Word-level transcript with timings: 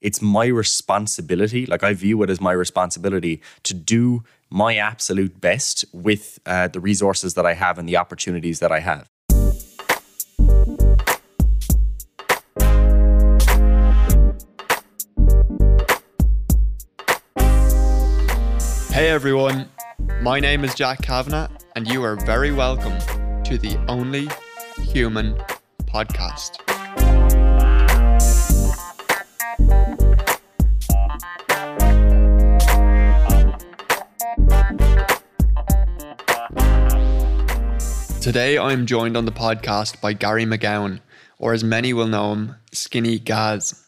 it's 0.00 0.22
my 0.22 0.46
responsibility. 0.46 1.66
Like 1.66 1.82
I 1.82 1.92
view 1.92 2.22
it 2.22 2.30
as 2.30 2.40
my 2.40 2.52
responsibility 2.52 3.42
to 3.64 3.74
do 3.74 4.22
my 4.50 4.76
absolute 4.76 5.40
best 5.40 5.84
with 5.92 6.38
uh, 6.46 6.68
the 6.68 6.80
resources 6.80 7.34
that 7.34 7.44
I 7.44 7.54
have 7.54 7.78
and 7.78 7.88
the 7.88 7.96
opportunities 7.96 8.60
that 8.60 8.72
I 8.72 8.80
have. 8.80 9.08
Hey 18.92 19.10
everyone, 19.10 19.68
my 20.22 20.40
name 20.40 20.64
is 20.64 20.74
Jack 20.74 21.02
Kavanagh, 21.02 21.48
and 21.76 21.86
you 21.86 22.02
are 22.02 22.16
very 22.16 22.50
welcome 22.50 22.98
to 23.44 23.56
the 23.56 23.78
Only 23.86 24.28
Human 24.92 25.34
podcast. 25.84 26.67
Today 38.20 38.58
I'm 38.58 38.84
joined 38.84 39.16
on 39.16 39.26
the 39.26 39.32
podcast 39.32 40.00
by 40.00 40.12
Gary 40.12 40.44
McGowan, 40.44 41.00
or 41.38 41.52
as 41.52 41.62
many 41.62 41.92
will 41.92 42.08
know 42.08 42.32
him, 42.32 42.56
Skinny 42.72 43.20
Gaz. 43.20 43.84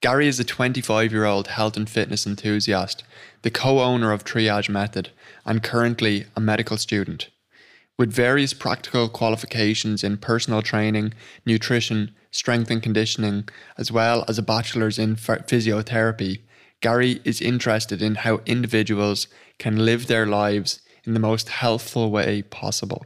Gary 0.00 0.28
is 0.28 0.38
a 0.38 0.44
25 0.44 1.10
year 1.10 1.24
old 1.24 1.48
health 1.48 1.76
and 1.76 1.90
fitness 1.90 2.24
enthusiast, 2.24 3.02
the 3.42 3.50
co 3.50 3.80
owner 3.80 4.12
of 4.12 4.24
Triage 4.24 4.68
Method, 4.68 5.10
and 5.44 5.62
currently 5.62 6.26
a 6.36 6.40
medical 6.40 6.76
student. 6.76 7.30
With 7.98 8.12
various 8.12 8.54
practical 8.54 9.08
qualifications 9.08 10.04
in 10.04 10.18
personal 10.18 10.62
training, 10.62 11.14
nutrition, 11.44 12.14
strength 12.30 12.70
and 12.70 12.80
conditioning, 12.80 13.48
as 13.76 13.90
well 13.90 14.24
as 14.28 14.38
a 14.38 14.42
bachelor's 14.42 15.00
in 15.00 15.16
physiotherapy, 15.16 16.42
Gary 16.80 17.20
is 17.24 17.40
interested 17.40 18.00
in 18.02 18.14
how 18.14 18.40
individuals 18.46 19.26
can 19.58 19.84
live 19.84 20.06
their 20.06 20.26
lives 20.26 20.80
in 21.04 21.12
the 21.12 21.20
most 21.20 21.48
healthful 21.48 22.12
way 22.12 22.40
possible. 22.42 23.04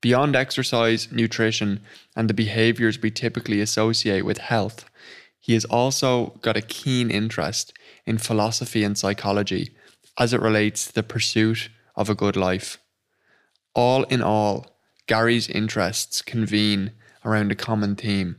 Beyond 0.00 0.36
exercise, 0.36 1.10
nutrition, 1.10 1.80
and 2.14 2.28
the 2.28 2.34
behaviors 2.34 3.00
we 3.00 3.10
typically 3.10 3.60
associate 3.60 4.24
with 4.24 4.38
health, 4.38 4.88
he 5.40 5.54
has 5.54 5.64
also 5.64 6.38
got 6.42 6.56
a 6.56 6.62
keen 6.62 7.10
interest 7.10 7.72
in 8.04 8.18
philosophy 8.18 8.84
and 8.84 8.96
psychology 8.96 9.74
as 10.18 10.32
it 10.32 10.40
relates 10.40 10.86
to 10.86 10.94
the 10.94 11.02
pursuit 11.02 11.68
of 11.94 12.10
a 12.10 12.14
good 12.14 12.36
life. 12.36 12.78
All 13.74 14.04
in 14.04 14.22
all, 14.22 14.66
Gary's 15.06 15.48
interests 15.48 16.22
convene 16.22 16.92
around 17.24 17.52
a 17.52 17.56
common 17.56 17.96
theme 17.96 18.36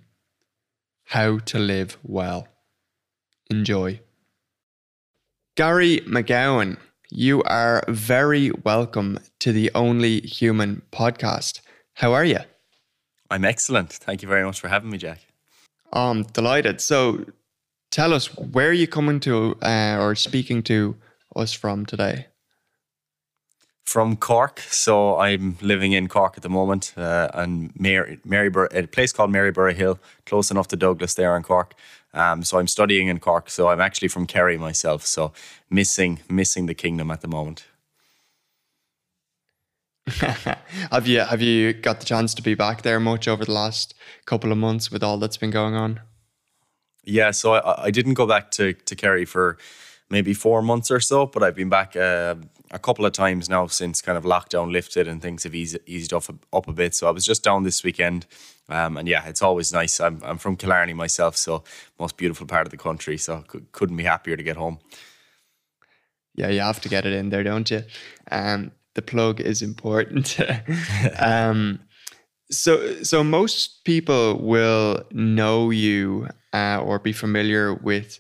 how 1.12 1.40
to 1.40 1.58
live 1.58 1.98
well. 2.04 2.48
Enjoy. 3.50 4.02
Gary 5.56 6.02
McGowan 6.06 6.78
you 7.10 7.42
are 7.44 7.84
very 7.88 8.52
welcome 8.64 9.20
to 9.40 9.52
the 9.52 9.72
Only 9.74 10.22
Human 10.22 10.82
podcast. 10.92 11.62
How 11.94 12.14
are 12.14 12.26
you? 12.26 12.40
I'm 13.32 13.46
excellent. 13.46 13.92
Thank 13.94 14.22
you 14.22 14.28
very 14.28 14.44
much 14.44 14.60
for 14.60 14.68
having 14.68 14.90
me, 14.90 14.98
Jack. 14.98 15.20
I'm 15.94 16.24
delighted. 16.24 16.82
So, 16.82 17.26
tell 17.92 18.14
us 18.14 18.36
where 18.36 18.70
are 18.70 18.74
you 18.74 18.88
coming 18.88 19.20
to 19.22 19.58
uh, 19.62 19.98
or 20.00 20.16
speaking 20.16 20.64
to 20.64 20.96
us 21.36 21.54
from 21.54 21.86
today? 21.86 22.28
From 23.86 24.18
Cork. 24.18 24.60
So, 24.60 25.18
I'm 25.18 25.58
living 25.62 25.94
in 25.94 26.10
Cork 26.10 26.34
at 26.36 26.44
the 26.44 26.50
moment, 26.50 26.94
uh, 26.98 27.30
and 27.34 27.72
Mary, 27.80 28.20
Maryborough, 28.26 28.70
a 28.74 28.86
place 28.86 29.14
called 29.14 29.32
Maryborough 29.32 29.74
Hill, 29.74 29.98
close 30.26 30.52
enough 30.52 30.68
to 30.70 30.76
Douglas 30.76 31.14
there 31.14 31.38
in 31.38 31.44
Cork. 31.44 31.74
Um, 32.14 32.44
so 32.44 32.58
I'm 32.58 32.68
studying 32.68 33.08
in 33.08 33.20
Cork. 33.20 33.50
So 33.50 33.68
I'm 33.68 33.82
actually 33.82 34.08
from 34.08 34.26
Kerry 34.26 34.58
myself. 34.58 35.06
So 35.06 35.34
missing 35.70 36.20
missing 36.30 36.66
the 36.66 36.74
kingdom 36.74 37.12
at 37.12 37.22
the 37.22 37.28
moment. 37.28 37.66
have 40.92 41.06
you 41.06 41.20
have 41.20 41.42
you 41.42 41.74
got 41.74 42.00
the 42.00 42.06
chance 42.06 42.34
to 42.34 42.42
be 42.42 42.56
back 42.56 42.82
there 42.82 43.00
much 43.00 43.28
over 43.28 43.44
the 43.44 43.52
last 43.52 43.94
couple 44.26 44.52
of 44.52 44.58
months 44.58 44.90
with 44.90 45.04
all 45.04 45.18
that's 45.18 45.38
been 45.38 45.52
going 45.52 45.76
on? 45.76 46.00
Yeah, 47.04 47.32
so 47.32 47.54
I, 47.54 47.86
I 47.86 47.92
didn't 47.92 48.14
go 48.14 48.26
back 48.26 48.52
to 48.52 48.74
to 48.74 48.96
Kerry 48.96 49.26
for 49.26 49.58
maybe 50.10 50.34
four 50.34 50.62
months 50.62 50.90
or 50.90 51.02
so, 51.02 51.26
but 51.26 51.44
I've 51.44 51.56
been 51.56 51.70
back 51.70 51.96
uh, 51.98 52.36
a 52.72 52.80
couple 52.80 53.06
of 53.06 53.12
times 53.12 53.50
now 53.50 53.68
since 53.68 54.02
kind 54.02 54.18
of 54.18 54.24
lockdown 54.24 54.72
lifted 54.72 55.08
and 55.08 55.22
things 55.22 55.44
have 55.44 55.54
eased 55.54 55.78
eased 55.86 56.14
up 56.14 56.24
up 56.54 56.68
a 56.68 56.74
bit. 56.74 56.96
So 56.96 57.08
I 57.08 57.12
was 57.12 57.26
just 57.26 57.44
down 57.44 57.64
this 57.64 57.84
weekend 57.84 58.26
um, 58.70 58.98
and 58.98 59.08
yeah, 59.08 59.26
it's 59.28 59.42
always 59.42 59.72
nice. 59.72 60.00
I'm, 60.00 60.22
I'm 60.24 60.38
from 60.38 60.56
Killarney 60.56 60.94
myself, 60.94 61.38
so 61.38 61.64
most 62.00 62.18
beautiful 62.18 62.46
part 62.46 62.68
of 62.68 62.72
the 62.72 62.78
country. 62.78 63.18
So 63.18 63.44
couldn't 63.72 63.98
be 63.98 64.04
happier 64.04 64.36
to 64.36 64.44
get 64.44 64.58
home. 64.58 64.80
Yeah, 66.36 66.50
you 66.50 66.60
have 66.60 66.82
to 66.82 66.90
get 66.90 67.06
it 67.06 67.14
in 67.14 67.30
there, 67.30 67.44
don't 67.44 67.70
you? 67.72 67.84
Um, 68.32 68.72
the 68.94 69.02
plug 69.02 69.40
is 69.40 69.62
important. 69.62 70.38
um, 71.20 71.80
so, 72.52 73.04
so 73.04 73.24
most 73.24 73.84
people 73.84 74.38
will 74.40 75.04
know 75.12 75.70
you 75.70 76.28
uh, 76.54 76.80
or 76.84 77.00
be 77.00 77.12
familiar 77.12 77.74
with 77.74 78.20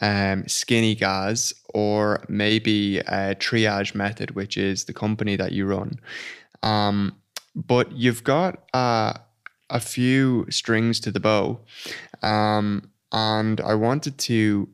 um, 0.00 0.46
Skinny 0.48 0.94
Gaz 0.94 1.52
or 1.74 2.24
maybe 2.28 2.98
a 3.00 3.34
Triage 3.34 3.94
Method, 3.94 4.32
which 4.32 4.56
is 4.56 4.84
the 4.84 4.92
company 4.92 5.36
that 5.36 5.52
you 5.52 5.66
run. 5.66 6.00
Um, 6.62 7.16
but 7.54 7.92
you've 7.92 8.24
got 8.24 8.62
a 8.72 9.20
a 9.70 9.80
few 9.80 10.46
strings 10.50 11.00
to 11.00 11.10
the 11.10 11.20
bow. 11.20 11.60
Um, 12.22 12.90
and 13.12 13.60
I 13.60 13.74
wanted 13.74 14.18
to 14.18 14.68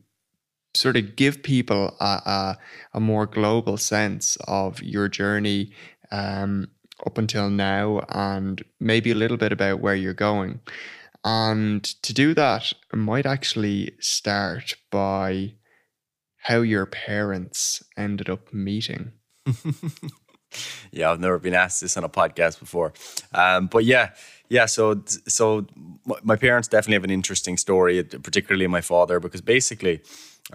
sort 0.73 0.97
of 0.97 1.15
give 1.15 1.41
people 1.43 1.95
a, 1.99 2.05
a, 2.05 2.57
a 2.95 2.99
more 2.99 3.25
global 3.25 3.77
sense 3.77 4.37
of 4.47 4.83
your 4.83 5.07
journey 5.07 5.71
um, 6.11 6.67
up 7.05 7.17
until 7.17 7.49
now 7.49 8.01
and 8.09 8.63
maybe 8.79 9.11
a 9.11 9.15
little 9.15 9.37
bit 9.37 9.51
about 9.51 9.79
where 9.79 9.95
you're 9.95 10.13
going. 10.13 10.59
And 11.23 11.83
to 12.03 12.13
do 12.13 12.33
that, 12.35 12.71
I 12.93 12.97
might 12.97 13.25
actually 13.25 13.95
start 13.99 14.75
by 14.91 15.53
how 16.37 16.61
your 16.61 16.85
parents 16.85 17.83
ended 17.97 18.29
up 18.29 18.53
meeting. 18.53 19.13
yeah, 20.91 21.11
I've 21.11 21.19
never 21.19 21.39
been 21.39 21.55
asked 21.55 21.81
this 21.81 21.97
on 21.97 22.03
a 22.03 22.09
podcast 22.09 22.59
before. 22.59 22.93
Um, 23.33 23.65
but 23.65 23.85
yeah, 23.85 24.11
yeah, 24.49 24.65
so 24.65 25.01
so 25.27 25.65
my 26.23 26.35
parents 26.35 26.67
definitely 26.67 26.95
have 26.95 27.03
an 27.03 27.11
interesting 27.11 27.57
story, 27.57 28.03
particularly 28.03 28.67
my 28.67 28.81
father, 28.81 29.19
because 29.19 29.41
basically, 29.41 30.01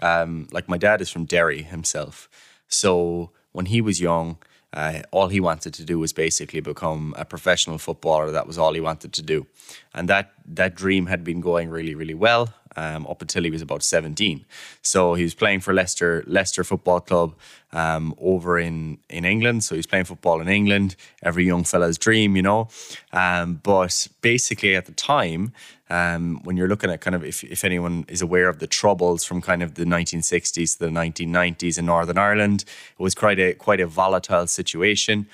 um, 0.01 0.47
like 0.51 0.69
my 0.69 0.77
dad 0.77 1.01
is 1.01 1.09
from 1.09 1.25
Derry 1.25 1.63
himself. 1.63 2.29
So 2.67 3.31
when 3.51 3.65
he 3.65 3.81
was 3.81 3.99
young, 3.99 4.37
uh, 4.73 5.01
all 5.11 5.27
he 5.27 5.39
wanted 5.39 5.73
to 5.73 5.83
do 5.83 5.99
was 5.99 6.13
basically 6.13 6.61
become 6.61 7.13
a 7.17 7.25
professional 7.25 7.77
footballer. 7.77 8.31
That 8.31 8.47
was 8.47 8.57
all 8.57 8.73
he 8.73 8.81
wanted 8.81 9.11
to 9.13 9.21
do, 9.21 9.47
and 9.93 10.07
that 10.07 10.31
that 10.45 10.75
dream 10.75 11.07
had 11.07 11.23
been 11.23 11.41
going 11.41 11.69
really, 11.69 11.95
really 11.95 12.15
well 12.15 12.53
um, 12.75 13.05
up 13.07 13.21
until 13.21 13.43
he 13.43 13.51
was 13.51 13.61
about 13.61 13.83
seventeen. 13.83 14.45
So 14.81 15.13
he 15.13 15.23
was 15.23 15.33
playing 15.33 15.61
for 15.61 15.73
Leicester 15.73 16.23
Leicester 16.27 16.63
Football 16.63 17.01
Club 17.01 17.35
um, 17.73 18.15
over 18.19 18.59
in 18.59 18.97
in 19.09 19.25
England. 19.25 19.63
So 19.63 19.75
he's 19.75 19.87
playing 19.87 20.05
football 20.05 20.41
in 20.41 20.47
England. 20.47 20.95
Every 21.23 21.45
young 21.45 21.63
fella's 21.63 21.97
dream, 21.97 22.35
you 22.35 22.41
know. 22.41 22.69
Um, 23.13 23.59
but 23.63 24.07
basically, 24.21 24.75
at 24.75 24.85
the 24.85 24.93
time, 24.93 25.53
um, 25.89 26.39
when 26.43 26.55
you're 26.55 26.69
looking 26.69 26.89
at 26.89 27.01
kind 27.01 27.15
of 27.15 27.23
if, 27.25 27.43
if 27.43 27.65
anyone 27.65 28.05
is 28.07 28.21
aware 28.21 28.47
of 28.47 28.59
the 28.59 28.67
troubles 28.67 29.25
from 29.25 29.41
kind 29.41 29.61
of 29.61 29.75
the 29.75 29.83
1960s 29.83 30.77
to 30.77 30.79
the 30.79 30.91
1990s 30.91 31.77
in 31.77 31.85
Northern 31.85 32.17
Ireland, 32.17 32.63
it 32.97 33.03
was 33.03 33.13
quite 33.13 33.39
a 33.39 33.53
quite 33.53 33.81
a 33.81 33.87
volatile 33.87 34.47
situation. 34.47 35.27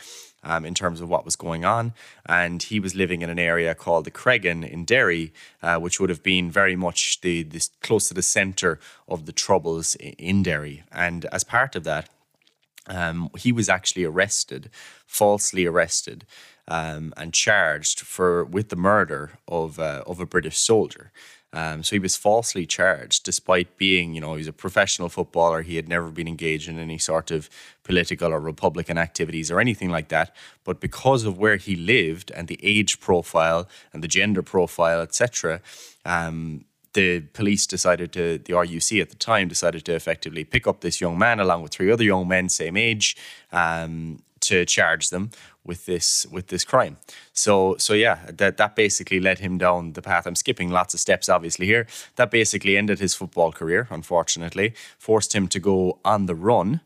Um, 0.49 0.63
in 0.65 0.73
terms 0.73 1.01
of 1.01 1.09
what 1.09 1.25
was 1.25 1.35
going 1.35 1.65
on. 1.65 1.93
And 2.25 2.63
he 2.63 2.79
was 2.79 2.95
living 2.95 3.21
in 3.21 3.29
an 3.29 3.37
area 3.37 3.75
called 3.75 4.05
the 4.05 4.11
Creggan 4.11 4.63
in 4.63 4.85
Derry, 4.85 5.33
uh, 5.61 5.77
which 5.77 5.99
would 5.99 6.09
have 6.09 6.23
been 6.23 6.49
very 6.49 6.75
much 6.77 7.19
the, 7.19 7.43
the 7.43 7.67
close 7.81 8.07
to 8.07 8.13
the 8.13 8.21
centre 8.21 8.79
of 9.09 9.25
the 9.25 9.33
troubles 9.33 9.95
in 9.95 10.43
Derry. 10.43 10.83
And 10.89 11.25
as 11.33 11.43
part 11.43 11.75
of 11.75 11.83
that, 11.83 12.09
um, 12.87 13.29
he 13.37 13.51
was 13.51 13.67
actually 13.67 14.05
arrested, 14.05 14.69
falsely 15.05 15.65
arrested, 15.65 16.25
um, 16.67 17.13
and 17.17 17.33
charged 17.33 17.99
for 18.01 18.45
with 18.45 18.69
the 18.69 18.75
murder 18.75 19.39
of 19.47 19.79
uh, 19.79 20.03
of 20.05 20.19
a 20.19 20.25
British 20.25 20.57
soldier. 20.57 21.11
Um, 21.53 21.81
so 21.81 21.95
he 21.95 21.99
was 21.99 22.15
falsely 22.15 22.65
charged, 22.65 23.23
despite 23.23 23.77
being, 23.77 24.13
you 24.13 24.21
know, 24.21 24.35
he's 24.35 24.47
a 24.47 24.53
professional 24.53 25.07
footballer. 25.07 25.61
He 25.61 25.77
had 25.77 25.87
never 25.87 26.09
been 26.09 26.27
engaged 26.27 26.67
in 26.67 26.77
any 26.77 26.97
sort 26.97 27.31
of 27.31 27.49
political 27.83 28.33
or 28.33 28.39
Republican 28.39 28.97
activities 28.97 29.49
or 29.49 29.59
anything 29.59 29.89
like 29.89 30.09
that. 30.09 30.35
But 30.65 30.81
because 30.81 31.23
of 31.23 31.37
where 31.37 31.55
he 31.55 31.75
lived 31.75 32.31
and 32.31 32.47
the 32.47 32.59
age 32.61 32.99
profile 32.99 33.67
and 33.93 34.03
the 34.03 34.09
gender 34.09 34.43
profile, 34.43 35.01
etc., 35.01 35.61
um, 36.05 36.65
the 36.93 37.21
police 37.21 37.65
decided 37.65 38.11
to, 38.13 38.39
the 38.39 38.53
RUC 38.53 39.01
at 39.01 39.09
the 39.09 39.15
time 39.15 39.47
decided 39.47 39.85
to 39.85 39.93
effectively 39.93 40.43
pick 40.43 40.67
up 40.67 40.81
this 40.81 40.99
young 40.99 41.17
man 41.17 41.39
along 41.39 41.61
with 41.61 41.71
three 41.71 41.91
other 41.91 42.03
young 42.03 42.27
men, 42.27 42.49
same 42.49 42.75
age, 42.75 43.15
um, 43.51 44.19
to 44.39 44.65
charge 44.65 45.09
them 45.09 45.29
with 45.67 45.85
this 45.85 46.25
with 46.31 46.47
this 46.47 46.63
crime. 46.63 46.97
So 47.33 47.75
so 47.77 47.93
yeah, 47.93 48.19
that 48.31 48.57
that 48.57 48.75
basically 48.75 49.19
led 49.19 49.39
him 49.39 49.57
down 49.57 49.93
the 49.93 50.01
path. 50.01 50.25
I'm 50.25 50.35
skipping 50.35 50.71
lots 50.71 50.93
of 50.93 50.99
steps 50.99 51.29
obviously 51.29 51.65
here. 51.65 51.85
That 52.15 52.31
basically 52.31 52.77
ended 52.77 52.99
his 52.99 53.13
football 53.13 53.51
career, 53.51 53.87
unfortunately, 53.91 54.73
forced 54.97 55.35
him 55.35 55.47
to 55.49 55.59
go 55.59 55.99
on 56.03 56.25
the 56.25 56.35
run 56.35 56.81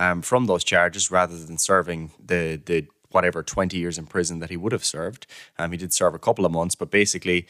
um, 0.00 0.22
from 0.22 0.46
those 0.46 0.64
charges 0.64 1.10
rather 1.10 1.36
than 1.36 1.58
serving 1.58 2.10
the 2.24 2.60
the 2.64 2.86
whatever 3.10 3.42
20 3.42 3.76
years 3.76 3.98
in 3.98 4.06
prison 4.06 4.38
that 4.40 4.50
he 4.50 4.56
would 4.56 4.72
have 4.72 4.84
served. 4.84 5.26
Um, 5.58 5.70
he 5.72 5.76
did 5.76 5.92
serve 5.92 6.14
a 6.14 6.18
couple 6.18 6.46
of 6.46 6.52
months, 6.52 6.74
but 6.74 6.90
basically 6.90 7.46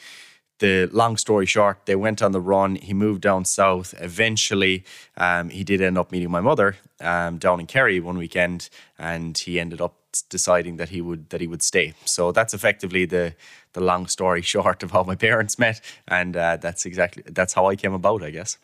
the 0.58 0.88
long 0.92 1.16
story 1.16 1.46
short, 1.46 1.86
they 1.86 1.96
went 1.96 2.22
on 2.22 2.32
the 2.32 2.40
run. 2.40 2.76
He 2.76 2.94
moved 2.94 3.20
down 3.22 3.44
south. 3.44 3.94
Eventually, 3.98 4.84
um, 5.16 5.50
he 5.50 5.64
did 5.64 5.80
end 5.80 5.98
up 5.98 6.12
meeting 6.12 6.30
my 6.30 6.40
mother 6.40 6.76
um, 7.00 7.38
down 7.38 7.60
in 7.60 7.66
Kerry 7.66 8.00
one 8.00 8.16
weekend, 8.16 8.70
and 8.98 9.36
he 9.36 9.58
ended 9.58 9.80
up 9.80 9.96
deciding 10.20 10.76
that 10.76 10.90
he 10.90 11.00
would 11.00 11.30
that 11.30 11.40
he 11.40 11.46
would 11.46 11.62
stay. 11.62 11.94
So 12.04 12.32
that's 12.32 12.52
effectively 12.52 13.06
the 13.06 13.34
the 13.72 13.80
long 13.80 14.06
story 14.06 14.42
short 14.54 14.82
of 14.82 14.90
how 14.90 15.04
my 15.04 15.14
parents 15.14 15.58
met, 15.58 15.80
and 16.06 16.36
uh, 16.36 16.58
that's 16.58 16.84
exactly 16.84 17.22
that's 17.26 17.54
how 17.54 17.66
I 17.66 17.76
came 17.76 17.94
about, 17.94 18.22
I 18.22 18.30
guess. 18.30 18.58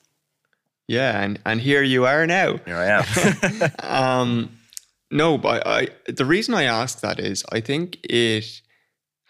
Yeah, 0.87 1.21
and 1.23 1.39
and 1.45 1.61
here 1.61 1.83
you 1.83 2.05
are 2.07 2.27
now. 2.27 2.59
Here 2.67 2.77
I 2.77 2.87
am. 2.99 3.71
um, 3.81 4.59
no, 5.11 5.39
but 5.39 5.67
I 5.67 5.89
the 6.07 6.25
reason 6.25 6.55
I 6.55 6.65
ask 6.65 7.01
that 7.01 7.19
is 7.19 7.45
I 7.51 7.61
think 7.61 7.99
it 8.03 8.63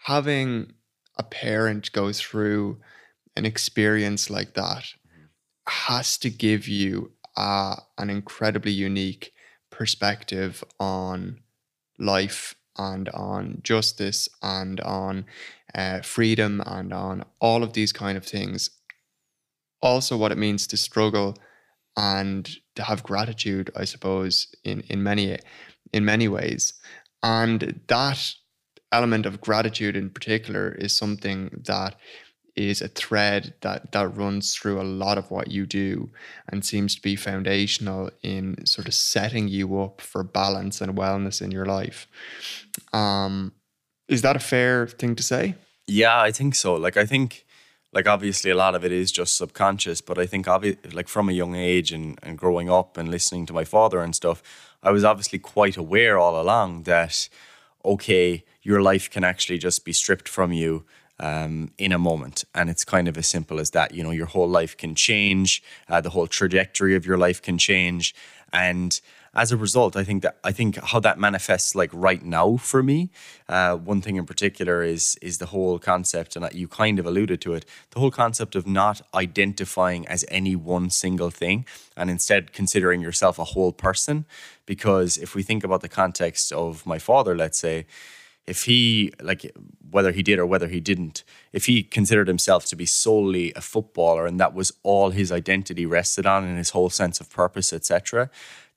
having 0.03 0.73
a 1.17 1.23
parent 1.23 1.91
go 1.91 2.11
through 2.11 2.79
an 3.35 3.45
experience 3.45 4.29
like 4.29 4.53
that 4.53 4.85
has 5.67 6.17
to 6.17 6.29
give 6.29 6.67
you 6.67 7.11
uh, 7.37 7.75
an 7.97 8.09
incredibly 8.09 8.71
unique 8.71 9.33
perspective 9.69 10.63
on 10.79 11.39
life 11.99 12.55
and 12.77 13.09
on 13.09 13.59
justice 13.61 14.29
and 14.41 14.79
on 14.81 15.25
uh, 15.75 16.01
freedom 16.01 16.63
and 16.65 16.93
on 16.93 17.23
all 17.39 17.63
of 17.63 17.73
these 17.73 17.91
kind 17.91 18.17
of 18.17 18.25
things. 18.25 18.69
Also, 19.81 20.17
what 20.17 20.31
it 20.31 20.37
means 20.37 20.67
to 20.67 20.77
struggle 20.77 21.37
and 21.97 22.57
to 22.75 22.83
have 22.83 23.03
gratitude, 23.03 23.71
I 23.75 23.85
suppose, 23.85 24.47
in 24.63 24.81
in 24.89 25.03
many 25.03 25.37
in 25.93 26.05
many 26.05 26.27
ways, 26.27 26.73
and 27.23 27.81
that 27.87 28.33
element 28.91 29.25
of 29.25 29.41
gratitude 29.41 29.95
in 29.95 30.09
particular 30.09 30.71
is 30.71 30.95
something 30.95 31.61
that 31.65 31.95
is 32.59 32.81
a 32.81 32.87
thread 32.89 33.53
that 33.61 33.91
that 33.93 34.15
runs 34.17 34.53
through 34.53 34.81
a 34.81 34.83
lot 34.83 35.17
of 35.17 35.31
what 35.31 35.49
you 35.49 35.65
do 35.65 36.09
and 36.49 36.65
seems 36.65 36.95
to 36.95 37.01
be 37.01 37.15
foundational 37.15 38.09
in 38.21 38.65
sort 38.65 38.87
of 38.87 38.93
setting 38.93 39.47
you 39.47 39.79
up 39.79 40.01
for 40.01 40.23
balance 40.23 40.81
and 40.81 40.97
wellness 40.97 41.41
in 41.41 41.51
your 41.51 41.65
life. 41.65 42.07
Um, 42.91 43.53
is 44.09 44.21
that 44.23 44.35
a 44.35 44.39
fair 44.39 44.87
thing 44.87 45.15
to 45.15 45.23
say? 45.23 45.55
Yeah, 45.87 46.21
I 46.21 46.31
think 46.31 46.53
so. 46.55 46.75
Like 46.75 46.97
I 46.97 47.05
think 47.05 47.45
like 47.93 48.07
obviously 48.07 48.51
a 48.51 48.55
lot 48.55 48.75
of 48.75 48.83
it 48.83 48.91
is 48.91 49.11
just 49.11 49.37
subconscious, 49.37 50.01
but 50.01 50.17
I 50.19 50.25
think 50.25 50.45
obvi- 50.45 50.93
like 50.93 51.07
from 51.07 51.29
a 51.29 51.33
young 51.33 51.55
age 51.55 51.91
and, 51.91 52.19
and 52.21 52.37
growing 52.37 52.69
up 52.69 52.97
and 52.97 53.09
listening 53.09 53.45
to 53.47 53.53
my 53.53 53.63
father 53.63 54.01
and 54.01 54.15
stuff, 54.15 54.43
I 54.83 54.91
was 54.91 55.03
obviously 55.03 55.39
quite 55.39 55.77
aware 55.77 56.17
all 56.17 56.39
along 56.39 56.83
that 56.83 57.29
okay, 57.85 58.43
your 58.61 58.81
life 58.81 59.09
can 59.09 59.23
actually 59.23 59.57
just 59.57 59.85
be 59.85 59.93
stripped 59.93 60.27
from 60.27 60.51
you 60.51 60.85
um, 61.19 61.71
in 61.77 61.91
a 61.91 61.99
moment. 61.99 62.45
And 62.53 62.69
it's 62.69 62.85
kind 62.85 63.07
of 63.07 63.17
as 63.17 63.27
simple 63.27 63.59
as 63.59 63.71
that. 63.71 63.93
You 63.93 64.03
know, 64.03 64.11
your 64.11 64.27
whole 64.27 64.49
life 64.49 64.75
can 64.77 64.95
change, 64.95 65.63
uh, 65.87 66.01
the 66.01 66.11
whole 66.11 66.27
trajectory 66.27 66.95
of 66.95 67.05
your 67.05 67.17
life 67.17 67.41
can 67.41 67.57
change. 67.57 68.15
And 68.51 68.99
as 69.35 69.51
a 69.51 69.57
result, 69.57 69.95
I 69.95 70.03
think 70.03 70.23
that 70.23 70.37
I 70.43 70.51
think 70.51 70.77
how 70.77 70.99
that 71.01 71.19
manifests 71.19 71.75
like 71.75 71.91
right 71.93 72.23
now 72.23 72.57
for 72.57 72.81
me, 72.81 73.09
uh, 73.47 73.75
one 73.77 74.01
thing 74.01 74.15
in 74.15 74.25
particular 74.25 74.81
is 74.81 75.17
is 75.21 75.37
the 75.37 75.47
whole 75.47 75.77
concept, 75.77 76.35
and 76.35 76.49
you 76.53 76.67
kind 76.67 76.99
of 76.99 77.05
alluded 77.05 77.39
to 77.41 77.53
it, 77.53 77.65
the 77.91 77.99
whole 77.99 78.11
concept 78.11 78.55
of 78.55 78.65
not 78.65 79.01
identifying 79.13 80.07
as 80.07 80.25
any 80.29 80.55
one 80.55 80.89
single 80.89 81.29
thing, 81.29 81.65
and 81.95 82.09
instead 82.09 82.53
considering 82.53 83.01
yourself 83.01 83.37
a 83.37 83.43
whole 83.43 83.71
person. 83.71 84.25
Because 84.65 85.17
if 85.17 85.35
we 85.35 85.43
think 85.43 85.63
about 85.63 85.81
the 85.81 85.89
context 85.89 86.51
of 86.51 86.85
my 86.85 86.99
father, 86.99 87.35
let's 87.35 87.59
say, 87.59 87.85
if 88.49 88.63
he 88.63 89.13
like 89.21 89.51
whether 89.91 90.11
he 90.11 90.23
did 90.23 90.39
or 90.39 90.45
whether 90.45 90.67
he 90.67 90.79
didn't 90.79 91.23
if 91.53 91.65
he 91.67 91.83
considered 91.83 92.27
himself 92.27 92.65
to 92.65 92.75
be 92.75 92.85
solely 92.85 93.53
a 93.55 93.61
footballer 93.61 94.25
and 94.25 94.39
that 94.39 94.53
was 94.53 94.73
all 94.83 95.11
his 95.11 95.31
identity 95.31 95.85
rested 95.85 96.25
on 96.25 96.43
and 96.43 96.57
his 96.57 96.71
whole 96.71 96.89
sense 96.89 97.19
of 97.21 97.29
purpose 97.29 97.71
etc 97.71 98.29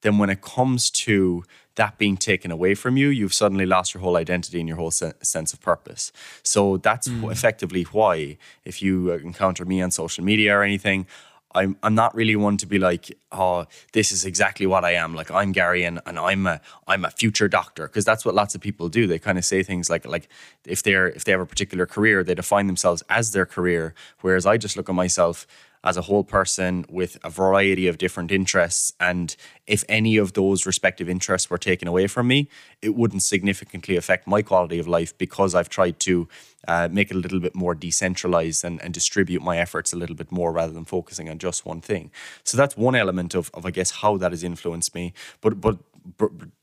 then 0.02 0.18
when 0.18 0.30
it 0.30 0.42
comes 0.42 0.90
to 0.90 1.42
that 1.76 1.96
being 1.96 2.16
taken 2.16 2.50
away 2.50 2.74
from 2.74 2.96
you 2.96 3.08
you've 3.08 3.34
suddenly 3.34 3.66
lost 3.66 3.94
your 3.94 4.02
whole 4.02 4.16
identity 4.16 4.60
and 4.60 4.68
your 4.68 4.76
whole 4.76 4.90
se- 4.90 5.14
sense 5.22 5.52
of 5.52 5.60
purpose 5.60 6.12
so 6.42 6.76
that's 6.76 7.08
mm. 7.08 7.30
effectively 7.32 7.84
why 7.84 8.36
if 8.64 8.82
you 8.82 9.10
encounter 9.12 9.64
me 9.64 9.80
on 9.80 9.90
social 9.90 10.22
media 10.22 10.54
or 10.54 10.62
anything 10.62 11.06
I'm 11.54 11.76
I'm 11.82 11.94
not 11.94 12.14
really 12.14 12.36
one 12.36 12.56
to 12.58 12.66
be 12.66 12.78
like, 12.78 13.16
oh, 13.30 13.66
this 13.92 14.12
is 14.12 14.24
exactly 14.24 14.66
what 14.66 14.84
I 14.84 14.92
am. 14.94 15.14
Like 15.14 15.30
I'm 15.30 15.52
Gary 15.52 15.84
and, 15.84 16.00
and 16.06 16.18
I'm 16.18 16.46
a 16.46 16.60
I'm 16.86 17.04
a 17.04 17.10
future 17.10 17.48
doctor 17.48 17.86
because 17.86 18.04
that's 18.04 18.24
what 18.24 18.34
lots 18.34 18.54
of 18.54 18.60
people 18.60 18.88
do. 18.88 19.06
They 19.06 19.18
kind 19.18 19.38
of 19.38 19.44
say 19.44 19.62
things 19.62 19.90
like 19.90 20.06
like 20.06 20.28
if 20.66 20.82
they're 20.82 21.08
if 21.08 21.24
they 21.24 21.32
have 21.32 21.40
a 21.40 21.46
particular 21.46 21.86
career, 21.86 22.24
they 22.24 22.34
define 22.34 22.66
themselves 22.66 23.02
as 23.08 23.32
their 23.32 23.46
career. 23.46 23.94
Whereas 24.20 24.46
I 24.46 24.56
just 24.56 24.76
look 24.76 24.88
at 24.88 24.94
myself 24.94 25.46
as 25.84 25.96
a 25.96 26.02
whole 26.02 26.24
person 26.24 26.84
with 26.88 27.18
a 27.24 27.30
variety 27.30 27.88
of 27.88 27.98
different 27.98 28.30
interests. 28.30 28.92
And 29.00 29.34
if 29.66 29.84
any 29.88 30.16
of 30.16 30.34
those 30.34 30.64
respective 30.66 31.08
interests 31.08 31.50
were 31.50 31.58
taken 31.58 31.88
away 31.88 32.06
from 32.06 32.28
me, 32.28 32.48
it 32.80 32.94
wouldn't 32.94 33.22
significantly 33.22 33.96
affect 33.96 34.26
my 34.26 34.42
quality 34.42 34.78
of 34.78 34.86
life 34.86 35.16
because 35.18 35.54
I've 35.54 35.68
tried 35.68 35.98
to 36.00 36.28
uh, 36.68 36.88
make 36.90 37.10
it 37.10 37.16
a 37.16 37.20
little 37.20 37.40
bit 37.40 37.54
more 37.54 37.74
decentralized 37.74 38.64
and, 38.64 38.80
and 38.82 38.94
distribute 38.94 39.42
my 39.42 39.58
efforts 39.58 39.92
a 39.92 39.96
little 39.96 40.14
bit 40.14 40.30
more 40.30 40.52
rather 40.52 40.72
than 40.72 40.84
focusing 40.84 41.28
on 41.28 41.38
just 41.38 41.66
one 41.66 41.80
thing. 41.80 42.10
So 42.44 42.56
that's 42.56 42.76
one 42.76 42.94
element 42.94 43.34
of, 43.34 43.50
of 43.52 43.66
I 43.66 43.70
guess, 43.70 43.90
how 43.90 44.16
that 44.18 44.30
has 44.30 44.44
influenced 44.44 44.94
me. 44.94 45.12
But, 45.40 45.60
but 45.60 45.78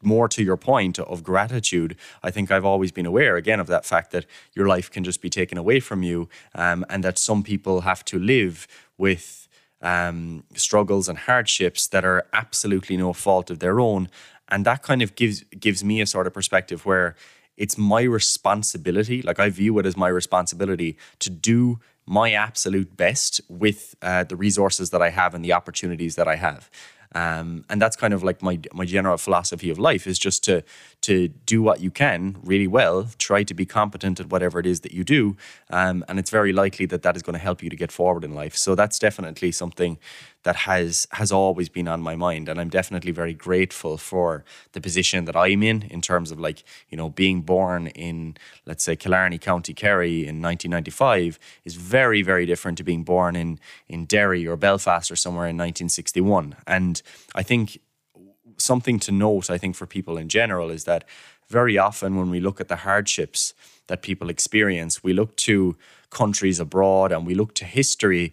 more 0.02 0.28
to 0.30 0.44
your 0.44 0.58
point 0.58 1.00
of 1.00 1.24
gratitude, 1.24 1.96
I 2.24 2.32
think 2.32 2.52
I've 2.52 2.66
always 2.66 2.92
been 2.92 3.06
aware 3.06 3.36
again 3.36 3.60
of 3.60 3.68
that 3.68 3.86
fact 3.86 4.12
that 4.12 4.26
your 4.54 4.68
life 4.68 4.92
can 4.92 5.04
just 5.04 5.22
be 5.22 5.30
taken 5.30 5.58
away 5.58 5.80
from 5.80 6.04
you, 6.04 6.30
um, 6.56 6.86
and 6.90 7.04
that 7.04 7.18
some 7.18 7.44
people 7.44 7.82
have 7.82 8.04
to 8.06 8.20
live 8.20 8.68
with 9.00 9.48
um, 9.82 10.44
struggles 10.54 11.10
and 11.10 11.18
hardships 11.18 11.88
that 11.88 12.06
are 12.06 12.28
absolutely 12.34 12.98
no 12.98 13.14
fault 13.14 13.50
of 13.50 13.60
their 13.60 13.80
own, 13.80 14.10
and 14.50 14.66
that 14.66 14.84
kind 14.84 15.02
of 15.02 15.16
gives 15.16 15.44
gives 15.60 15.84
me 15.84 16.02
a 16.02 16.06
sort 16.06 16.28
of 16.28 16.34
perspective 16.34 16.86
where 16.86 17.16
it's 17.58 17.78
my 17.78 18.02
responsibility. 18.02 19.22
Like 19.22 19.40
I 19.40 19.50
view 19.50 19.80
it 19.80 19.86
as 19.86 19.98
my 19.98 20.08
responsibility 20.08 20.98
to 21.20 21.30
do 21.30 21.80
my 22.06 22.32
absolute 22.32 22.98
best 22.98 23.42
with 23.48 23.96
uh, 24.02 24.24
the 24.24 24.36
resources 24.36 24.90
that 24.90 25.02
I 25.02 25.10
have 25.10 25.36
and 25.36 25.46
the 25.46 25.54
opportunities 25.54 26.16
that 26.16 26.28
I 26.28 26.36
have. 26.38 26.70
Um, 27.14 27.66
and 27.70 27.82
that's 27.82 27.96
kind 27.96 28.14
of 28.14 28.24
like 28.24 28.42
my 28.42 28.60
my 28.74 28.86
general 28.86 29.18
philosophy 29.18 29.70
of 29.70 29.80
life 29.80 30.06
is 30.08 30.20
just 30.20 30.44
to 30.46 30.64
to 31.02 31.28
do 31.28 31.62
what 31.62 31.80
you 31.80 31.92
can 31.92 32.38
really 32.44 32.68
well, 32.68 33.08
try 33.18 33.44
to 33.44 33.54
be 33.54 33.66
competent 33.66 34.20
at 34.20 34.30
whatever 34.30 34.60
it 34.60 34.66
is 34.66 34.82
that 34.82 34.92
you 34.92 35.04
do, 35.04 35.38
um, 35.70 36.04
and 36.08 36.20
it's 36.20 36.30
very 36.30 36.52
likely 36.52 36.86
that 36.88 37.04
that 37.04 37.16
is 37.16 37.22
going 37.22 37.34
to 37.34 37.40
help 37.40 37.64
you 37.64 37.70
to 37.70 37.76
get 37.76 37.92
forward 37.92 38.24
in 38.24 38.36
life. 38.36 38.56
So 38.56 38.76
that's 38.76 39.00
definitely 39.00 39.52
something 39.52 39.98
that 40.44 40.56
has 40.56 41.08
has 41.12 41.32
always 41.32 41.70
been 41.70 41.88
on 41.88 42.02
my 42.02 42.16
mind 42.16 42.48
and 42.48 42.60
I'm 42.60 42.70
definitely 42.70 43.12
very 43.12 43.34
grateful 43.34 43.98
for 43.98 44.46
the 44.72 44.82
position 44.82 45.26
that 45.26 45.36
I'm 45.36 45.62
in 45.64 45.84
in 45.84 46.02
terms 46.02 46.32
of 46.32 46.40
like 46.40 46.64
you 46.90 46.98
know 46.98 47.10
being 47.10 47.42
born 47.42 47.88
in 47.88 48.38
let's 48.66 48.84
say 48.84 48.96
Killarney 48.96 49.38
County 49.38 49.74
Kerry 49.74 50.20
in 50.20 50.42
1995 50.42 51.40
is 51.66 51.76
very 51.76 52.22
very 52.22 52.46
different 52.46 52.78
to 52.78 52.84
being 52.84 53.04
born 53.04 53.36
in 53.36 53.60
in 53.88 54.06
Derry 54.06 54.48
or 54.48 54.56
Belfast 54.56 55.12
or 55.12 55.16
somewhere 55.16 55.46
in 55.48 55.58
1961 55.58 56.56
and 56.66 57.02
I 57.36 57.44
think 57.44 57.80
something 58.72 59.00
to 59.00 59.12
note 59.12 59.50
I 59.50 59.58
think 59.62 59.76
for 59.76 59.88
people 59.88 60.16
in 60.22 60.28
general 60.40 60.70
is 60.78 60.84
that 60.84 61.02
very 61.58 61.78
often 61.88 62.10
when 62.20 62.30
we 62.30 62.40
look 62.40 62.62
at 62.62 62.70
the 62.70 62.84
hardships 62.88 63.54
that 63.88 64.08
people 64.08 64.30
experience 64.30 65.04
we 65.08 65.14
look 65.20 65.32
to 65.50 65.76
countries 66.22 66.60
abroad 66.60 67.12
and 67.12 67.22
we 67.30 67.36
look 67.36 67.52
to 67.56 67.66
history 67.66 68.26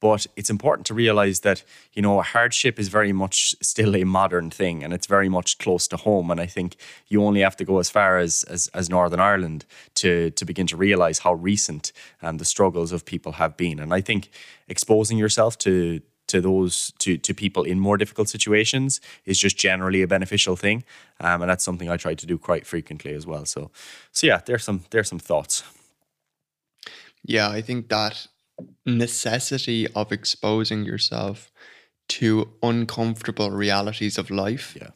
but 0.00 0.26
it's 0.36 0.50
important 0.50 0.86
to 0.86 0.94
realize 0.94 1.40
that, 1.40 1.64
you 1.94 2.02
know, 2.02 2.18
a 2.20 2.22
hardship 2.22 2.78
is 2.78 2.88
very 2.88 3.12
much 3.12 3.54
still 3.62 3.96
a 3.96 4.04
modern 4.04 4.50
thing 4.50 4.84
and 4.84 4.92
it's 4.92 5.06
very 5.06 5.28
much 5.28 5.58
close 5.58 5.88
to 5.88 5.96
home. 5.96 6.30
And 6.30 6.40
I 6.40 6.46
think 6.46 6.76
you 7.08 7.24
only 7.24 7.40
have 7.40 7.56
to 7.56 7.64
go 7.64 7.78
as 7.78 7.88
far 7.88 8.18
as, 8.18 8.44
as, 8.44 8.68
as 8.74 8.90
Northern 8.90 9.20
Ireland 9.20 9.64
to, 9.94 10.30
to 10.32 10.44
begin 10.44 10.66
to 10.68 10.76
realize 10.76 11.20
how 11.20 11.34
recent 11.34 11.92
um, 12.22 12.36
the 12.36 12.44
struggles 12.44 12.92
of 12.92 13.06
people 13.06 13.32
have 13.32 13.56
been. 13.56 13.80
And 13.80 13.94
I 13.94 14.02
think 14.02 14.28
exposing 14.68 15.16
yourself 15.16 15.56
to, 15.58 16.00
to 16.26 16.40
those 16.40 16.92
to 16.98 17.18
to 17.18 17.34
people 17.34 17.62
in 17.62 17.80
more 17.80 17.96
difficult 17.98 18.28
situations 18.28 19.00
is 19.24 19.38
just 19.38 19.56
generally 19.56 20.02
a 20.02 20.06
beneficial 20.06 20.56
thing, 20.56 20.84
um, 21.20 21.42
and 21.42 21.50
that's 21.50 21.64
something 21.64 21.90
I 21.90 21.96
try 21.96 22.14
to 22.14 22.26
do 22.26 22.38
quite 22.38 22.66
frequently 22.66 23.14
as 23.14 23.26
well. 23.26 23.44
So, 23.46 23.70
so 24.12 24.26
yeah, 24.26 24.40
there's 24.44 24.64
some 24.64 24.80
there's 24.90 25.08
some 25.08 25.20
thoughts. 25.20 25.62
Yeah, 27.24 27.48
I 27.58 27.62
think 27.62 27.88
that 27.88 28.28
necessity 28.86 29.86
of 29.94 30.12
exposing 30.12 30.84
yourself 30.86 31.50
to 32.08 32.48
uncomfortable 32.62 33.50
realities 33.50 34.18
of 34.18 34.30
life 34.30 34.76
yeah. 34.80 34.90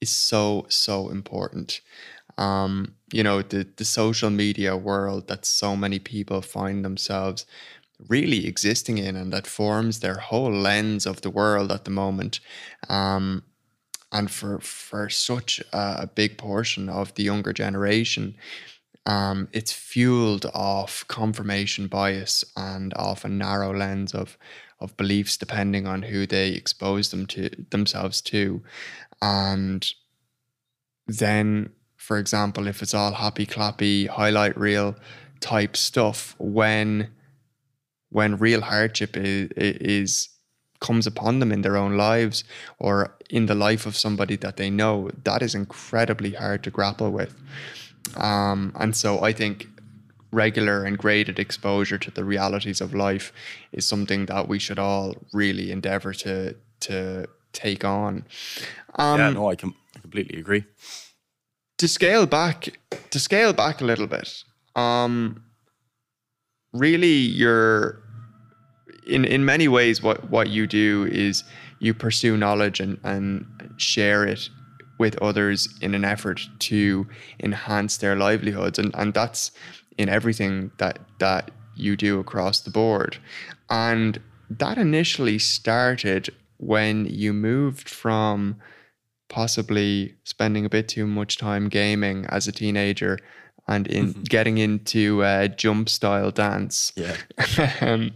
is 0.00 0.10
so 0.10 0.66
so 0.68 1.10
important 1.10 1.82
Um, 2.38 2.96
you 3.12 3.22
know, 3.22 3.42
the 3.42 3.66
the 3.76 3.84
social 3.84 4.30
media 4.30 4.76
world 4.76 5.26
that 5.28 5.46
so 5.46 5.76
many 5.76 5.98
people 5.98 6.42
find 6.42 6.84
themselves 6.84 7.46
really 8.08 8.46
existing 8.46 8.98
in 8.98 9.16
and 9.16 9.32
that 9.32 9.46
forms 9.46 10.00
their 10.00 10.16
whole 10.18 10.52
lens 10.52 11.06
of 11.06 11.22
the 11.22 11.30
world 11.30 11.72
at 11.72 11.84
the 11.84 11.90
moment. 11.90 12.40
Um, 12.88 13.42
and 14.12 14.30
for 14.30 14.60
for 14.60 15.08
such 15.08 15.60
a, 15.72 15.96
a 16.02 16.06
big 16.06 16.38
portion 16.38 16.88
of 16.88 17.14
the 17.14 17.24
younger 17.24 17.52
generation, 17.52 18.36
um, 19.06 19.48
it's 19.52 19.72
fueled 19.72 20.46
off 20.52 21.04
confirmation 21.08 21.86
bias 21.86 22.44
and 22.56 22.92
off 22.94 23.24
a 23.24 23.28
narrow 23.28 23.74
lens 23.74 24.14
of 24.14 24.36
of 24.80 24.96
beliefs 24.96 25.36
depending 25.36 25.86
on 25.86 26.02
who 26.02 26.26
they 26.26 26.50
expose 26.50 27.10
them 27.10 27.26
to 27.26 27.48
themselves 27.70 28.20
to 28.20 28.62
and 29.22 29.94
then 31.06 31.70
for 31.96 32.18
example 32.18 32.66
if 32.66 32.82
it's 32.82 32.92
all 32.92 33.12
happy 33.12 33.46
clappy 33.46 34.06
highlight 34.06 34.56
reel 34.58 34.94
type 35.40 35.76
stuff 35.76 36.34
when 36.38 37.08
when 38.10 38.36
real 38.36 38.60
hardship 38.60 39.16
is, 39.16 39.50
is 39.56 40.28
comes 40.80 41.06
upon 41.06 41.38
them 41.38 41.52
in 41.52 41.62
their 41.62 41.76
own 41.76 41.96
lives 41.96 42.44
or 42.78 43.16
in 43.30 43.46
the 43.46 43.54
life 43.54 43.86
of 43.86 43.96
somebody 43.96 44.36
that 44.36 44.56
they 44.56 44.68
know 44.68 45.10
that 45.24 45.42
is 45.42 45.54
incredibly 45.54 46.32
hard 46.32 46.62
to 46.62 46.70
grapple 46.70 47.10
with 47.10 47.34
um, 48.16 48.72
and 48.76 48.94
so 48.94 49.22
i 49.24 49.32
think 49.32 49.66
regular 50.32 50.84
and 50.84 50.98
graded 50.98 51.38
exposure 51.38 51.98
to 51.98 52.10
the 52.10 52.24
realities 52.24 52.80
of 52.80 52.94
life 52.94 53.32
is 53.72 53.86
something 53.86 54.26
that 54.26 54.48
we 54.48 54.58
should 54.58 54.78
all 54.78 55.14
really 55.32 55.72
endeavor 55.72 56.12
to 56.12 56.54
to 56.80 57.26
take 57.52 57.84
on. 57.84 58.24
Um, 58.94 59.18
yeah, 59.18 59.30
no, 59.30 59.50
I 59.50 59.56
can 59.56 59.74
I 59.96 60.00
completely 60.00 60.38
agree. 60.38 60.64
To 61.78 61.88
scale 61.88 62.26
back, 62.26 62.78
to 63.10 63.18
scale 63.18 63.52
back 63.52 63.80
a 63.80 63.84
little 63.84 64.06
bit, 64.06 64.44
um, 64.74 65.42
really, 66.78 67.16
you're 67.16 68.00
in 69.06 69.24
in 69.24 69.44
many 69.44 69.68
ways 69.68 70.02
what 70.02 70.30
what 70.30 70.48
you 70.48 70.66
do 70.66 71.08
is 71.10 71.44
you 71.78 71.94
pursue 71.94 72.36
knowledge 72.36 72.80
and 72.80 72.98
and 73.04 73.46
share 73.76 74.24
it 74.26 74.48
with 74.98 75.16
others 75.22 75.68
in 75.80 75.94
an 75.94 76.04
effort 76.04 76.40
to 76.58 77.06
enhance 77.40 77.98
their 77.98 78.16
livelihoods 78.16 78.78
and 78.78 78.90
and 78.94 79.14
that's 79.14 79.52
in 79.98 80.08
everything 80.08 80.70
that 80.78 80.98
that 81.18 81.50
you 81.76 81.96
do 81.96 82.18
across 82.18 82.60
the 82.60 82.70
board. 82.70 83.18
And 83.70 84.20
that 84.50 84.78
initially 84.78 85.38
started 85.38 86.30
when 86.58 87.06
you 87.06 87.32
moved 87.32 87.88
from 87.88 88.56
possibly 89.28 90.14
spending 90.24 90.64
a 90.64 90.68
bit 90.68 90.88
too 90.88 91.06
much 91.06 91.36
time 91.36 91.68
gaming 91.68 92.24
as 92.28 92.48
a 92.48 92.52
teenager 92.52 93.18
and 93.68 93.86
in 93.86 94.08
mm-hmm. 94.08 94.22
getting 94.24 94.58
into 94.58 95.22
uh, 95.22 95.48
jump 95.48 95.88
style 95.88 96.30
dance. 96.30 96.92
Yeah. 96.96 97.16
um, 97.80 98.12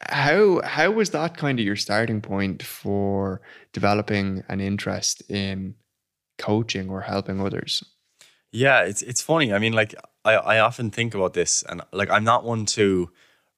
how 0.00 0.60
how 0.62 0.90
was 0.90 1.10
that 1.10 1.36
kind 1.36 1.58
of 1.58 1.64
your 1.64 1.76
starting 1.76 2.20
point 2.20 2.62
for 2.62 3.40
developing 3.72 4.44
an 4.48 4.60
interest 4.60 5.22
in 5.30 5.74
coaching 6.38 6.90
or 6.90 7.02
helping 7.02 7.40
others? 7.40 7.82
Yeah, 8.52 8.82
it's 8.82 9.02
it's 9.02 9.22
funny. 9.22 9.52
I 9.52 9.58
mean, 9.58 9.72
like 9.72 9.94
I, 10.24 10.34
I 10.34 10.58
often 10.60 10.90
think 10.90 11.14
about 11.14 11.34
this 11.34 11.62
and 11.68 11.82
like 11.92 12.10
I'm 12.10 12.24
not 12.24 12.44
one 12.44 12.66
to 12.66 13.10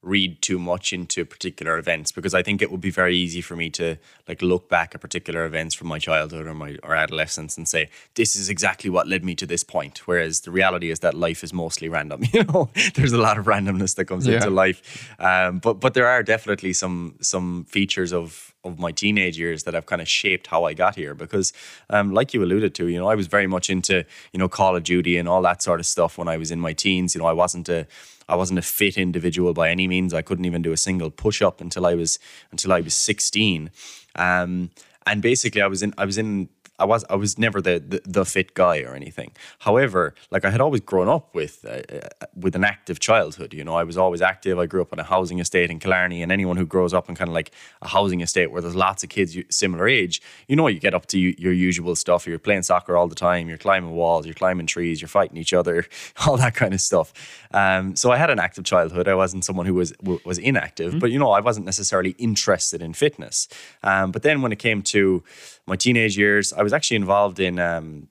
read 0.03 0.41
too 0.41 0.57
much 0.57 0.91
into 0.93 1.23
particular 1.23 1.77
events 1.77 2.11
because 2.11 2.33
I 2.33 2.41
think 2.41 2.61
it 2.61 2.71
would 2.71 2.81
be 2.81 2.89
very 2.89 3.15
easy 3.15 3.39
for 3.39 3.55
me 3.55 3.69
to 3.71 3.97
like 4.27 4.41
look 4.41 4.67
back 4.67 4.95
at 4.95 5.01
particular 5.01 5.45
events 5.45 5.75
from 5.75 5.89
my 5.89 5.99
childhood 5.99 6.47
or 6.47 6.55
my 6.55 6.77
or 6.81 6.95
adolescence 6.95 7.55
and 7.55 7.67
say 7.67 7.87
this 8.15 8.35
is 8.35 8.49
exactly 8.49 8.89
what 8.89 9.07
led 9.07 9.23
me 9.23 9.35
to 9.35 9.45
this 9.45 9.63
point. 9.63 10.07
Whereas 10.07 10.41
the 10.41 10.49
reality 10.49 10.89
is 10.89 11.01
that 11.01 11.13
life 11.13 11.43
is 11.43 11.53
mostly 11.53 11.87
random. 11.89 12.23
You 12.33 12.45
know, 12.45 12.69
there's 12.95 13.11
a 13.11 13.17
lot 13.17 13.37
of 13.37 13.45
randomness 13.45 13.95
that 13.95 14.05
comes 14.05 14.25
yeah. 14.25 14.35
into 14.35 14.49
life. 14.49 15.13
Um, 15.19 15.59
but 15.59 15.75
but 15.75 15.93
there 15.93 16.07
are 16.07 16.23
definitely 16.23 16.71
some 16.71 17.15
some 17.21 17.65
features 17.65 18.13
of 18.13 18.53
of 18.63 18.79
my 18.79 18.91
teenage 18.91 19.37
years 19.37 19.63
that 19.63 19.73
have 19.73 19.85
kind 19.85 20.01
of 20.01 20.07
shaped 20.07 20.47
how 20.47 20.63
I 20.63 20.73
got 20.73 20.95
here 20.95 21.13
because 21.13 21.51
um, 21.89 22.13
like 22.13 22.33
you 22.33 22.41
alluded 22.43 22.73
to 22.75 22.87
you 22.87 22.97
know 22.97 23.07
I 23.07 23.15
was 23.15 23.27
very 23.27 23.47
much 23.47 23.69
into 23.69 24.05
you 24.31 24.39
know 24.39 24.47
Call 24.47 24.75
of 24.75 24.83
Duty 24.83 25.17
and 25.17 25.27
all 25.27 25.41
that 25.41 25.61
sort 25.61 25.79
of 25.79 25.85
stuff 25.85 26.17
when 26.17 26.27
I 26.27 26.37
was 26.37 26.51
in 26.51 26.59
my 26.59 26.73
teens 26.73 27.13
you 27.13 27.19
know 27.19 27.27
I 27.27 27.33
wasn't 27.33 27.67
a 27.69 27.85
I 28.31 28.35
wasn't 28.35 28.59
a 28.59 28.61
fit 28.61 28.97
individual 28.97 29.53
by 29.53 29.69
any 29.69 29.87
means. 29.87 30.13
I 30.13 30.21
couldn't 30.21 30.45
even 30.45 30.61
do 30.61 30.71
a 30.71 30.77
single 30.77 31.11
push 31.11 31.41
up 31.41 31.59
until 31.59 31.85
I 31.85 31.95
was 31.95 32.17
until 32.51 32.71
I 32.71 32.79
was 32.79 32.93
16. 32.93 33.69
Um, 34.15 34.71
and 35.05 35.21
basically, 35.21 35.61
I 35.61 35.67
was 35.67 35.83
in 35.83 35.93
I 35.97 36.05
was 36.05 36.17
in 36.17 36.47
I 36.81 36.85
was 36.85 37.05
I 37.09 37.15
was 37.15 37.37
never 37.37 37.61
the, 37.61 37.79
the, 37.79 38.01
the 38.05 38.25
fit 38.25 38.53
guy 38.53 38.81
or 38.81 38.95
anything. 38.95 39.31
However, 39.59 40.15
like 40.31 40.43
I 40.45 40.49
had 40.49 40.61
always 40.61 40.81
grown 40.81 41.07
up 41.07 41.35
with 41.35 41.63
uh, 41.63 41.81
uh, 41.95 42.25
with 42.35 42.55
an 42.55 42.63
active 42.63 42.99
childhood. 42.99 43.53
You 43.53 43.63
know, 43.63 43.75
I 43.75 43.83
was 43.83 43.97
always 43.97 44.21
active. 44.21 44.57
I 44.57 44.65
grew 44.65 44.81
up 44.81 44.91
on 44.91 44.99
a 44.99 45.03
housing 45.03 45.39
estate 45.39 45.69
in 45.69 45.79
Killarney, 45.79 46.23
and 46.23 46.31
anyone 46.31 46.57
who 46.57 46.65
grows 46.65 46.93
up 46.93 47.07
in 47.07 47.15
kind 47.15 47.29
of 47.29 47.35
like 47.35 47.51
a 47.81 47.89
housing 47.89 48.21
estate 48.21 48.51
where 48.51 48.61
there's 48.61 48.75
lots 48.75 49.03
of 49.03 49.09
kids 49.09 49.37
similar 49.49 49.87
age, 49.87 50.21
you 50.47 50.55
know, 50.55 50.67
you 50.67 50.79
get 50.79 50.93
up 50.93 51.05
to 51.07 51.19
your 51.19 51.53
usual 51.53 51.95
stuff. 51.95 52.25
You're 52.25 52.39
playing 52.39 52.63
soccer 52.63 52.97
all 52.97 53.07
the 53.07 53.15
time. 53.15 53.47
You're 53.47 53.59
climbing 53.59 53.91
walls. 53.91 54.25
You're 54.25 54.33
climbing 54.33 54.65
trees. 54.65 55.01
You're 55.01 55.07
fighting 55.07 55.37
each 55.37 55.53
other. 55.53 55.85
All 56.25 56.37
that 56.37 56.55
kind 56.55 56.73
of 56.73 56.81
stuff. 56.81 57.13
Um, 57.53 57.95
so 57.95 58.11
I 58.11 58.17
had 58.17 58.29
an 58.29 58.39
active 58.39 58.63
childhood. 58.63 59.07
I 59.07 59.15
wasn't 59.15 59.45
someone 59.45 59.65
who 59.65 59.75
was 59.75 59.93
was 60.25 60.37
inactive, 60.37 60.91
mm-hmm. 60.91 60.99
but 60.99 61.11
you 61.11 61.19
know, 61.19 61.31
I 61.31 61.41
wasn't 61.41 61.65
necessarily 61.65 62.11
interested 62.17 62.81
in 62.81 62.93
fitness. 62.93 63.47
Um, 63.83 64.11
but 64.11 64.23
then 64.23 64.41
when 64.41 64.51
it 64.51 64.59
came 64.59 64.81
to 64.81 65.23
my 65.67 65.75
teenage 65.75 66.17
years, 66.17 66.53
I 66.53 66.63
was 66.63 66.73
actually 66.73 66.97
involved 66.97 67.39
in 67.39 67.59
um, 67.59 68.07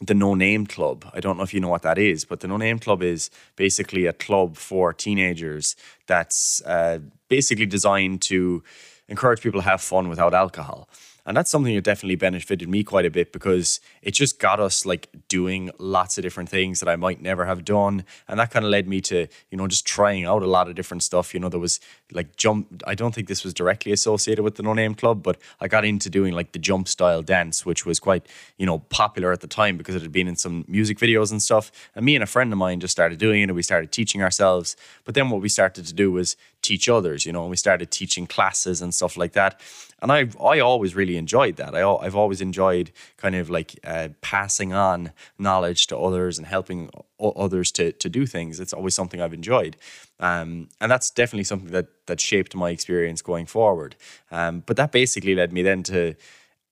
the 0.00 0.14
No 0.14 0.34
Name 0.34 0.66
Club. 0.66 1.08
I 1.12 1.20
don't 1.20 1.36
know 1.36 1.42
if 1.42 1.52
you 1.52 1.60
know 1.60 1.68
what 1.68 1.82
that 1.82 1.98
is, 1.98 2.24
but 2.24 2.40
the 2.40 2.48
No 2.48 2.56
Name 2.56 2.78
Club 2.78 3.02
is 3.02 3.30
basically 3.56 4.06
a 4.06 4.12
club 4.12 4.56
for 4.56 4.92
teenagers 4.92 5.76
that's 6.06 6.62
uh, 6.64 7.00
basically 7.28 7.66
designed 7.66 8.22
to 8.22 8.62
encourage 9.08 9.40
people 9.42 9.60
to 9.60 9.68
have 9.68 9.80
fun 9.80 10.08
without 10.08 10.32
alcohol. 10.32 10.88
And 11.26 11.36
that's 11.36 11.50
something 11.50 11.74
that 11.74 11.84
definitely 11.84 12.16
benefited 12.16 12.68
me 12.68 12.82
quite 12.82 13.04
a 13.04 13.10
bit 13.10 13.32
because 13.32 13.80
it 14.02 14.12
just 14.12 14.38
got 14.38 14.60
us 14.60 14.86
like 14.86 15.08
doing 15.28 15.70
lots 15.78 16.18
of 16.18 16.22
different 16.22 16.48
things 16.48 16.80
that 16.80 16.88
I 16.88 16.96
might 16.96 17.20
never 17.20 17.46
have 17.46 17.64
done. 17.64 18.04
And 18.28 18.38
that 18.40 18.50
kind 18.50 18.64
of 18.64 18.70
led 18.70 18.88
me 18.88 19.00
to, 19.02 19.26
you 19.50 19.58
know, 19.58 19.66
just 19.66 19.86
trying 19.86 20.24
out 20.24 20.42
a 20.42 20.46
lot 20.46 20.68
of 20.68 20.74
different 20.74 21.02
stuff. 21.02 21.34
You 21.34 21.40
know, 21.40 21.48
there 21.48 21.60
was 21.60 21.80
like 22.12 22.36
jump, 22.36 22.82
I 22.86 22.94
don't 22.94 23.14
think 23.14 23.28
this 23.28 23.44
was 23.44 23.54
directly 23.54 23.92
associated 23.92 24.42
with 24.42 24.56
the 24.56 24.62
No 24.62 24.72
Name 24.72 24.94
Club, 24.94 25.22
but 25.22 25.38
I 25.60 25.68
got 25.68 25.84
into 25.84 26.10
doing 26.10 26.32
like 26.32 26.52
the 26.52 26.58
jump 26.58 26.88
style 26.88 27.22
dance, 27.22 27.64
which 27.66 27.84
was 27.84 28.00
quite, 28.00 28.26
you 28.56 28.66
know, 28.66 28.78
popular 28.78 29.32
at 29.32 29.40
the 29.40 29.46
time 29.46 29.76
because 29.76 29.94
it 29.94 30.02
had 30.02 30.12
been 30.12 30.28
in 30.28 30.36
some 30.36 30.64
music 30.68 30.98
videos 30.98 31.30
and 31.30 31.42
stuff. 31.42 31.70
And 31.94 32.04
me 32.04 32.14
and 32.16 32.24
a 32.24 32.26
friend 32.26 32.52
of 32.52 32.58
mine 32.58 32.80
just 32.80 32.92
started 32.92 33.18
doing 33.18 33.40
it 33.40 33.44
and 33.44 33.54
we 33.54 33.62
started 33.62 33.92
teaching 33.92 34.22
ourselves. 34.22 34.76
But 35.04 35.14
then 35.14 35.30
what 35.30 35.40
we 35.40 35.48
started 35.48 35.86
to 35.86 35.94
do 35.94 36.10
was 36.10 36.36
teach 36.62 36.88
others, 36.88 37.24
you 37.26 37.32
know, 37.32 37.42
and 37.42 37.50
we 37.50 37.56
started 37.56 37.90
teaching 37.90 38.26
classes 38.26 38.82
and 38.82 38.94
stuff 38.94 39.16
like 39.16 39.32
that. 39.32 39.60
And 40.02 40.10
I 40.10 40.28
I 40.42 40.60
always 40.60 40.94
really 40.94 41.16
enjoyed 41.16 41.56
that. 41.56 41.74
I 41.74 41.82
I've 41.82 42.16
always 42.16 42.40
enjoyed 42.40 42.92
kind 43.16 43.34
of 43.34 43.50
like 43.50 43.78
uh, 43.84 44.08
passing 44.20 44.72
on 44.72 45.12
knowledge 45.38 45.86
to 45.88 45.98
others 45.98 46.38
and 46.38 46.46
helping 46.46 46.90
others 47.18 47.70
to 47.72 47.92
to 47.92 48.08
do 48.08 48.26
things. 48.26 48.60
It's 48.60 48.72
always 48.72 48.94
something 48.94 49.20
I've 49.20 49.34
enjoyed, 49.34 49.76
um, 50.18 50.68
and 50.80 50.90
that's 50.90 51.10
definitely 51.10 51.44
something 51.44 51.72
that 51.72 51.86
that 52.06 52.20
shaped 52.20 52.54
my 52.54 52.70
experience 52.70 53.22
going 53.22 53.46
forward. 53.46 53.96
Um, 54.30 54.62
but 54.66 54.76
that 54.76 54.92
basically 54.92 55.34
led 55.34 55.52
me 55.52 55.62
then 55.62 55.82
to 55.84 56.14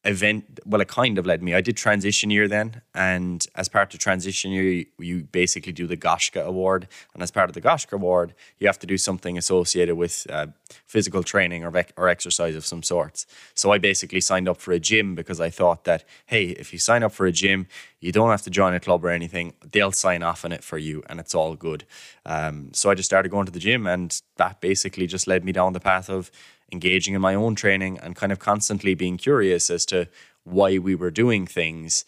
event 0.04 0.60
well 0.64 0.80
it 0.80 0.88
kind 0.88 1.18
of 1.18 1.26
led 1.26 1.42
me. 1.42 1.54
I 1.54 1.60
did 1.60 1.76
transition 1.76 2.30
year 2.30 2.46
then 2.46 2.82
and 2.94 3.44
as 3.56 3.68
part 3.68 3.92
of 3.92 4.00
transition 4.00 4.52
year 4.52 4.62
you, 4.62 4.86
you, 4.98 5.24
basically 5.24 5.72
do 5.72 5.86
the 5.86 5.96
Gaisce 5.96 6.36
award 6.36 6.86
and 7.14 7.22
as 7.22 7.30
part 7.30 7.50
of 7.50 7.54
the 7.54 7.60
Gaisce 7.60 7.92
award 7.92 8.34
you 8.58 8.66
have 8.68 8.78
to 8.78 8.86
do 8.86 8.96
something 8.96 9.36
associated 9.36 9.96
with 9.96 10.26
uh, 10.30 10.46
physical 10.86 11.22
training 11.22 11.64
or, 11.64 11.72
or 11.96 12.08
exercise 12.08 12.54
of 12.54 12.64
some 12.64 12.82
sorts. 12.82 13.26
So 13.54 13.72
i 13.72 13.78
basically 13.78 14.20
signed 14.20 14.48
up 14.48 14.58
for 14.58 14.72
a 14.72 14.78
gym 14.78 15.14
because 15.14 15.40
i 15.40 15.50
thought 15.50 15.84
that 15.84 16.04
hey 16.26 16.50
if 16.50 16.72
you 16.72 16.78
sign 16.78 17.02
up 17.02 17.12
for 17.12 17.26
a 17.26 17.32
gym 17.32 17.66
you 18.00 18.12
don't 18.12 18.30
have 18.30 18.42
to 18.42 18.50
join 18.50 18.74
a 18.74 18.80
club 18.80 19.04
or 19.04 19.10
anything. 19.10 19.54
They'll 19.72 19.92
sign 19.92 20.22
off 20.22 20.44
on 20.44 20.52
it 20.52 20.62
for 20.62 20.78
you 20.78 21.02
and 21.08 21.18
it's 21.18 21.34
all 21.34 21.54
good. 21.54 21.84
Um, 22.24 22.70
so 22.72 22.90
i 22.90 22.94
just 22.94 23.08
started 23.08 23.30
going 23.30 23.46
to 23.46 23.52
the 23.52 23.58
gym 23.58 23.86
and 23.86 24.20
that 24.36 24.60
basically 24.60 25.06
just 25.06 25.26
led 25.26 25.44
me 25.44 25.52
down 25.52 25.72
the 25.72 25.80
path 25.80 26.08
of 26.08 26.30
engaging 26.72 27.14
in 27.14 27.20
my 27.20 27.34
own 27.34 27.54
training 27.54 27.98
and 27.98 28.16
kind 28.16 28.32
of 28.32 28.38
constantly 28.38 28.94
being 28.94 29.16
curious 29.16 29.70
as 29.70 29.86
to 29.86 30.08
why 30.44 30.78
we 30.78 30.94
were 30.94 31.10
doing 31.10 31.46
things 31.46 32.04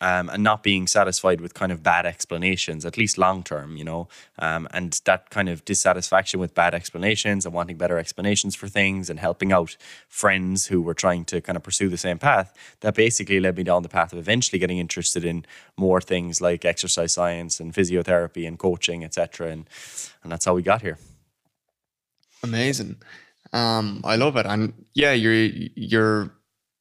um, 0.00 0.28
and 0.28 0.42
not 0.42 0.62
being 0.62 0.86
satisfied 0.86 1.40
with 1.40 1.54
kind 1.54 1.72
of 1.72 1.82
bad 1.82 2.06
explanations, 2.06 2.84
at 2.84 2.96
least 2.96 3.18
long 3.18 3.42
term, 3.42 3.76
you 3.76 3.84
know, 3.84 4.08
um, 4.38 4.68
and 4.72 5.00
that 5.04 5.30
kind 5.30 5.48
of 5.48 5.64
dissatisfaction 5.64 6.38
with 6.38 6.54
bad 6.54 6.74
explanations 6.74 7.44
and 7.44 7.54
wanting 7.54 7.76
better 7.76 7.98
explanations 7.98 8.54
for 8.54 8.68
things 8.68 9.10
and 9.10 9.18
helping 9.18 9.52
out 9.52 9.76
friends 10.08 10.66
who 10.66 10.80
were 10.80 10.94
trying 10.94 11.24
to 11.24 11.40
kind 11.40 11.56
of 11.56 11.62
pursue 11.62 11.88
the 11.88 11.96
same 11.96 12.18
path, 12.18 12.54
that 12.80 12.94
basically 12.94 13.40
led 13.40 13.56
me 13.56 13.64
down 13.64 13.82
the 13.82 13.88
path 13.88 14.12
of 14.12 14.18
eventually 14.18 14.58
getting 14.58 14.78
interested 14.78 15.24
in 15.24 15.44
more 15.76 16.00
things 16.00 16.40
like 16.40 16.64
exercise 16.64 17.12
science 17.12 17.58
and 17.58 17.74
physiotherapy 17.74 18.46
and 18.46 18.58
coaching, 18.58 19.02
etc. 19.02 19.48
And 19.48 19.68
and 20.22 20.30
that's 20.30 20.44
how 20.44 20.54
we 20.54 20.62
got 20.62 20.82
here. 20.82 20.98
Amazing. 22.42 22.96
Um, 23.52 24.00
I 24.04 24.16
love 24.16 24.36
it, 24.36 24.46
and 24.46 24.72
yeah, 24.94 25.12
you're 25.12 25.34
you're. 25.74 26.34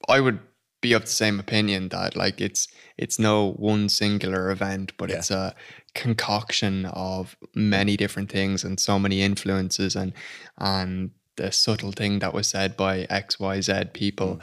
I 0.09 0.19
would 0.19 0.39
be 0.81 0.93
of 0.93 1.01
the 1.01 1.07
same 1.07 1.39
opinion 1.39 1.89
that 1.89 2.15
like 2.15 2.39
it's 2.39 2.67
it's 2.97 3.17
no 3.19 3.51
one 3.53 3.89
singular 3.89 4.51
event, 4.51 4.93
but 4.97 5.09
Yeah. 5.09 5.17
it's 5.17 5.31
a 5.31 5.55
concoction 5.95 6.86
of 6.86 7.36
many 7.55 7.97
different 7.97 8.31
things 8.31 8.63
and 8.63 8.79
so 8.79 9.00
many 9.00 9.21
influences 9.21 9.95
and 9.95 10.13
and 10.59 11.12
the 11.38 11.51
subtle 11.51 11.91
thing 11.91 12.19
that 12.19 12.33
was 12.33 12.47
said 12.47 12.75
by 12.75 13.01
X, 13.09 13.39
Y, 13.39 13.62
Z 13.62 13.86
people, 13.93 14.39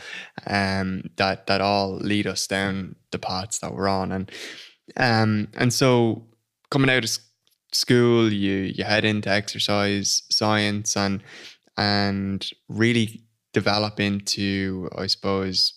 um, 0.47 1.11
that 1.17 1.47
that 1.47 1.61
all 1.61 1.97
lead 1.97 2.27
us 2.27 2.47
down 2.47 2.97
the 3.11 3.19
paths 3.19 3.59
that 3.61 3.75
we're 3.75 3.89
on, 3.89 4.13
and 4.13 4.31
um, 4.97 5.49
and 5.55 5.73
so 5.73 6.25
coming 6.71 6.91
out 6.91 7.05
of 7.05 7.11
school, 7.73 8.33
you 8.33 8.53
you 8.77 8.85
head 8.85 9.05
into 9.05 9.29
exercise 9.31 10.23
science 10.31 10.97
and 10.97 11.23
and 11.77 12.49
really 12.69 13.23
develop 13.53 14.01
into, 14.01 14.89
I 14.97 15.07
suppose, 15.07 15.75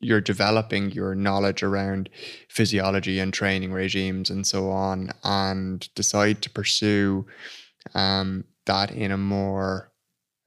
you're 0.00 0.20
developing 0.20 0.90
your 0.90 1.14
knowledge 1.14 1.62
around 1.62 2.08
physiology 2.48 3.18
and 3.18 3.32
training 3.32 3.72
regimes 3.72 4.30
and 4.30 4.46
so 4.46 4.70
on, 4.70 5.10
and 5.24 5.88
decide 5.94 6.42
to 6.42 6.50
pursue 6.50 7.26
um, 7.94 8.44
that 8.66 8.90
in 8.90 9.10
a 9.10 9.16
more 9.16 9.90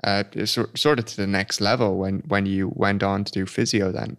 uh, 0.04 0.24
sort 0.46 1.00
of 1.00 1.06
to 1.06 1.18
the 1.18 1.28
next 1.28 1.62
level 1.62 1.98
when 1.98 2.20
when 2.28 2.46
you 2.46 2.72
went 2.76 3.04
on 3.04 3.24
to 3.24 3.32
do 3.32 3.46
physio 3.46 3.92
then. 3.92 4.18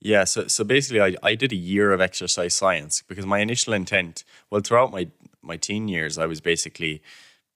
Yeah, 0.00 0.24
so 0.24 0.48
so 0.48 0.64
basically, 0.64 1.00
I, 1.00 1.16
I 1.22 1.34
did 1.34 1.52
a 1.52 1.56
year 1.56 1.92
of 1.92 2.00
exercise 2.00 2.54
science 2.54 3.02
because 3.08 3.24
my 3.24 3.38
initial 3.38 3.72
intent, 3.72 4.24
well, 4.50 4.60
throughout 4.60 4.92
my 4.92 5.08
my 5.42 5.56
teen 5.56 5.88
years, 5.88 6.18
I 6.18 6.26
was 6.26 6.40
basically 6.40 7.02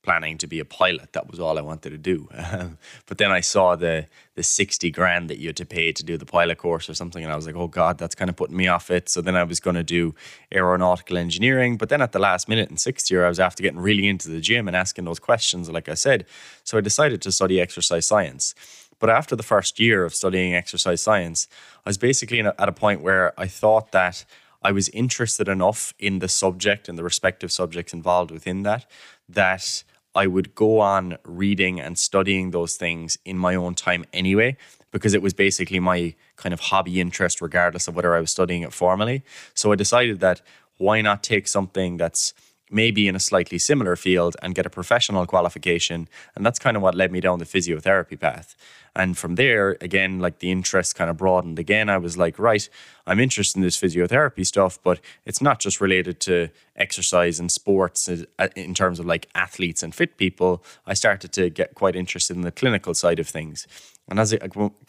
planning 0.09 0.39
to 0.39 0.47
be 0.47 0.59
a 0.59 0.65
pilot. 0.65 1.13
That 1.13 1.31
was 1.31 1.39
all 1.39 1.59
I 1.59 1.61
wanted 1.61 1.91
to 1.91 1.99
do. 1.99 2.29
But 3.07 3.19
then 3.19 3.31
I 3.31 3.43
saw 3.43 3.77
the 3.77 4.07
the 4.39 4.43
sixty 4.43 4.91
grand 4.91 5.29
that 5.31 5.39
you 5.41 5.49
had 5.49 5.57
to 5.57 5.67
pay 5.67 5.93
to 5.93 6.03
do 6.11 6.17
the 6.17 6.25
pilot 6.25 6.59
course 6.59 6.89
or 6.89 6.95
something, 6.95 7.23
and 7.25 7.33
I 7.33 7.37
was 7.37 7.47
like, 7.47 7.57
oh 7.63 7.69
god, 7.81 7.99
that's 7.99 8.15
kind 8.15 8.31
of 8.31 8.37
putting 8.37 8.57
me 8.57 8.69
off 8.69 8.91
it. 8.91 9.09
So 9.09 9.21
then 9.21 9.37
I 9.37 9.45
was 9.45 9.61
going 9.61 9.77
to 9.77 9.89
do 9.99 10.15
aeronautical 10.59 11.17
engineering, 11.19 11.77
but 11.77 11.89
then 11.91 12.01
at 12.01 12.13
the 12.13 12.19
last 12.29 12.49
minute 12.49 12.71
in 12.71 12.77
sixth 12.79 13.11
year, 13.11 13.27
I 13.27 13.29
was 13.29 13.41
after 13.41 13.63
getting 13.63 13.81
really 13.91 14.07
into 14.13 14.29
the 14.31 14.41
gym 14.41 14.67
and 14.69 14.77
asking 14.77 15.05
those 15.05 15.19
questions, 15.31 15.69
like 15.69 15.89
I 15.95 15.95
said. 15.95 16.25
So 16.65 16.79
I 16.79 16.81
decided 16.81 17.21
to 17.23 17.33
study 17.33 17.61
exercise 17.61 18.07
science. 18.07 18.55
But 19.01 19.11
after 19.11 19.37
the 19.37 19.49
first 19.55 19.79
year 19.79 20.05
of 20.07 20.15
studying 20.15 20.55
exercise 20.55 21.03
science, 21.03 21.49
I 21.85 21.89
was 21.91 21.99
basically 21.99 22.41
at 22.41 22.69
a 22.75 22.79
point 22.85 23.01
where 23.03 23.27
I 23.45 23.47
thought 23.61 23.93
that 23.93 24.25
I 24.69 24.73
was 24.73 24.89
interested 25.03 25.49
enough 25.49 25.95
in 25.99 26.19
the 26.19 26.29
subject 26.29 26.89
and 26.89 26.97
the 26.99 27.05
respective 27.05 27.51
subjects 27.53 27.93
involved 27.93 28.31
within 28.31 28.63
that 28.65 28.87
that 29.29 29.85
I 30.15 30.27
would 30.27 30.55
go 30.55 30.81
on 30.81 31.19
reading 31.25 31.81
and 31.81 31.99
studying 31.99 32.51
those 32.51 32.77
things 32.77 33.19
in 33.25 33.39
my 33.39 33.55
own 33.55 33.75
time 33.75 34.05
anyway, 34.13 34.57
because 34.91 35.15
it 35.15 35.23
was 35.23 35.35
basically 35.35 35.81
my 35.81 36.15
kind 36.37 36.53
of 36.53 36.61
hobby 36.61 37.01
interest, 37.01 37.41
regardless 37.41 37.89
of 37.89 37.95
whether 37.95 38.15
I 38.15 38.21
was 38.21 38.31
studying 38.31 38.63
it 38.63 38.73
formally. 38.73 39.23
So 39.55 39.71
I 39.73 39.77
decided 39.77 40.21
that 40.21 40.41
why 40.79 41.01
not 41.03 41.23
take 41.23 41.47
something 41.49 41.97
that's 41.97 42.33
maybe 42.71 43.09
in 43.09 43.17
a 43.17 43.21
slightly 43.21 43.59
similar 43.59 43.97
field 43.97 44.37
and 44.43 44.55
get 44.55 44.67
a 44.67 44.71
professional 44.71 45.27
qualification. 45.27 46.09
And 46.35 46.45
that's 46.45 46.59
kind 46.59 46.77
of 46.77 46.83
what 46.83 46.95
led 46.95 47.13
me 47.13 47.21
down 47.21 47.39
the 47.39 47.45
physiotherapy 47.45 48.19
path. 48.19 48.55
And 48.95 49.17
from 49.17 49.37
there, 49.37 49.77
again, 49.81 50.19
like 50.19 50.41
the 50.41 50.51
interest 50.51 50.97
kind 50.97 51.09
of 51.09 51.17
broadened 51.17 51.59
again. 51.59 51.89
I 51.89 51.99
was 51.99 52.17
like, 52.17 52.39
right, 52.39 52.69
I'm 53.07 53.21
interested 53.21 53.59
in 53.59 53.63
this 53.63 53.81
physiotherapy 53.81 54.45
stuff, 54.45 54.79
but 54.83 55.01
it's 55.25 55.41
not 55.41 55.61
just 55.61 55.81
related 55.81 56.19
to 56.21 56.49
exercise 56.75 57.39
and 57.39 57.51
sports 57.51 58.09
uh, 58.09 58.49
in 58.57 58.75
terms 58.75 58.99
of 58.99 59.07
like 59.07 59.29
athletes 59.35 59.83
and 59.83 59.95
fit 59.95 60.17
people. 60.17 60.65
I 60.87 60.95
started 60.95 61.33
to 61.33 61.49
get 61.49 61.75
quite 61.75 61.95
interested 61.95 62.37
in 62.37 62.43
the 62.43 62.51
clinical 62.51 62.95
side 62.95 63.19
of 63.21 63.29
things. 63.29 63.67
And 64.09 64.19
as 64.19 64.35
I, 64.35 64.39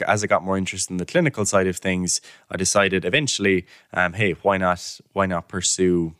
as 0.08 0.24
I 0.24 0.28
got 0.28 0.44
more 0.44 0.58
interested 0.58 0.92
in 0.92 0.98
the 0.98 1.06
clinical 1.06 1.46
side 1.46 1.68
of 1.68 1.78
things, 1.78 2.22
I 2.50 2.58
decided 2.58 3.06
eventually, 3.06 3.66
um, 3.94 4.14
hey, 4.14 4.32
why 4.32 4.58
not 4.58 5.00
why 5.14 5.26
not 5.26 5.50
pursue 5.50 6.16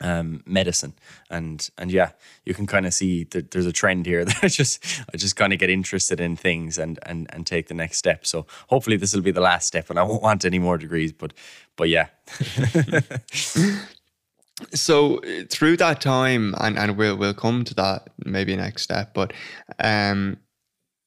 um, 0.00 0.42
medicine. 0.46 0.94
And 1.30 1.68
and 1.78 1.90
yeah 1.90 2.10
you 2.44 2.54
can 2.54 2.66
kind 2.66 2.86
of 2.86 2.94
see 2.94 3.24
that 3.24 3.50
there's 3.50 3.66
a 3.66 3.72
trend 3.72 4.06
here 4.06 4.24
that 4.26 4.38
I 4.42 4.48
just 4.48 4.84
I 5.12 5.16
just 5.16 5.36
kind 5.36 5.52
of 5.52 5.58
get 5.58 5.70
interested 5.70 6.20
in 6.20 6.36
things 6.36 6.78
and 6.78 6.98
and 7.02 7.26
and 7.30 7.46
take 7.46 7.68
the 7.68 7.74
next 7.74 7.98
step. 7.98 8.26
So 8.26 8.46
hopefully 8.68 8.96
this 8.96 9.14
will 9.14 9.22
be 9.22 9.30
the 9.32 9.40
last 9.40 9.66
step 9.66 9.90
and 9.90 9.98
I 9.98 10.02
won't 10.02 10.22
want 10.22 10.44
any 10.44 10.58
more 10.58 10.78
degrees 10.78 11.12
but 11.12 11.32
but 11.76 11.88
yeah. 11.88 12.08
So 14.74 15.18
uh, 15.18 15.44
through 15.48 15.76
that 15.78 16.00
time, 16.00 16.54
and, 16.58 16.78
and 16.78 16.96
we'll 16.96 17.16
we'll 17.16 17.34
come 17.34 17.64
to 17.64 17.74
that 17.74 18.10
maybe 18.24 18.56
next 18.56 18.82
step, 18.82 19.14
but 19.14 19.32
um, 19.78 20.38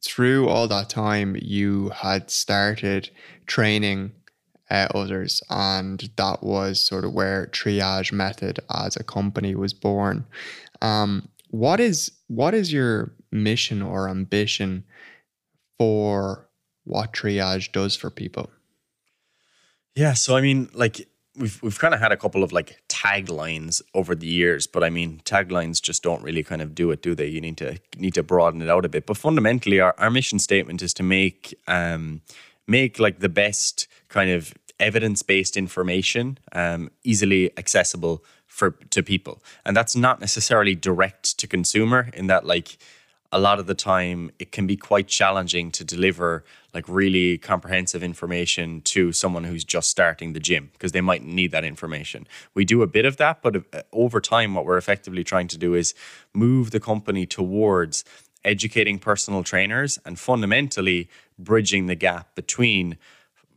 through 0.04 0.48
all 0.48 0.68
that 0.68 0.90
time, 0.90 1.36
you 1.40 1.90
had 1.90 2.32
started 2.32 3.10
training 3.46 4.14
others, 4.72 5.42
and 5.50 6.10
that 6.16 6.44
was 6.44 6.80
sort 6.80 7.06
of 7.06 7.14
where 7.14 7.48
Triage 7.48 8.12
Method 8.12 8.60
as 8.74 8.96
a 8.96 9.04
company 9.04 9.56
was 9.56 9.74
born. 9.74 10.26
Um, 10.82 11.30
what 11.50 11.80
is 11.80 12.12
what 12.28 12.54
is 12.54 12.72
your 12.72 13.14
mission 13.32 13.82
or 13.82 14.10
ambition 14.10 14.86
for 15.78 16.50
what 16.86 17.14
Triage 17.14 17.72
does 17.72 17.96
for 17.96 18.10
people? 18.10 18.50
Yeah, 19.96 20.14
so 20.14 20.36
I 20.36 20.42
mean, 20.42 20.70
like 20.74 21.08
we've 21.38 21.62
we've 21.62 21.80
kind 21.80 21.94
of 21.94 22.00
had 22.00 22.12
a 22.12 22.18
couple 22.18 22.44
of 22.44 22.52
like 22.52 22.82
taglines 22.88 23.82
over 23.94 24.16
the 24.16 24.28
years, 24.28 24.68
but 24.68 24.84
I 24.84 24.90
mean, 24.90 25.22
taglines 25.26 25.82
just 25.82 26.04
don't 26.04 26.24
really 26.24 26.44
kind 26.44 26.62
of 26.62 26.74
do 26.74 26.92
it, 26.92 27.02
do 27.02 27.16
they? 27.16 27.28
You 27.28 27.42
need 27.42 27.58
to 27.58 27.80
need 27.98 28.14
to 28.14 28.24
broaden 28.24 28.62
it 28.62 28.70
out 28.70 28.86
a 28.86 28.90
bit. 28.90 29.06
But 29.06 29.18
fundamentally, 29.18 29.80
our, 29.80 29.94
our 29.98 30.10
mission 30.10 30.40
statement 30.40 30.82
is 30.82 30.94
to 30.96 31.04
make 31.04 31.54
um 31.68 32.22
make 32.68 33.00
like 33.00 33.20
the 33.20 33.30
best 33.30 33.88
kind 34.08 34.32
of 34.32 34.54
evidence 34.82 35.24
based 35.24 35.56
information 35.56 36.38
um 36.52 36.90
easily 37.04 37.52
accessible 37.58 38.24
for 38.48 38.72
to 38.90 39.02
people, 39.02 39.42
and 39.66 39.78
that's 39.78 39.96
not 39.96 40.20
necessarily 40.20 40.76
direct 40.76 41.38
to 41.40 41.48
consumer 41.48 42.10
in 42.14 42.28
that 42.28 42.46
like 42.46 42.78
a 43.32 43.40
lot 43.40 43.60
of 43.60 43.66
the 43.66 43.74
time 43.74 44.30
it 44.40 44.52
can 44.52 44.68
be 44.68 44.76
quite 44.76 45.08
challenging 45.08 45.72
to 45.72 45.86
deliver 45.86 46.44
like 46.74 46.88
really 46.88 47.38
comprehensive 47.38 48.04
information 48.04 48.82
to 48.82 49.12
someone 49.12 49.46
who's 49.46 49.64
just 49.64 49.90
starting 49.90 50.34
the 50.34 50.40
gym 50.40 50.70
because 50.74 50.92
they 50.92 51.02
might 51.02 51.24
need 51.24 51.52
that 51.52 51.64
information. 51.64 52.28
We 52.54 52.66
do 52.66 52.82
a 52.82 52.88
bit 52.88 53.06
of 53.06 53.18
that, 53.18 53.42
but 53.42 53.56
uh, 53.56 53.84
over 53.94 54.20
time, 54.20 54.54
what 54.54 54.66
we're 54.66 54.78
effectively 54.78 55.24
trying 55.24 55.48
to 55.50 55.58
do 55.58 55.74
is 55.74 55.94
move 56.34 56.72
the 56.72 56.80
company 56.80 57.26
towards 57.26 58.04
educating 58.44 59.00
personal 59.00 59.44
trainers 59.44 60.00
and 60.06 60.20
fundamentally 60.20 61.10
bridging 61.38 61.86
the 61.86 61.96
gap 61.96 62.36
between 62.36 62.98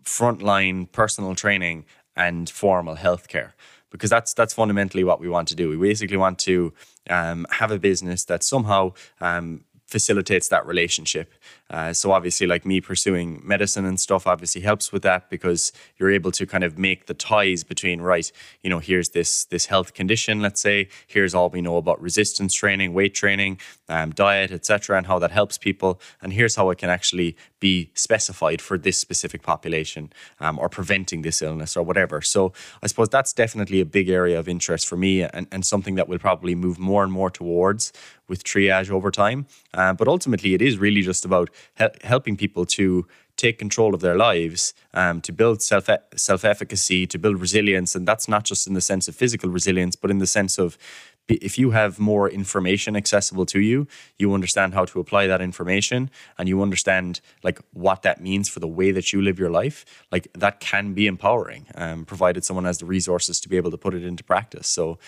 frontline 0.04 0.90
personal 0.92 1.34
training 1.34 1.84
and 2.16 2.48
formal 2.48 2.96
healthcare 2.96 3.52
because 3.90 4.10
that's 4.10 4.34
that's 4.34 4.52
fundamentally 4.52 5.04
what 5.04 5.20
we 5.20 5.28
want 5.28 5.48
to 5.48 5.54
do. 5.54 5.68
We 5.68 5.76
basically 5.76 6.16
want 6.16 6.38
to 6.40 6.72
um, 7.08 7.46
have 7.50 7.70
a 7.70 7.78
business 7.78 8.24
that 8.24 8.42
somehow 8.42 8.92
um, 9.20 9.64
facilitates 9.86 10.48
that 10.48 10.66
relationship. 10.66 11.32
Uh, 11.74 11.92
so 11.92 12.12
obviously, 12.12 12.46
like 12.46 12.64
me 12.64 12.80
pursuing 12.80 13.40
medicine 13.42 13.84
and 13.84 13.98
stuff, 13.98 14.28
obviously 14.28 14.60
helps 14.60 14.92
with 14.92 15.02
that 15.02 15.28
because 15.28 15.72
you're 15.96 16.12
able 16.12 16.30
to 16.30 16.46
kind 16.46 16.62
of 16.62 16.78
make 16.78 17.06
the 17.06 17.14
ties 17.14 17.64
between 17.64 18.00
right. 18.00 18.30
You 18.62 18.70
know, 18.70 18.78
here's 18.78 19.08
this 19.08 19.44
this 19.46 19.66
health 19.66 19.92
condition. 19.92 20.40
Let's 20.40 20.60
say 20.60 20.88
here's 21.08 21.34
all 21.34 21.50
we 21.50 21.60
know 21.60 21.76
about 21.76 22.00
resistance 22.00 22.54
training, 22.54 22.94
weight 22.94 23.12
training, 23.12 23.58
um, 23.88 24.12
diet, 24.12 24.52
etc., 24.52 24.96
and 24.98 25.08
how 25.08 25.18
that 25.18 25.32
helps 25.32 25.58
people. 25.58 26.00
And 26.22 26.32
here's 26.32 26.54
how 26.54 26.70
it 26.70 26.78
can 26.78 26.90
actually 26.90 27.36
be 27.58 27.90
specified 27.94 28.60
for 28.60 28.78
this 28.78 28.96
specific 28.96 29.42
population 29.42 30.12
um, 30.38 30.60
or 30.60 30.68
preventing 30.68 31.22
this 31.22 31.42
illness 31.42 31.76
or 31.76 31.82
whatever. 31.82 32.22
So 32.22 32.52
I 32.84 32.86
suppose 32.86 33.08
that's 33.08 33.32
definitely 33.32 33.80
a 33.80 33.86
big 33.86 34.08
area 34.08 34.38
of 34.38 34.48
interest 34.48 34.86
for 34.86 34.96
me 34.96 35.22
and, 35.22 35.48
and 35.50 35.66
something 35.66 35.96
that 35.96 36.06
we'll 36.06 36.20
probably 36.20 36.54
move 36.54 36.78
more 36.78 37.02
and 37.02 37.10
more 37.10 37.30
towards 37.30 37.92
with 38.28 38.44
triage 38.44 38.90
over 38.90 39.10
time. 39.10 39.46
Uh, 39.72 39.92
but 39.92 40.08
ultimately, 40.08 40.54
it 40.54 40.62
is 40.62 40.78
really 40.78 41.02
just 41.02 41.24
about 41.24 41.50
hel- 41.74 41.90
helping 42.02 42.36
people 42.36 42.64
to 42.66 43.06
take 43.36 43.58
control 43.58 43.94
of 43.94 44.00
their 44.00 44.16
lives, 44.16 44.74
um, 44.92 45.20
to 45.20 45.32
build 45.32 45.60
self 45.60 45.88
self 46.16 46.44
efficacy, 46.44 47.06
to 47.06 47.18
build 47.18 47.40
resilience, 47.40 47.94
and 47.94 48.06
that's 48.06 48.28
not 48.28 48.44
just 48.44 48.66
in 48.66 48.74
the 48.74 48.80
sense 48.80 49.08
of 49.08 49.16
physical 49.16 49.50
resilience, 49.50 49.96
but 49.96 50.10
in 50.10 50.18
the 50.18 50.26
sense 50.26 50.58
of 50.58 50.78
if 51.28 51.58
you 51.58 51.70
have 51.70 51.98
more 51.98 52.28
information 52.28 52.96
accessible 52.96 53.46
to 53.46 53.58
you, 53.58 53.88
you 54.18 54.34
understand 54.34 54.74
how 54.74 54.84
to 54.84 55.00
apply 55.00 55.26
that 55.26 55.40
information, 55.40 56.10
and 56.38 56.48
you 56.48 56.62
understand 56.62 57.20
like 57.42 57.58
what 57.72 58.02
that 58.02 58.20
means 58.20 58.48
for 58.48 58.60
the 58.60 58.68
way 58.68 58.92
that 58.92 59.12
you 59.12 59.20
live 59.20 59.38
your 59.38 59.50
life. 59.50 59.84
Like 60.12 60.28
that 60.34 60.60
can 60.60 60.92
be 60.92 61.06
empowering, 61.06 61.66
um, 61.74 62.04
provided 62.04 62.44
someone 62.44 62.66
has 62.66 62.78
the 62.78 62.86
resources 62.86 63.40
to 63.40 63.48
be 63.48 63.56
able 63.56 63.70
to 63.70 63.78
put 63.78 63.94
it 63.94 64.04
into 64.04 64.24
practice. 64.24 64.68
So. 64.68 64.98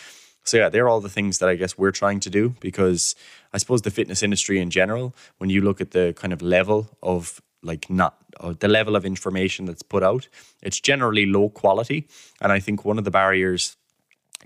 So 0.48 0.58
yeah, 0.58 0.68
they're 0.68 0.88
all 0.88 1.00
the 1.00 1.08
things 1.08 1.38
that 1.38 1.48
I 1.48 1.56
guess 1.56 1.76
we're 1.76 1.90
trying 1.90 2.20
to 2.20 2.30
do 2.30 2.54
because 2.60 3.16
I 3.56 3.58
suppose 3.58 3.80
the 3.80 3.90
fitness 3.90 4.22
industry 4.22 4.58
in 4.60 4.68
general, 4.68 5.14
when 5.38 5.48
you 5.48 5.62
look 5.62 5.80
at 5.80 5.92
the 5.92 6.12
kind 6.14 6.34
of 6.34 6.42
level 6.42 6.90
of 7.02 7.40
like 7.62 7.88
not 7.88 8.12
the 8.58 8.68
level 8.68 8.94
of 8.94 9.06
information 9.06 9.64
that's 9.64 9.82
put 9.82 10.02
out, 10.02 10.28
it's 10.62 10.78
generally 10.78 11.24
low 11.24 11.48
quality. 11.48 12.06
And 12.42 12.52
I 12.52 12.60
think 12.60 12.84
one 12.84 12.98
of 12.98 13.04
the 13.04 13.10
barriers 13.10 13.78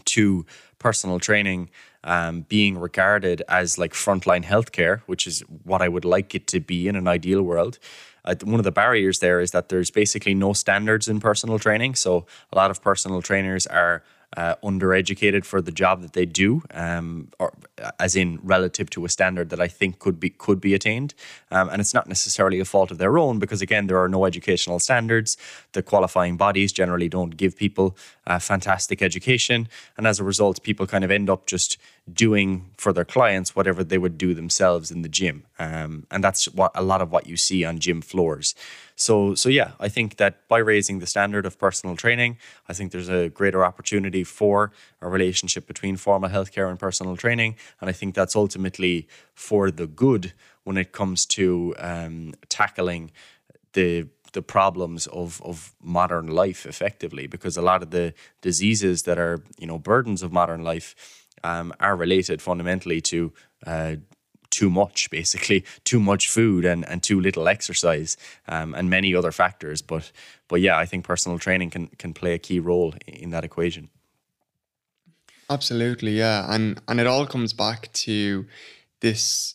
to 0.04 0.46
personal 0.78 1.18
training 1.18 1.70
um, 2.04 2.42
being 2.42 2.78
regarded 2.78 3.42
as 3.48 3.78
like 3.78 3.94
frontline 3.94 4.44
healthcare, 4.44 5.00
which 5.06 5.26
is 5.26 5.40
what 5.64 5.82
I 5.82 5.88
would 5.88 6.04
like 6.04 6.32
it 6.36 6.46
to 6.46 6.60
be 6.60 6.86
in 6.86 6.94
an 6.94 7.08
ideal 7.08 7.42
world. 7.42 7.80
Uh, 8.24 8.36
one 8.44 8.60
of 8.60 8.64
the 8.64 8.78
barriers 8.82 9.18
there 9.18 9.40
is 9.40 9.50
that 9.50 9.70
there's 9.70 9.90
basically 9.90 10.34
no 10.34 10.52
standards 10.52 11.08
in 11.08 11.18
personal 11.18 11.58
training. 11.58 11.96
So 11.96 12.26
a 12.52 12.56
lot 12.56 12.70
of 12.70 12.80
personal 12.80 13.22
trainers 13.22 13.66
are 13.66 14.04
uh, 14.36 14.54
undereducated 14.62 15.44
for 15.44 15.60
the 15.60 15.72
job 15.72 16.02
that 16.02 16.12
they 16.12 16.24
do, 16.24 16.62
um, 16.72 17.28
or 17.38 17.52
as 17.98 18.14
in 18.14 18.38
relative 18.42 18.88
to 18.90 19.04
a 19.04 19.08
standard 19.08 19.50
that 19.50 19.60
I 19.60 19.66
think 19.66 19.98
could 19.98 20.20
be 20.20 20.30
could 20.30 20.60
be 20.60 20.72
attained. 20.74 21.14
Um, 21.50 21.68
and 21.68 21.80
it's 21.80 21.94
not 21.94 22.06
necessarily 22.06 22.60
a 22.60 22.64
fault 22.64 22.90
of 22.90 22.98
their 22.98 23.18
own 23.18 23.38
because 23.38 23.60
again, 23.60 23.86
there 23.88 23.98
are 23.98 24.08
no 24.08 24.24
educational 24.24 24.78
standards. 24.78 25.36
The 25.72 25.82
qualifying 25.82 26.36
bodies 26.36 26.72
generally 26.72 27.08
don't 27.08 27.36
give 27.36 27.56
people 27.56 27.96
uh, 28.26 28.38
fantastic 28.38 29.02
education, 29.02 29.68
and 29.96 30.06
as 30.06 30.20
a 30.20 30.24
result, 30.24 30.62
people 30.62 30.86
kind 30.86 31.04
of 31.04 31.10
end 31.10 31.28
up 31.28 31.46
just 31.46 31.76
doing 32.12 32.70
for 32.76 32.92
their 32.92 33.04
clients 33.04 33.56
whatever 33.56 33.84
they 33.84 33.98
would 33.98 34.16
do 34.18 34.34
themselves 34.34 34.90
in 34.90 35.02
the 35.02 35.08
gym. 35.08 35.44
Um, 35.58 36.06
and 36.10 36.22
that's 36.22 36.46
what 36.46 36.72
a 36.74 36.82
lot 36.82 37.02
of 37.02 37.10
what 37.10 37.26
you 37.26 37.36
see 37.36 37.64
on 37.64 37.78
gym 37.78 38.00
floors. 38.00 38.54
So, 39.00 39.34
so 39.34 39.48
yeah, 39.48 39.70
I 39.80 39.88
think 39.88 40.18
that 40.18 40.46
by 40.46 40.58
raising 40.58 40.98
the 40.98 41.06
standard 41.06 41.46
of 41.46 41.58
personal 41.58 41.96
training, 41.96 42.36
I 42.68 42.74
think 42.74 42.92
there's 42.92 43.08
a 43.08 43.30
greater 43.30 43.64
opportunity 43.64 44.24
for 44.24 44.72
a 45.00 45.08
relationship 45.08 45.66
between 45.66 45.96
formal 45.96 46.28
healthcare 46.28 46.68
and 46.68 46.78
personal 46.78 47.16
training, 47.16 47.56
and 47.80 47.88
I 47.88 47.94
think 47.94 48.14
that's 48.14 48.36
ultimately 48.36 49.08
for 49.34 49.70
the 49.70 49.86
good 49.86 50.34
when 50.64 50.76
it 50.76 50.92
comes 50.92 51.24
to 51.26 51.74
um, 51.78 52.34
tackling 52.50 53.10
the 53.72 54.06
the 54.32 54.42
problems 54.42 55.06
of 55.06 55.40
of 55.42 55.72
modern 55.82 56.26
life 56.26 56.66
effectively, 56.66 57.26
because 57.26 57.56
a 57.56 57.62
lot 57.62 57.82
of 57.82 57.90
the 57.90 58.12
diseases 58.42 59.04
that 59.04 59.18
are 59.18 59.42
you 59.58 59.66
know 59.66 59.78
burdens 59.78 60.22
of 60.22 60.30
modern 60.30 60.62
life 60.62 60.94
um, 61.42 61.72
are 61.80 61.96
related 61.96 62.42
fundamentally 62.42 63.00
to 63.00 63.32
uh, 63.66 63.96
too 64.50 64.70
much, 64.70 65.10
basically, 65.10 65.64
too 65.84 66.00
much 66.00 66.28
food 66.28 66.64
and, 66.64 66.86
and 66.88 67.02
too 67.02 67.20
little 67.20 67.48
exercise, 67.48 68.16
um, 68.48 68.74
and 68.74 68.90
many 68.90 69.14
other 69.14 69.32
factors. 69.32 69.82
But 69.82 70.12
but 70.48 70.60
yeah, 70.60 70.76
I 70.76 70.86
think 70.86 71.04
personal 71.04 71.38
training 71.38 71.70
can 71.70 71.88
can 71.98 72.12
play 72.12 72.34
a 72.34 72.38
key 72.38 72.60
role 72.60 72.94
in 73.06 73.30
that 73.30 73.44
equation. 73.44 73.90
Absolutely, 75.48 76.18
yeah, 76.18 76.46
and 76.48 76.80
and 76.88 77.00
it 77.00 77.06
all 77.06 77.26
comes 77.26 77.52
back 77.52 77.92
to 77.92 78.46
this 79.00 79.54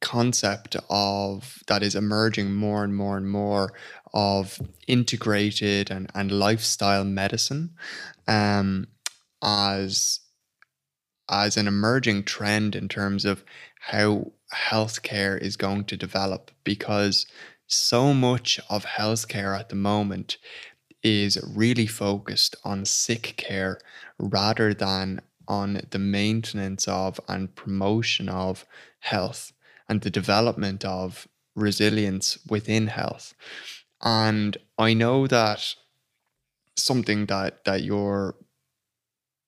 concept 0.00 0.76
of 0.88 1.62
that 1.66 1.82
is 1.82 1.94
emerging 1.94 2.54
more 2.54 2.82
and 2.82 2.96
more 2.96 3.16
and 3.16 3.28
more 3.28 3.72
of 4.12 4.60
integrated 4.86 5.90
and, 5.90 6.10
and 6.14 6.32
lifestyle 6.32 7.04
medicine 7.04 7.70
um, 8.26 8.86
as 9.42 10.20
as 11.30 11.56
an 11.56 11.68
emerging 11.68 12.24
trend 12.24 12.74
in 12.74 12.88
terms 12.88 13.24
of 13.24 13.44
how 13.80 14.32
healthcare 14.54 15.40
is 15.40 15.56
going 15.56 15.84
to 15.84 15.96
develop 15.96 16.50
because 16.64 17.26
so 17.66 18.12
much 18.12 18.60
of 18.68 18.84
healthcare 18.84 19.58
at 19.58 19.68
the 19.68 19.76
moment 19.76 20.36
is 21.02 21.38
really 21.56 21.86
focused 21.86 22.56
on 22.64 22.84
sick 22.84 23.34
care 23.36 23.78
rather 24.18 24.74
than 24.74 25.20
on 25.48 25.80
the 25.90 25.98
maintenance 25.98 26.86
of 26.86 27.18
and 27.28 27.54
promotion 27.54 28.28
of 28.28 28.66
health 29.00 29.52
and 29.88 30.02
the 30.02 30.10
development 30.10 30.84
of 30.84 31.26
resilience 31.56 32.38
within 32.48 32.88
health. 32.88 33.34
And 34.02 34.56
I 34.78 34.94
know 34.94 35.26
that 35.26 35.74
something 36.76 37.26
that 37.26 37.64
that 37.64 37.82
you're 37.82 38.34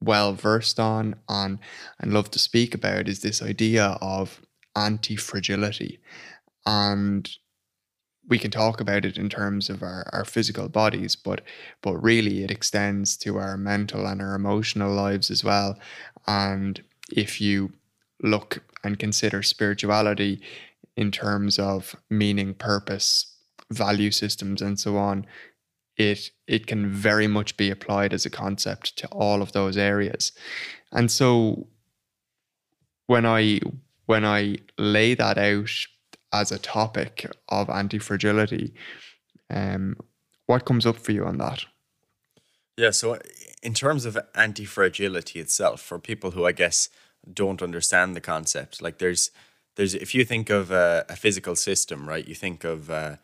well 0.04 0.34
versed 0.34 0.78
on 0.80 1.14
and 1.28 1.58
and 2.00 2.12
love 2.12 2.30
to 2.32 2.38
speak 2.38 2.74
about 2.74 3.08
is 3.08 3.20
this 3.20 3.42
idea 3.42 3.98
of 4.00 4.40
anti-fragility. 4.76 6.00
And 6.66 7.28
we 8.28 8.38
can 8.38 8.50
talk 8.50 8.80
about 8.80 9.04
it 9.04 9.18
in 9.18 9.28
terms 9.28 9.68
of 9.68 9.82
our, 9.82 10.08
our 10.12 10.24
physical 10.24 10.68
bodies 10.68 11.16
but 11.16 11.40
but 11.82 11.96
really 11.96 12.44
it 12.44 12.50
extends 12.50 13.16
to 13.16 13.36
our 13.36 13.56
mental 13.56 14.06
and 14.06 14.22
our 14.22 14.34
emotional 14.34 14.92
lives 14.92 15.30
as 15.30 15.42
well. 15.44 15.78
And 16.26 16.82
if 17.10 17.40
you 17.40 17.72
look 18.22 18.62
and 18.84 18.98
consider 18.98 19.42
spirituality 19.42 20.40
in 20.96 21.10
terms 21.10 21.58
of 21.58 21.96
meaning 22.10 22.54
purpose 22.54 23.26
value 23.70 24.10
systems 24.10 24.60
and 24.62 24.78
so 24.78 24.96
on 24.96 25.26
it 25.96 26.30
it 26.46 26.66
can 26.66 26.88
very 26.88 27.26
much 27.26 27.56
be 27.56 27.70
applied 27.70 28.12
as 28.12 28.26
a 28.26 28.30
concept 28.30 28.96
to 28.98 29.06
all 29.08 29.42
of 29.42 29.52
those 29.52 29.76
areas. 29.76 30.32
And 30.90 31.10
so 31.10 31.66
when 33.06 33.26
I 33.26 33.60
when 34.06 34.24
I 34.24 34.56
lay 34.78 35.14
that 35.14 35.38
out 35.38 35.86
as 36.32 36.52
a 36.52 36.58
topic 36.58 37.30
of 37.48 37.68
anti-fragility, 37.68 38.74
um, 39.50 39.96
what 40.46 40.64
comes 40.64 40.86
up 40.86 40.96
for 40.96 41.12
you 41.12 41.24
on 41.24 41.38
that? 41.38 41.66
Yeah, 42.76 42.90
so 42.90 43.18
in 43.62 43.74
terms 43.74 44.06
of 44.06 44.18
anti-fragility 44.34 45.40
itself, 45.40 45.80
for 45.82 45.98
people 45.98 46.30
who 46.30 46.46
I 46.46 46.52
guess 46.52 46.88
don't 47.32 47.62
understand 47.62 48.16
the 48.16 48.20
concept, 48.20 48.82
like 48.82 48.98
there's 48.98 49.30
there's 49.76 49.94
if 49.94 50.14
you 50.14 50.24
think 50.24 50.50
of 50.50 50.70
a, 50.70 51.04
a 51.08 51.16
physical 51.16 51.56
system, 51.56 52.08
right? 52.08 52.26
You 52.26 52.34
think 52.34 52.64
of 52.64 52.90
uh, 52.90 53.16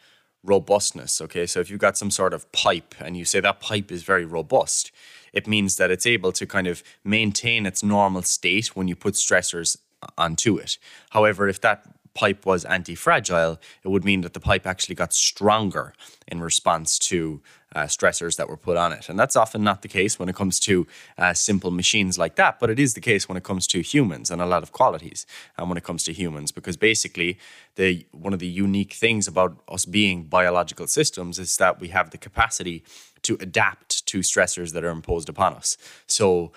robustness. 0.45 1.21
Okay, 1.21 1.47
so 1.47 1.61
if 1.61 1.71
you've 1.71 1.81
got 1.81 1.97
some 1.97 2.11
sort 2.11 2.35
of 2.35 2.51
pipe 2.53 2.95
and 3.01 3.17
you 3.17 3.25
say 3.25 3.41
that 3.41 3.61
pipe 3.61 3.91
is 3.91 4.03
very 4.03 4.25
robust, 4.25 4.93
it 5.33 5.47
means 5.47 5.77
that 5.77 5.91
it's 5.91 6.07
able 6.07 6.33
to 6.33 6.47
kind 6.47 6.67
of 6.67 6.83
maintain 7.05 7.67
its 7.67 7.83
normal 7.83 8.23
state 8.23 8.77
when 8.77 8.89
you 8.89 8.97
put 8.97 9.15
stressors 9.15 9.77
onto 10.17 10.57
it. 10.57 10.79
However, 11.11 11.49
if 11.49 11.61
that 11.61 11.85
pipe 12.15 12.47
was 12.47 12.65
anti 12.65 12.95
fragile, 12.95 13.61
it 13.85 13.89
would 13.89 14.05
mean 14.05 14.23
that 14.23 14.33
the 14.33 14.41
pipe 14.41 14.67
actually 14.67 14.95
got 14.95 15.13
stronger 15.13 15.93
in 16.27 16.41
response 16.41 16.99
to 16.99 17.41
uh, 17.75 17.85
stressors 17.85 18.37
that 18.37 18.49
were 18.49 18.57
put 18.57 18.77
on 18.77 18.93
it. 18.93 19.09
And 19.09 19.19
that's 19.19 19.37
often 19.37 19.63
not 19.63 19.83
the 19.83 19.89
case 19.89 20.19
when 20.19 20.29
it 20.29 20.35
comes 20.35 20.59
to 20.61 20.87
uh, 21.17 21.35
simple 21.35 21.71
machines 21.71 22.19
like 22.19 22.37
that, 22.37 22.59
but 22.59 22.71
it 22.71 22.79
is 22.79 22.95
the 22.95 23.01
case 23.01 23.29
when 23.29 23.37
it 23.37 23.45
comes 23.45 23.67
to 23.69 23.83
humans 23.83 24.31
and 24.31 24.41
a 24.41 24.47
lot 24.47 24.63
of 24.63 24.73
qualities. 24.73 25.27
And 25.57 25.69
when 25.69 25.77
it 25.77 25.85
comes 25.85 26.05
to 26.05 26.13
humans, 26.13 26.53
because 26.53 26.77
basically, 26.77 27.39
the 27.77 28.07
one 28.13 28.33
of 28.33 28.39
the 28.39 28.49
unique 28.49 28.95
things 28.95 29.29
about 29.29 29.57
us 29.69 29.85
being 29.85 30.25
biological 30.25 30.87
systems 30.87 31.39
is 31.39 31.57
that 31.59 31.81
we 31.81 31.89
have 31.89 32.11
the 32.11 32.19
capacity 32.19 32.83
to 33.23 33.37
adapt 33.41 34.07
to 34.07 34.21
stressors 34.21 34.73
that 34.73 34.85
are 34.85 34.91
imposed 34.91 35.29
upon 35.29 35.55
us. 35.55 35.77
So, 36.07 36.53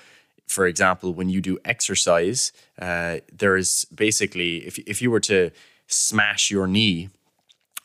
for 0.47 0.65
example, 0.67 1.13
when 1.13 1.29
you 1.29 1.41
do 1.41 1.59
exercise, 1.63 2.51
uh, 2.79 3.17
there 3.31 3.55
is 3.55 3.85
basically, 3.93 4.57
if, 4.67 4.77
if 4.79 5.01
you 5.01 5.09
were 5.11 5.19
to 5.21 5.51
smash 5.87 6.51
your 6.51 6.67
knee 6.67 7.09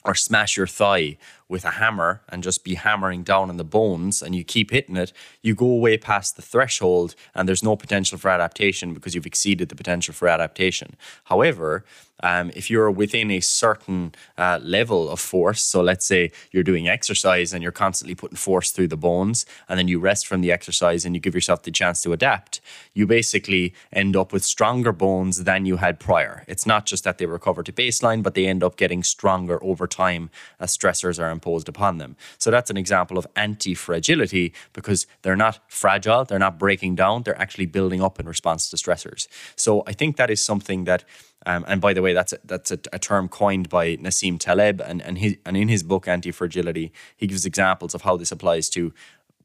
or 0.05 0.15
smash 0.15 0.57
your 0.57 0.67
thigh 0.67 1.19
with 1.49 1.65
a 1.65 1.73
hammer 1.73 2.23
and 2.29 2.43
just 2.43 2.65
be 2.65 2.75
hammering 2.75 3.23
down 3.23 3.49
on 3.51 3.57
the 3.57 3.65
bones 3.65 4.23
and 4.23 4.35
you 4.35 4.45
keep 4.45 4.71
hitting 4.71 4.97
it, 4.97 5.13
you 5.43 5.55
go 5.55 5.75
way 5.75 5.97
past 5.97 6.37
the 6.37 6.43
threshold 6.43 7.15
and 7.35 7.49
there's 7.49 7.63
no 7.63 7.77
potential 7.77 8.19
for 8.19 8.29
adaptation 8.29 8.95
because 8.95 9.15
you've 9.15 9.27
exceeded 9.27 9.69
the 9.69 9.77
potential 9.77 10.13
for 10.13 10.29
adaptation. 10.29 10.97
However, 11.25 11.85
um, 12.21 12.51
if 12.55 12.71
you're 12.71 12.91
within 12.91 13.31
a 13.31 13.41
certain 13.41 14.15
uh, 14.39 14.59
level 14.63 15.11
of 15.11 15.21
force, 15.21 15.63
so 15.63 15.83
let's 15.83 16.07
say 16.07 16.33
you're 16.51 16.63
doing 16.63 16.89
exercise 16.89 17.53
and 17.53 17.63
you're 17.63 17.73
constantly 17.73 18.15
putting 18.15 18.37
force 18.37 18.71
through 18.71 18.89
the 18.89 18.97
bones, 18.97 19.45
and 19.69 19.79
then 19.79 19.89
you 19.89 19.99
rest 19.99 20.27
from 20.27 20.41
the 20.41 20.51
exercise 20.51 21.05
and 21.05 21.15
you 21.15 21.21
give 21.21 21.35
yourself 21.35 21.63
the 21.63 21.71
chance 21.71 22.03
to 22.03 22.13
adapt, 22.13 22.61
you 22.95 23.07
basically 23.07 23.75
end 23.93 24.17
up 24.17 24.33
with 24.33 24.45
stronger 24.45 24.93
bones 24.93 25.45
than 25.45 25.67
you 25.67 25.77
had 25.77 26.01
prior. 26.01 26.45
It's 26.49 26.67
not 26.67 26.87
just 26.87 27.05
that 27.05 27.19
they 27.19 27.27
recover 27.27 27.63
to 27.63 27.73
baseline, 27.73 28.23
but 28.23 28.35
they 28.35 28.47
end 28.47 28.65
up 28.65 28.77
getting 28.77 29.03
stronger 29.03 29.63
over 29.63 29.87
time 29.87 30.31
as 30.59 30.77
stressors 30.77 31.23
are 31.23 31.31
imposed 31.37 31.69
upon 31.69 31.99
them. 31.99 32.17
So 32.39 32.51
that's 32.51 32.71
an 32.75 32.79
example 32.85 33.17
of 33.19 33.27
anti 33.37 33.75
fragility 33.75 34.47
because 34.73 35.01
they're 35.23 35.43
not 35.47 35.55
fragile, 35.69 36.25
they're 36.25 36.47
not 36.49 36.59
breaking 36.59 36.95
down, 37.03 37.23
they're 37.23 37.43
actually 37.45 37.67
building 37.67 38.01
up 38.07 38.19
in 38.21 38.27
response 38.27 38.71
to 38.71 38.77
stressors. 38.77 39.29
So 39.65 39.71
I 39.91 39.93
think 39.99 40.17
that 40.17 40.31
is 40.31 40.41
something 40.51 40.85
that 40.85 41.05
um, 41.49 41.65
and 41.69 41.81
by 41.81 41.93
the 41.93 42.03
way, 42.03 42.13
that's 42.13 42.33
a, 42.33 42.39
that's 42.45 42.71
a, 42.73 42.79
a, 42.93 42.99
term 42.99 43.29
coined 43.29 43.69
by 43.69 43.97
Nassim 43.97 44.37
Taleb, 44.37 44.81
and 44.81 45.01
and, 45.01 45.17
his, 45.19 45.37
and 45.47 45.57
in 45.57 45.69
his 45.69 45.85
book 45.85 46.09
Anti 46.09 46.33
Fragility, 46.33 46.93
he 47.17 47.29
gives 47.29 47.47
examples 47.47 47.95
of 47.95 48.03
how 48.03 48.17
this 48.17 48.33
applies 48.33 48.69
to 48.71 48.93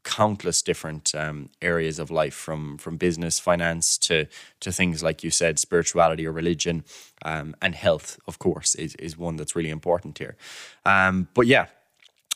countless 0.04 0.62
different 0.62 1.14
um, 1.14 1.48
areas 1.60 1.98
of 1.98 2.10
life, 2.10 2.34
from 2.34 2.78
from 2.78 2.96
business, 2.96 3.38
finance 3.38 3.98
to 3.98 4.26
to 4.60 4.72
things 4.72 5.02
like 5.02 5.22
you 5.24 5.30
said, 5.30 5.58
spirituality 5.58 6.26
or 6.26 6.32
religion, 6.32 6.84
um, 7.24 7.54
and 7.62 7.74
health. 7.74 8.18
Of 8.26 8.38
course, 8.38 8.74
is 8.74 8.94
is 8.96 9.16
one 9.16 9.36
that's 9.36 9.54
really 9.56 9.70
important 9.70 10.18
here. 10.18 10.36
Um, 10.84 11.28
but 11.34 11.46
yeah, 11.46 11.66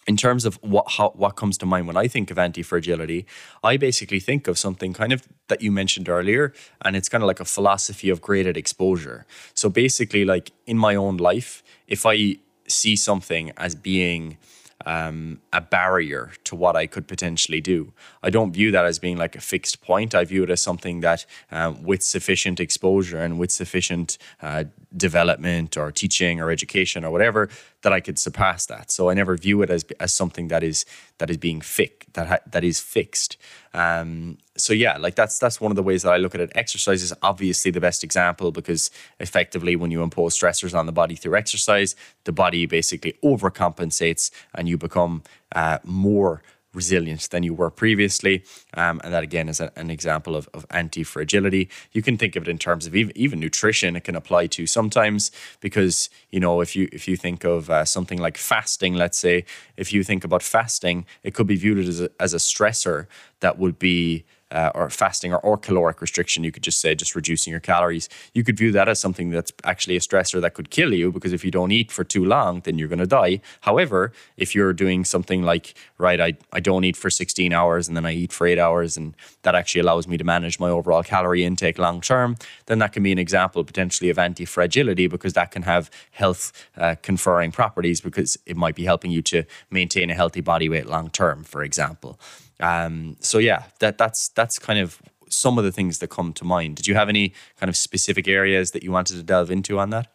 in 0.07 0.17
terms 0.17 0.45
of 0.45 0.55
what 0.63 0.93
how, 0.93 1.11
what 1.11 1.37
comes 1.37 1.59
to 1.59 1.67
mind 1.67 1.87
when 1.87 1.97
I 1.97 2.09
think 2.09 2.31
of 2.31 2.39
anti-fragility, 2.39 3.27
I 3.63 3.77
basically 3.77 4.21
think 4.21 4.49
of 4.49 4.59
something 4.59 4.93
kind 4.93 5.13
of 5.13 5.23
that 5.49 5.63
you 5.63 5.73
mentioned 5.73 6.09
earlier, 6.09 6.53
and 6.83 6.97
it's 6.97 7.09
kind 7.09 7.23
of 7.23 7.29
like 7.29 7.41
a 7.41 7.45
philosophy 7.45 8.09
of 8.11 8.21
graded 8.21 8.57
exposure. 8.57 9.27
So 9.55 9.69
basically, 9.69 10.25
like 10.25 10.53
in 10.67 10.79
my 10.79 10.95
own 10.95 11.17
life, 11.17 11.63
if 11.87 12.07
I 12.07 12.37
see 12.69 12.97
something 12.97 13.53
as 13.57 13.75
being 13.75 14.39
um, 14.85 15.41
a 15.53 15.61
barrier 15.61 16.33
to 16.45 16.55
what 16.55 16.77
I 16.77 16.87
could 16.87 17.09
potentially 17.09 17.61
do. 17.61 17.93
I 18.23 18.31
don't 18.31 18.53
view 18.53 18.71
that 18.71 18.85
as 18.85 18.99
being 18.99 19.17
like 19.17 19.35
a 19.35 19.41
fixed 19.41 19.81
point. 19.81 20.15
I 20.15 20.25
view 20.25 20.43
it 20.45 20.51
as 20.51 20.61
something 20.61 21.01
that, 21.01 21.25
um, 21.51 21.83
with 21.83 22.03
sufficient 22.03 22.61
exposure 22.61 23.19
and 23.19 23.39
with 23.39 23.51
sufficient 23.51 24.19
uh, 24.43 24.65
development 24.97 25.77
or 25.77 25.93
teaching 25.93 26.41
or 26.41 26.51
education 26.51 27.05
or 27.05 27.11
whatever, 27.11 27.49
that 27.83 27.93
I 27.93 28.01
could 28.01 28.19
surpass 28.19 28.67
that. 28.67 28.91
So 28.91 29.11
I 29.11 29.15
never 29.15 29.37
view 29.37 29.63
it 29.63 29.71
as 29.71 29.85
as 30.01 30.13
something 30.15 30.49
that 30.49 30.63
is 30.63 30.85
that 31.19 31.31
is 31.31 31.37
being 31.37 31.61
fixed 31.61 32.07
that 32.17 32.27
ha- 32.27 32.51
that 32.51 32.65
is 32.65 32.81
fixed. 32.81 33.37
Um, 33.73 34.39
so 34.57 34.73
yeah, 34.73 34.97
like 34.99 35.15
that's 35.15 35.39
that's 35.39 35.61
one 35.61 35.71
of 35.71 35.77
the 35.77 35.83
ways 35.83 36.03
that 36.03 36.13
I 36.13 36.17
look 36.17 36.35
at 36.35 36.41
it. 36.41 36.51
Exercise 36.55 37.03
is 37.03 37.15
obviously 37.23 37.71
the 37.71 37.81
best 37.81 38.03
example 38.03 38.51
because 38.51 38.91
effectively, 39.21 39.77
when 39.77 39.93
you 39.93 40.03
impose 40.03 40.37
stressors 40.37 40.77
on 40.77 40.87
the 40.87 40.93
body 40.93 41.15
through 41.15 41.37
exercise, 41.37 41.95
the 42.25 42.33
body 42.33 42.67
basically 42.67 43.15
overcompensates 43.23 44.31
and 44.55 44.69
you 44.69 44.77
become 44.77 45.23
uh, 45.55 45.79
more 45.85 46.43
resilient 46.77 47.31
than 47.31 47.43
you 47.43 47.55
were 47.55 47.71
previously. 47.71 48.45
Um, 48.75 49.01
and 49.03 49.13
that 49.13 49.25
again 49.25 49.49
is 49.49 49.59
a, 49.59 49.73
an 49.77 49.91
example 49.91 50.37
of, 50.37 50.49
of 50.55 50.67
anti 50.71 51.03
fragility. 51.03 51.69
You 51.93 52.03
can 52.03 52.17
think 52.19 52.37
of 52.37 52.43
it 52.45 52.49
in 52.49 52.59
terms 52.59 52.87
of 52.87 52.95
even, 52.95 53.13
even 53.17 53.41
nutrition. 53.41 53.97
It 53.97 54.05
can 54.05 54.15
apply 54.15 54.47
to 54.49 54.67
sometimes 54.67 55.33
because 55.61 56.11
you 56.31 56.39
know 56.39 56.61
if 56.61 56.77
you 56.77 56.89
if 56.93 57.09
you 57.09 57.17
think 57.17 57.45
of 57.45 57.71
uh, 57.71 57.85
something 57.85 58.19
like 58.19 58.37
fasting, 58.37 58.95
let's 58.95 59.19
say 59.19 59.45
if 59.77 59.93
you 59.93 60.05
think 60.05 60.23
about 60.23 60.43
fasting, 60.43 61.07
it 61.23 61.35
could 61.35 61.47
be 61.47 61.57
viewed 61.57 61.79
as 61.79 62.01
a, 62.01 62.11
as 62.21 62.35
a 62.35 62.39
stressor 62.39 63.07
that 63.41 63.59
would 63.59 63.79
be 63.79 64.25
uh, 64.51 64.71
or 64.75 64.89
fasting 64.91 65.33
or, 65.33 65.39
or 65.39 65.57
caloric 65.57 66.01
restriction, 66.01 66.45
you 66.45 66.53
could 66.53 66.63
just 66.63 66.81
say 66.81 66.95
just 66.95 67.15
reducing 67.15 67.51
your 67.51 67.61
calories. 67.61 68.09
You 68.33 68.45
could 68.45 68.57
view 68.57 68.73
that 68.73 68.89
as 68.89 69.01
something 69.01 69.31
that's 69.31 69.53
actually 69.65 69.97
a 69.97 70.01
stressor 70.01 70.41
that 70.41 70.55
could 70.55 70.71
kill 70.71 70.93
you 70.93 71.11
because 71.11 71.33
if 71.33 71.45
you 71.45 71.51
don't 71.51 71.73
eat 71.73 71.91
for 71.91 72.05
too 72.05 72.25
long, 72.25 72.61
then 72.61 72.79
you're 72.79 72.89
going 72.89 73.01
to 73.01 73.07
die. 73.07 73.41
However, 73.63 74.13
if 74.37 74.55
you're 74.55 74.73
doing 74.73 75.05
something 75.05 75.43
like, 75.43 75.75
right, 75.99 76.21
I, 76.21 76.35
I 76.53 76.61
don't 76.61 76.85
eat 76.85 76.97
for 76.97 77.11
16 77.11 77.53
hours 77.53 77.89
and 77.89 77.97
then 77.97 78.07
I 78.07 78.13
eat 78.13 78.33
for 78.33 78.47
eight 78.47 78.59
hours, 78.59 78.97
and 78.97 79.15
that 79.43 79.55
actually 79.55 79.81
allows 79.81 80.07
me 80.07 80.17
to 80.17 80.25
manage 80.25 80.61
my 80.61 80.71
overall 80.71 81.03
calorie 81.03 81.45
intake 81.45 81.79
long 81.79 82.01
term, 82.01 82.37
then 82.67 82.79
that 82.79 82.93
can 82.93 83.03
be 83.03 83.13
an 83.13 83.19
example 83.19 83.65
potentially 83.65 84.11
of 84.11 84.19
anti 84.19 84.45
fragility 84.45 85.07
because 85.07 85.33
that 85.33 85.51
can 85.51 85.63
have 85.63 85.91
health 86.13 86.53
uh, 86.77 86.95
conferring 87.03 87.53
properties 87.53 88.01
because 88.01 88.39
it 88.47 88.57
might 88.57 88.75
be 88.75 88.85
helping 88.85 89.11
you 89.11 89.23
to 89.23 89.45
maintain 89.71 90.11
a 90.11 90.15
healthy 90.15 90.41
body 90.41 90.69
weight 90.69 90.87
long 90.87 91.11
term, 91.11 91.45
for 91.45 91.63
example. 91.63 92.19
Um, 92.61 93.17
so 93.21 93.39
yeah, 93.39 93.65
that 93.81 93.99
that's 93.99 94.29
that's 94.29 94.59
kind 94.59 94.79
of 94.79 95.01
some 95.29 95.59
of 95.59 95.65
the 95.65 95.73
things 95.73 95.99
that 95.99 96.09
come 96.09 96.33
to 96.35 96.45
mind. 96.45 96.77
Did 96.77 96.87
you 96.87 96.95
have 96.95 97.09
any 97.09 97.33
kind 97.59 97.69
of 97.69 97.77
specific 97.77 98.29
areas 98.29 98.71
that 98.71 98.83
you 98.83 98.93
wanted 98.93 99.17
to 99.17 99.23
delve 99.23 99.51
into 99.51 99.79
on 99.79 99.91
that? 99.91 100.09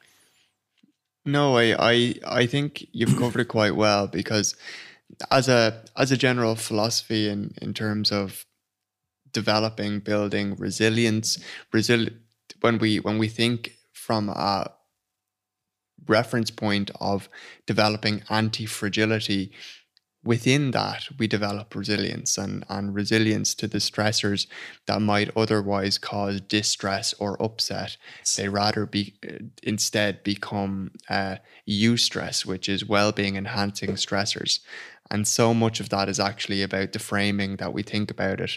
No, 1.25 1.57
I 1.57 1.75
I, 1.77 2.15
I 2.25 2.45
think 2.45 2.87
you've 2.91 3.17
covered 3.17 3.41
it 3.41 3.47
quite 3.47 3.75
well 3.75 4.07
because 4.07 4.55
as 5.29 5.47
a 5.47 5.83
as 5.97 6.11
a 6.11 6.17
general 6.17 6.55
philosophy 6.55 7.29
in 7.29 7.53
in 7.61 7.73
terms 7.73 8.11
of 8.11 8.45
developing, 9.31 9.99
building 9.99 10.55
resilience, 10.55 11.39
resil- 11.73 12.13
when 12.61 12.77
we 12.77 12.99
when 12.99 13.17
we 13.17 13.27
think 13.27 13.77
from 13.93 14.29
a 14.29 14.71
reference 16.07 16.51
point 16.51 16.91
of 16.99 17.29
developing 17.67 18.23
anti-fragility, 18.29 19.51
within 20.23 20.71
that 20.71 21.07
we 21.17 21.27
develop 21.27 21.73
resilience 21.73 22.37
and, 22.37 22.63
and 22.69 22.93
resilience 22.93 23.55
to 23.55 23.67
the 23.67 23.79
stressors 23.79 24.47
that 24.85 25.01
might 25.01 25.35
otherwise 25.35 25.97
cause 25.97 26.41
distress 26.41 27.13
or 27.19 27.41
upset. 27.41 27.97
They 28.37 28.47
rather 28.47 28.85
be 28.85 29.15
instead 29.63 30.23
become 30.23 30.91
uh, 31.09 31.37
eustress 31.67 32.45
which 32.45 32.69
is 32.69 32.85
well-being 32.85 33.35
enhancing 33.35 33.91
stressors. 33.91 34.59
And 35.09 35.27
so 35.27 35.53
much 35.53 35.79
of 35.79 35.89
that 35.89 36.07
is 36.07 36.19
actually 36.19 36.61
about 36.61 36.93
the 36.93 36.99
framing 36.99 37.57
that 37.57 37.73
we 37.73 37.83
think 37.83 38.09
about 38.09 38.39
it 38.39 38.51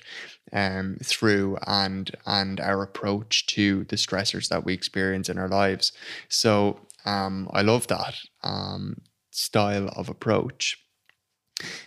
um, 0.53 0.99
through 1.03 1.59
and 1.67 2.11
and 2.27 2.61
our 2.61 2.83
approach 2.83 3.47
to 3.47 3.85
the 3.85 3.97
stressors 3.97 4.49
that 4.49 4.65
we 4.65 4.73
experience 4.75 5.29
in 5.29 5.39
our 5.39 5.49
lives. 5.49 5.93
So 6.29 6.81
um, 7.07 7.51
i 7.53 7.61
love 7.63 7.87
that 7.89 8.17
um, 8.43 8.97
style 9.31 9.89
of 9.97 10.09
approach 10.09 10.84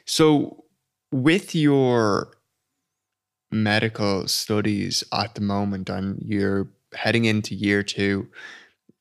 so, 0.05 0.65
with 1.11 1.55
your 1.55 2.37
medical 3.51 4.27
studies 4.27 5.03
at 5.13 5.35
the 5.35 5.41
moment, 5.41 5.89
and 5.89 6.21
you're 6.21 6.67
heading 6.93 7.25
into 7.25 7.55
year 7.55 7.83
two 7.83 8.27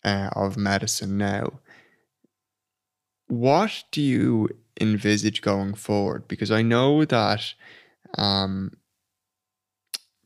uh, 0.05 0.31
of 0.33 0.57
medicine 0.57 1.19
now, 1.19 1.61
what 3.29 3.85
do 3.91 4.01
you 4.01 4.49
envisage 4.81 5.43
going 5.43 5.75
forward? 5.75 6.29
Because 6.29 6.51
I 6.51 6.63
know 6.63 7.05
that 7.05 7.55
um, 8.19 8.73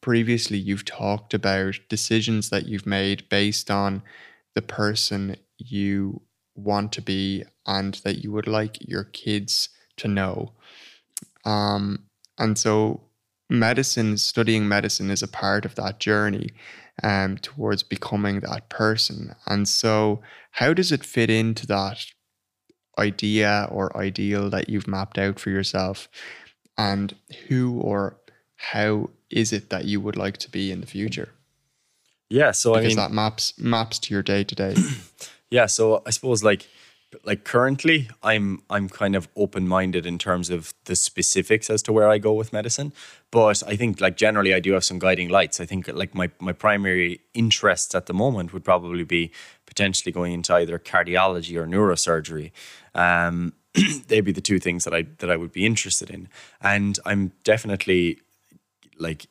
previously 0.01 0.59
you've 0.59 0.85
talked 0.85 1.35
about 1.35 1.77
decisions 1.89 2.51
that 2.51 2.67
you've 2.67 2.87
made 2.87 3.29
based 3.29 3.71
on 3.71 4.03
the 4.55 4.63
person 4.63 5.37
you 5.59 6.23
want 6.55 6.93
to 6.93 7.03
be 7.03 7.45
and 7.67 7.95
that 8.05 8.23
you 8.23 8.33
would 8.33 8.47
like 8.47 8.77
your 8.81 9.05
kids 9.05 9.69
to 10.01 10.09
know. 10.09 10.53
Um, 11.45 12.05
and 12.39 12.59
so, 12.59 13.01
medicine, 13.49 14.17
studying 14.19 14.69
medicine 14.69 15.11
is 15.11 15.23
a 15.23 15.29
part 15.29 15.65
of 15.65 15.75
that 15.77 16.01
journey 16.01 16.51
um, 17.03 17.39
towards 17.39 17.83
becoming 17.83 18.41
that 18.41 18.69
person. 18.69 19.35
And 19.47 19.69
so, 19.69 20.21
how 20.53 20.75
does 20.75 20.93
it 20.93 21.05
fit 21.05 21.31
into 21.31 21.67
that 21.69 22.05
idea 22.99 23.69
or 23.71 23.97
ideal 23.97 24.51
that 24.51 24.69
you've 24.69 24.89
mapped 24.89 25.19
out 25.19 25.39
for 25.39 25.51
yourself? 25.51 26.09
And 26.77 27.15
who 27.49 27.79
or 27.81 28.17
how 28.57 29.11
is 29.31 29.53
it 29.53 29.71
that 29.71 29.85
you 29.85 30.01
would 30.01 30.17
like 30.17 30.39
to 30.39 30.51
be 30.51 30.71
in 30.71 30.81
the 30.81 30.87
future? 30.87 31.31
Yeah, 32.29 32.53
so 32.53 32.75
because 32.75 32.85
I 32.85 32.89
mean 32.89 32.97
that 32.97 33.13
maps 33.13 33.55
maps 33.59 33.99
to 34.01 34.15
your 34.15 34.23
day 34.23 34.45
to 34.45 34.55
day. 34.55 34.75
Yeah, 35.51 35.67
so 35.67 36.01
I 36.07 36.11
suppose 36.11 36.45
like 36.45 36.69
like 37.25 37.45
currently 37.45 38.09
i'm 38.23 38.63
i'm 38.71 38.89
kind 38.89 39.17
of 39.17 39.29
open-minded 39.37 40.07
in 40.07 40.19
terms 40.19 40.49
of 40.49 40.73
the 40.85 40.95
specifics 40.95 41.69
as 41.69 41.83
to 41.83 41.93
where 41.93 42.09
i 42.09 42.19
go 42.19 42.33
with 42.33 42.53
medicine. 42.53 42.93
But 43.31 43.63
i 43.67 43.77
think 43.77 44.01
like 44.01 44.17
generally 44.17 44.55
i 44.55 44.61
do 44.61 44.73
have 44.73 44.85
some 44.85 44.99
guiding 44.99 45.29
lights. 45.29 45.61
I 45.61 45.67
think 45.67 45.89
like 45.89 46.15
my, 46.15 46.31
my 46.41 46.53
primary 46.53 47.21
interests 47.35 47.95
at 47.95 48.07
the 48.07 48.15
moment 48.15 48.53
would 48.53 48.65
probably 48.65 49.05
be 49.05 49.33
potentially 49.67 50.13
going 50.13 50.33
into 50.33 50.55
either 50.55 50.79
cardiology 50.79 51.57
or 51.57 51.67
neurosurgery. 51.67 52.51
Um, 52.95 53.53
they'd 54.09 54.23
be 54.23 54.33
the 54.33 54.41
two 54.41 54.59
things 54.59 54.85
that 54.85 54.95
i 54.95 55.07
that 55.19 55.31
i 55.31 55.37
would 55.37 55.53
be 55.53 55.67
interested 55.67 56.11
in. 56.11 56.29
And 56.61 56.99
i'm 57.05 57.33
definitely 57.45 58.21
like 58.99 59.27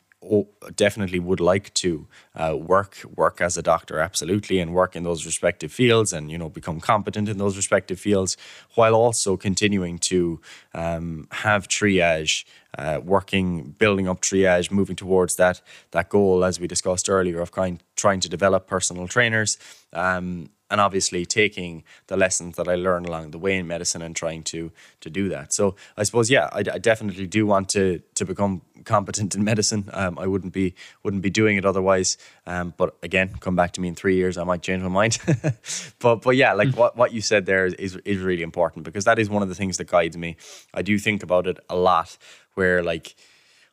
definitely 0.75 1.19
would 1.19 1.39
like 1.39 1.73
to 1.73 2.07
uh, 2.35 2.55
work 2.57 2.97
work 3.15 3.41
as 3.41 3.57
a 3.57 3.61
doctor, 3.61 3.99
absolutely, 3.99 4.59
and 4.59 4.73
work 4.73 4.95
in 4.95 5.03
those 5.03 5.25
respective 5.25 5.71
fields, 5.71 6.11
and 6.11 6.29
you 6.29 6.37
know 6.37 6.49
become 6.49 6.79
competent 6.79 7.29
in 7.29 7.37
those 7.37 7.55
respective 7.55 7.99
fields, 7.99 8.35
while 8.75 8.93
also 8.93 9.37
continuing 9.37 9.97
to 9.97 10.41
um, 10.73 11.27
have 11.31 11.67
triage, 11.67 12.43
uh, 12.77 12.99
working, 13.03 13.75
building 13.77 14.07
up 14.07 14.21
triage, 14.21 14.71
moving 14.71 14.95
towards 14.95 15.37
that 15.37 15.61
that 15.91 16.09
goal 16.09 16.43
as 16.43 16.59
we 16.59 16.67
discussed 16.67 17.09
earlier 17.09 17.39
of 17.39 17.51
kind 17.51 17.81
trying 17.95 18.19
to 18.19 18.29
develop 18.29 18.67
personal 18.67 19.07
trainers. 19.07 19.57
Um, 19.93 20.49
and 20.69 20.79
obviously 20.79 21.25
taking 21.25 21.83
the 22.07 22.17
lessons 22.17 22.55
that 22.55 22.67
I 22.67 22.75
learned 22.75 23.07
along 23.07 23.31
the 23.31 23.39
way 23.39 23.57
in 23.57 23.67
medicine 23.67 24.01
and 24.01 24.15
trying 24.15 24.43
to 24.43 24.71
to 25.01 25.09
do 25.09 25.29
that. 25.29 25.53
So 25.53 25.75
I 25.97 26.03
suppose 26.03 26.29
yeah, 26.29 26.49
I, 26.51 26.59
I 26.59 26.77
definitely 26.77 27.27
do 27.27 27.45
want 27.45 27.69
to 27.69 28.01
to 28.15 28.25
become 28.25 28.61
competent 28.85 29.35
in 29.35 29.43
medicine. 29.43 29.89
Um, 29.93 30.17
I 30.17 30.27
wouldn't 30.27 30.53
be 30.53 30.75
wouldn't 31.03 31.21
be 31.21 31.29
doing 31.29 31.57
it 31.57 31.65
otherwise. 31.65 32.17
Um, 32.45 32.73
but 32.77 32.95
again, 33.03 33.35
come 33.39 33.55
back 33.55 33.71
to 33.73 33.81
me 33.81 33.87
in 33.87 33.95
three 33.95 34.15
years, 34.15 34.37
I 34.37 34.43
might 34.43 34.61
change 34.61 34.83
my 34.83 34.89
mind. 34.89 35.19
but 35.99 36.21
but 36.21 36.35
yeah, 36.35 36.53
like 36.53 36.75
what 36.75 36.95
what 36.95 37.13
you 37.13 37.21
said 37.21 37.45
there 37.45 37.65
is 37.65 37.95
is 37.97 38.17
really 38.19 38.43
important 38.43 38.85
because 38.85 39.05
that 39.05 39.19
is 39.19 39.29
one 39.29 39.43
of 39.43 39.49
the 39.49 39.55
things 39.55 39.77
that 39.77 39.87
guides 39.87 40.17
me. 40.17 40.37
I 40.73 40.81
do 40.81 40.97
think 40.97 41.23
about 41.23 41.47
it 41.47 41.59
a 41.69 41.75
lot, 41.75 42.17
where 42.55 42.83
like 42.83 43.15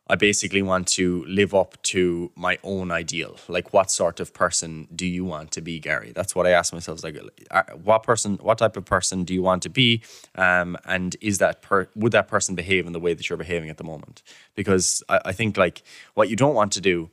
I 0.09 0.15
basically 0.15 0.61
want 0.61 0.87
to 0.89 1.25
live 1.25 1.53
up 1.53 1.81
to 1.83 2.31
my 2.35 2.57
own 2.63 2.91
ideal. 2.91 3.37
Like, 3.47 3.73
what 3.73 3.91
sort 3.91 4.19
of 4.19 4.33
person 4.33 4.87
do 4.95 5.05
you 5.05 5.25
want 5.25 5.51
to 5.51 5.61
be, 5.61 5.79
Gary? 5.79 6.13
That's 6.15 6.33
what 6.33 6.47
I 6.47 6.51
ask 6.51 6.71
myself. 6.71 7.03
Like, 7.03 7.17
uh, 7.51 7.63
what 7.83 8.03
person, 8.03 8.37
what 8.41 8.57
type 8.57 8.77
of 8.77 8.85
person 8.85 9.23
do 9.25 9.33
you 9.33 9.41
want 9.41 9.63
to 9.63 9.69
be? 9.69 10.01
Um, 10.35 10.77
and 10.85 11.15
is 11.19 11.39
that 11.39 11.61
per, 11.61 11.89
would 11.95 12.13
that 12.13 12.27
person 12.27 12.55
behave 12.55 12.87
in 12.87 12.93
the 12.93 12.99
way 12.99 13.13
that 13.13 13.29
you're 13.29 13.37
behaving 13.37 13.69
at 13.69 13.77
the 13.77 13.83
moment? 13.83 14.23
Because 14.55 15.03
I, 15.09 15.19
I 15.25 15.31
think 15.33 15.57
like 15.57 15.83
what 16.13 16.29
you 16.29 16.35
don't 16.35 16.55
want 16.55 16.71
to 16.73 16.81
do 16.81 17.09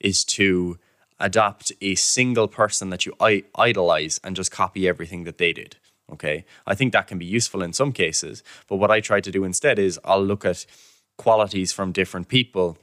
is 0.00 0.24
to 0.24 0.78
adopt 1.20 1.72
a 1.80 1.94
single 1.96 2.48
person 2.48 2.90
that 2.90 3.04
you 3.04 3.12
I- 3.20 3.44
idolize 3.56 4.20
and 4.24 4.36
just 4.36 4.50
copy 4.50 4.88
everything 4.88 5.24
that 5.24 5.38
they 5.38 5.52
did. 5.52 5.76
Okay, 6.10 6.46
I 6.66 6.74
think 6.74 6.94
that 6.94 7.06
can 7.06 7.18
be 7.18 7.26
useful 7.26 7.62
in 7.62 7.74
some 7.74 7.92
cases, 7.92 8.42
but 8.66 8.76
what 8.76 8.90
I 8.90 9.00
try 9.00 9.20
to 9.20 9.30
do 9.30 9.44
instead 9.44 9.78
is 9.78 10.00
I'll 10.06 10.24
look 10.24 10.42
at 10.46 10.64
qualities 11.18 11.72
from 11.72 11.92
different 11.92 12.28
people 12.28 12.78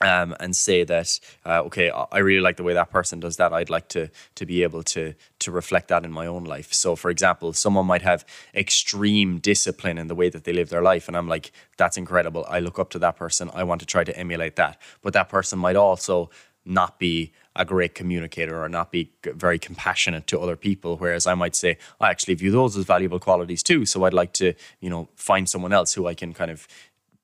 um, 0.00 0.36
and 0.40 0.54
say 0.54 0.84
that 0.84 1.18
uh, 1.46 1.62
okay, 1.62 1.90
I 1.90 2.18
really 2.18 2.40
like 2.40 2.56
the 2.56 2.62
way 2.62 2.74
that 2.74 2.90
person 2.90 3.20
does 3.20 3.36
that. 3.36 3.52
I'd 3.52 3.70
like 3.70 3.88
to 3.88 4.10
to 4.34 4.46
be 4.46 4.62
able 4.62 4.82
to 4.84 5.14
to 5.40 5.50
reflect 5.50 5.88
that 5.88 6.04
in 6.04 6.12
my 6.12 6.26
own 6.26 6.44
life. 6.44 6.72
So, 6.72 6.96
for 6.96 7.10
example, 7.10 7.52
someone 7.52 7.86
might 7.86 8.02
have 8.02 8.24
extreme 8.54 9.38
discipline 9.38 9.98
in 9.98 10.08
the 10.08 10.14
way 10.14 10.28
that 10.30 10.44
they 10.44 10.52
live 10.52 10.68
their 10.68 10.82
life, 10.82 11.08
and 11.08 11.16
I'm 11.16 11.28
like, 11.28 11.52
that's 11.76 11.96
incredible. 11.96 12.44
I 12.48 12.60
look 12.60 12.78
up 12.78 12.90
to 12.90 12.98
that 13.00 13.16
person. 13.16 13.50
I 13.54 13.64
want 13.64 13.80
to 13.80 13.86
try 13.86 14.04
to 14.04 14.16
emulate 14.16 14.56
that. 14.56 14.80
But 15.02 15.12
that 15.14 15.28
person 15.28 15.58
might 15.58 15.76
also 15.76 16.30
not 16.64 16.98
be 16.98 17.32
a 17.56 17.64
great 17.64 17.94
communicator 17.94 18.62
or 18.62 18.68
not 18.68 18.90
be 18.90 19.12
very 19.22 19.58
compassionate 19.58 20.26
to 20.26 20.40
other 20.40 20.56
people 20.56 20.96
whereas 20.96 21.26
i 21.26 21.34
might 21.34 21.54
say 21.54 21.76
i 22.00 22.10
actually 22.10 22.34
view 22.34 22.50
those 22.50 22.76
as 22.76 22.84
valuable 22.84 23.20
qualities 23.20 23.62
too 23.62 23.84
so 23.84 24.02
i'd 24.04 24.14
like 24.14 24.32
to 24.32 24.54
you 24.80 24.90
know 24.90 25.08
find 25.14 25.48
someone 25.48 25.72
else 25.72 25.94
who 25.94 26.06
i 26.06 26.14
can 26.14 26.32
kind 26.32 26.50
of 26.50 26.66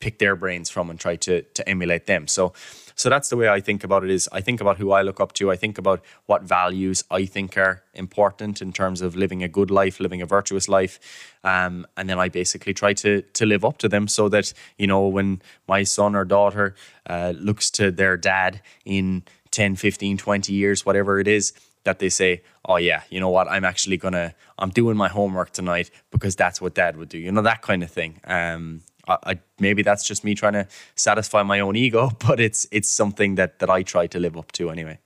pick 0.00 0.18
their 0.18 0.34
brains 0.34 0.70
from 0.70 0.90
and 0.90 0.98
try 0.98 1.16
to 1.16 1.42
to 1.42 1.68
emulate 1.68 2.06
them. 2.06 2.26
So 2.26 2.52
so 3.00 3.08
that's 3.08 3.30
the 3.30 3.36
way 3.38 3.48
I 3.48 3.60
think 3.60 3.82
about 3.82 4.04
it 4.04 4.10
is 4.10 4.28
I 4.30 4.42
think 4.42 4.60
about 4.60 4.76
who 4.76 4.92
I 4.92 5.00
look 5.00 5.20
up 5.20 5.32
to. 5.34 5.50
I 5.50 5.56
think 5.56 5.78
about 5.78 6.02
what 6.26 6.42
values 6.42 7.02
I 7.10 7.24
think 7.24 7.56
are 7.56 7.82
important 7.94 8.60
in 8.60 8.72
terms 8.72 9.00
of 9.00 9.16
living 9.16 9.42
a 9.42 9.48
good 9.48 9.70
life, 9.70 10.00
living 10.00 10.20
a 10.20 10.26
virtuous 10.26 10.68
life. 10.68 10.98
Um, 11.42 11.86
and 11.96 12.10
then 12.10 12.18
I 12.18 12.28
basically 12.28 12.74
try 12.74 12.92
to 12.94 13.22
to 13.22 13.46
live 13.46 13.64
up 13.64 13.78
to 13.78 13.88
them 13.88 14.06
so 14.08 14.28
that, 14.28 14.52
you 14.76 14.86
know, 14.86 15.06
when 15.08 15.40
my 15.66 15.82
son 15.84 16.14
or 16.14 16.26
daughter 16.26 16.74
uh, 17.08 17.32
looks 17.36 17.70
to 17.70 17.90
their 17.90 18.18
dad 18.18 18.60
in 18.84 19.22
10, 19.50 19.76
15, 19.76 20.18
20 20.18 20.52
years, 20.52 20.84
whatever 20.84 21.18
it 21.18 21.26
is, 21.26 21.52
that 21.84 21.98
they 21.98 22.08
say, 22.08 22.42
oh 22.66 22.76
yeah, 22.76 23.02
you 23.08 23.18
know 23.18 23.30
what, 23.30 23.48
I'm 23.48 23.64
actually 23.64 23.96
gonna, 23.96 24.34
I'm 24.58 24.70
doing 24.70 24.96
my 24.96 25.08
homework 25.08 25.52
tonight 25.52 25.90
because 26.10 26.36
that's 26.36 26.60
what 26.60 26.74
dad 26.74 26.96
would 26.96 27.08
do, 27.08 27.18
you 27.18 27.32
know, 27.32 27.42
that 27.42 27.62
kind 27.62 27.82
of 27.82 27.90
thing. 27.90 28.20
Um, 28.24 28.82
I, 29.25 29.40
maybe 29.59 29.83
that's 29.83 30.07
just 30.07 30.25
me 30.25 30.35
trying 30.35 30.55
to 30.55 30.66
satisfy 30.94 31.42
my 31.42 31.61
own 31.61 31.77
ego, 31.77 32.11
but 32.27 32.40
it's 32.40 32.66
it's 32.70 32.90
something 32.90 33.37
that 33.37 33.59
that 33.59 33.70
I 33.70 33.83
try 33.83 34.07
to 34.09 34.18
live 34.18 34.37
up 34.37 34.53
to 34.53 34.70
anyway. 34.70 34.99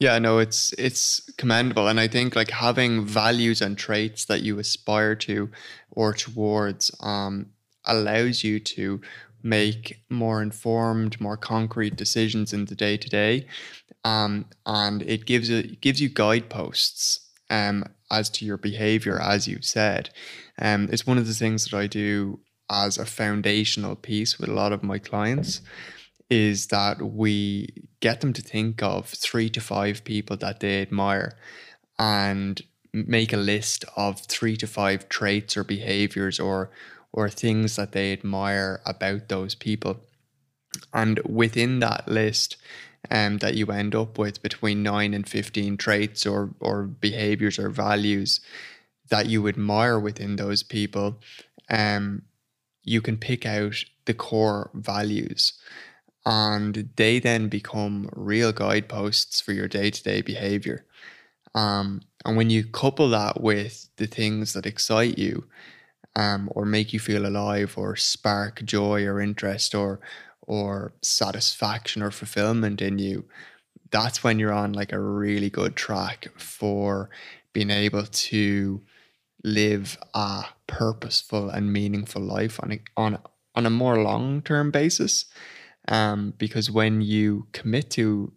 Yeah, 0.00 0.18
no, 0.18 0.38
it's 0.38 0.72
it's 0.76 1.30
commendable, 1.38 1.88
and 1.88 2.00
I 2.00 2.08
think 2.08 2.34
like 2.34 2.50
having 2.50 3.06
values 3.06 3.62
and 3.62 3.78
traits 3.78 4.24
that 4.26 4.42
you 4.42 4.58
aspire 4.58 5.14
to 5.16 5.50
or 5.90 6.12
towards 6.12 6.90
um, 7.00 7.50
allows 7.84 8.42
you 8.42 8.58
to 8.60 9.00
make 9.42 10.02
more 10.08 10.42
informed, 10.42 11.20
more 11.20 11.36
concrete 11.36 11.96
decisions 11.96 12.52
in 12.52 12.64
the 12.64 12.74
day 12.74 12.96
to 12.96 13.08
day, 13.08 13.46
um, 14.04 14.46
and 14.66 15.02
it 15.02 15.26
gives 15.26 15.48
it 15.48 15.80
gives 15.80 16.00
you 16.00 16.08
guideposts 16.08 17.20
um, 17.50 17.84
as 18.14 18.30
to 18.30 18.44
your 18.44 18.56
behavior, 18.56 19.20
as 19.20 19.46
you 19.48 19.58
said. 19.60 20.10
Um, 20.58 20.88
it's 20.92 21.06
one 21.06 21.18
of 21.18 21.26
the 21.26 21.34
things 21.34 21.64
that 21.64 21.76
I 21.76 21.86
do 21.86 22.40
as 22.70 22.96
a 22.96 23.04
foundational 23.04 23.96
piece 23.96 24.38
with 24.38 24.48
a 24.48 24.54
lot 24.54 24.72
of 24.72 24.82
my 24.82 24.98
clients 24.98 25.60
is 26.30 26.68
that 26.68 27.02
we 27.02 27.68
get 28.00 28.20
them 28.20 28.32
to 28.32 28.42
think 28.42 28.82
of 28.82 29.06
three 29.08 29.50
to 29.50 29.60
five 29.60 30.04
people 30.04 30.36
that 30.38 30.60
they 30.60 30.80
admire 30.80 31.36
and 31.98 32.62
make 32.92 33.32
a 33.32 33.36
list 33.36 33.84
of 33.96 34.20
three 34.20 34.56
to 34.56 34.66
five 34.66 35.08
traits 35.08 35.56
or 35.56 35.64
behaviors 35.64 36.40
or 36.40 36.70
or 37.12 37.28
things 37.28 37.76
that 37.76 37.92
they 37.92 38.12
admire 38.12 38.80
about 38.86 39.28
those 39.28 39.54
people 39.54 40.00
and 40.92 41.20
within 41.20 41.80
that 41.80 42.08
list 42.08 42.56
um, 43.10 43.38
that 43.38 43.54
you 43.54 43.66
end 43.66 43.94
up 43.94 44.18
with 44.18 44.42
between 44.42 44.82
9 44.82 45.14
and 45.14 45.28
15 45.28 45.76
traits 45.76 46.26
or 46.26 46.50
or 46.60 46.84
behaviors 46.84 47.58
or 47.58 47.70
values 47.70 48.40
that 49.10 49.26
you 49.26 49.48
admire 49.48 49.98
within 49.98 50.36
those 50.36 50.62
people, 50.62 51.20
um, 51.70 52.22
you 52.82 53.00
can 53.00 53.16
pick 53.16 53.46
out 53.46 53.84
the 54.06 54.14
core 54.14 54.70
values 54.74 55.52
and 56.26 56.88
they 56.96 57.18
then 57.18 57.48
become 57.48 58.08
real 58.14 58.52
guideposts 58.52 59.40
for 59.40 59.52
your 59.52 59.68
day-to-day 59.68 60.22
behavior. 60.22 60.86
Um, 61.54 62.00
and 62.24 62.36
when 62.36 62.50
you 62.50 62.64
couple 62.64 63.10
that 63.10 63.40
with 63.40 63.88
the 63.96 64.06
things 64.06 64.54
that 64.54 64.66
excite 64.66 65.18
you, 65.18 65.44
um, 66.16 66.48
or 66.52 66.64
make 66.64 66.92
you 66.92 67.00
feel 67.00 67.26
alive, 67.26 67.74
or 67.76 67.96
spark 67.96 68.64
joy 68.64 69.04
or 69.04 69.20
interest, 69.20 69.74
or 69.74 70.00
or 70.46 70.92
satisfaction 71.02 72.02
or 72.02 72.10
fulfillment 72.10 72.80
in 72.80 72.98
you, 72.98 73.24
that's 73.90 74.24
when 74.24 74.38
you're 74.38 74.52
on 74.52 74.72
like 74.72 74.92
a 74.92 75.00
really 75.00 75.50
good 75.50 75.76
track 75.76 76.28
for 76.36 77.10
being 77.52 77.70
able 77.70 78.04
to 78.06 78.82
live 79.42 79.98
a 80.14 80.44
purposeful 80.66 81.50
and 81.50 81.72
meaningful 81.72 82.22
life 82.22 82.58
on 82.62 82.72
a, 82.72 82.80
on 82.96 83.18
on 83.54 83.66
a 83.66 83.70
more 83.70 84.02
long 84.02 84.42
term 84.42 84.70
basis. 84.70 85.26
Um, 85.88 86.32
because 86.38 86.70
when 86.70 87.02
you 87.02 87.46
commit 87.52 87.90
to 87.90 88.32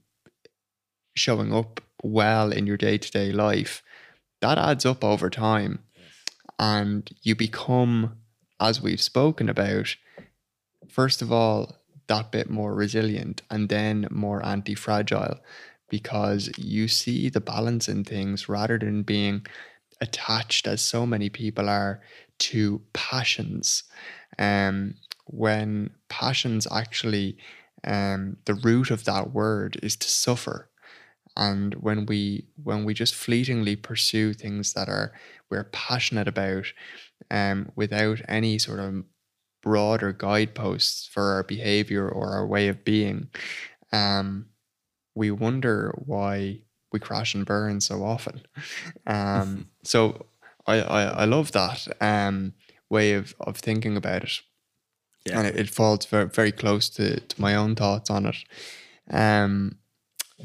showing 1.16 1.54
up 1.54 1.82
well 2.04 2.52
in 2.52 2.68
your 2.68 2.78
day 2.78 2.98
to 2.98 3.12
day 3.12 3.32
life, 3.32 3.82
that 4.42 4.58
adds 4.58 4.86
up 4.86 5.04
over 5.04 5.30
time, 5.30 5.80
and 6.60 7.10
you 7.22 7.36
become, 7.36 8.18
as 8.60 8.82
we've 8.82 9.02
spoken 9.02 9.50
about, 9.50 9.96
first 10.90 11.22
of 11.22 11.32
all, 11.32 11.78
that 12.08 12.32
bit 12.32 12.50
more 12.50 12.74
resilient, 12.74 13.42
and 13.50 13.70
then 13.70 14.08
more 14.12 14.46
anti 14.46 14.76
fragile, 14.76 15.38
because 15.90 16.50
you 16.58 16.88
see 16.88 17.30
the 17.30 17.42
balance 17.42 17.88
in 17.90 18.04
things 18.04 18.50
rather 18.50 18.78
than 18.78 19.04
being 19.04 19.46
attached 20.02 20.68
as 20.68 20.82
so 20.82 21.06
many 21.06 21.30
people 21.30 21.70
are 21.70 22.02
to 22.40 22.82
passions. 22.94 23.84
Um 24.40 24.96
when 25.30 25.92
passions 26.10 26.68
actually 26.72 27.38
um 27.84 28.38
the 28.46 28.54
root 28.56 28.92
of 28.92 29.06
that 29.06 29.34
word 29.34 29.78
is 29.84 29.96
to 29.98 30.10
suffer. 30.10 30.70
And 31.38 31.76
when 31.76 32.06
we 32.08 32.48
when 32.64 32.86
we 32.86 32.94
just 32.94 33.16
fleetingly 33.16 33.76
pursue 33.76 34.34
things 34.34 34.74
that 34.74 34.90
are 34.90 35.14
we're 35.50 35.66
passionate 35.66 36.28
about 36.28 36.66
um 37.32 37.72
without 37.76 38.22
any 38.28 38.60
sort 38.60 38.80
of 38.80 39.04
broader 39.62 40.14
guideposts 40.14 41.08
for 41.08 41.34
our 41.34 41.44
behavior 41.44 42.08
or 42.08 42.34
our 42.34 42.46
way 42.46 42.68
of 42.68 42.84
being 42.84 43.30
um 43.92 44.46
we 45.16 45.32
wonder 45.32 45.94
why 46.06 46.60
we 46.92 47.00
crash 47.00 47.34
and 47.34 47.46
burn 47.46 47.82
so 47.82 48.04
often. 48.04 48.42
Um, 49.06 49.70
so 49.84 50.28
I, 50.66 50.82
I, 50.82 51.02
I 51.04 51.26
love 51.26 51.52
that 51.54 51.88
um, 52.00 52.54
way 52.90 53.14
of, 53.14 53.36
of 53.40 53.58
thinking 53.58 53.98
about 53.98 54.24
it. 54.24 54.42
Yeah. 55.26 55.40
And 55.40 55.48
it, 55.48 55.58
it 55.58 55.70
falls 55.70 56.06
very, 56.06 56.26
very 56.26 56.52
close 56.52 56.88
to, 56.92 57.20
to 57.20 57.42
my 57.42 57.56
own 57.56 57.76
thoughts 57.76 58.10
on 58.10 58.28
it. 58.28 58.38
Um, 59.10 59.78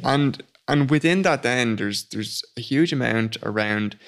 and 0.03 0.42
and 0.68 0.90
within 0.90 1.22
that 1.22 1.42
then 1.42 1.77
there's 1.77 2.05
there's 2.05 2.42
a 2.57 2.61
huge 2.61 2.92
amount 2.92 3.37
around 3.42 3.98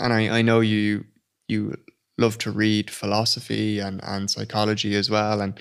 and 0.00 0.12
I, 0.12 0.38
I 0.38 0.42
know 0.42 0.60
you 0.60 1.04
you 1.46 1.76
love 2.18 2.38
to 2.38 2.50
read 2.50 2.90
philosophy 2.90 3.78
and, 3.78 4.00
and 4.04 4.30
psychology 4.30 4.94
as 4.94 5.10
well 5.10 5.40
and 5.40 5.58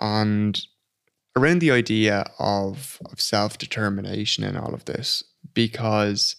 and 0.00 0.66
around 1.36 1.60
the 1.60 1.70
idea 1.70 2.24
of, 2.38 2.98
of 3.10 3.20
self 3.20 3.58
determination 3.58 4.44
in 4.44 4.56
all 4.56 4.74
of 4.74 4.84
this, 4.84 5.22
because 5.52 6.36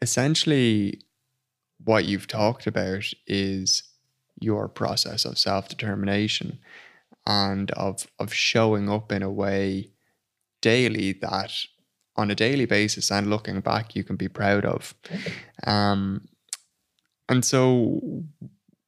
essentially 0.00 1.02
what 1.84 2.04
you've 2.04 2.26
talked 2.26 2.66
about 2.66 3.04
is 3.26 3.82
your 4.40 4.68
process 4.68 5.24
of 5.24 5.38
self 5.38 5.68
determination 5.68 6.58
and 7.26 7.70
of, 7.72 8.06
of 8.18 8.32
showing 8.32 8.88
up 8.88 9.12
in 9.12 9.22
a 9.22 9.30
way 9.30 9.90
daily 10.60 11.12
that 11.12 11.52
on 12.16 12.30
a 12.30 12.34
daily 12.34 12.66
basis 12.66 13.10
and 13.10 13.30
looking 13.30 13.60
back 13.60 13.94
you 13.94 14.04
can 14.04 14.16
be 14.16 14.28
proud 14.28 14.64
of. 14.64 14.94
Um, 15.64 16.28
and 17.28 17.44
so, 17.44 18.24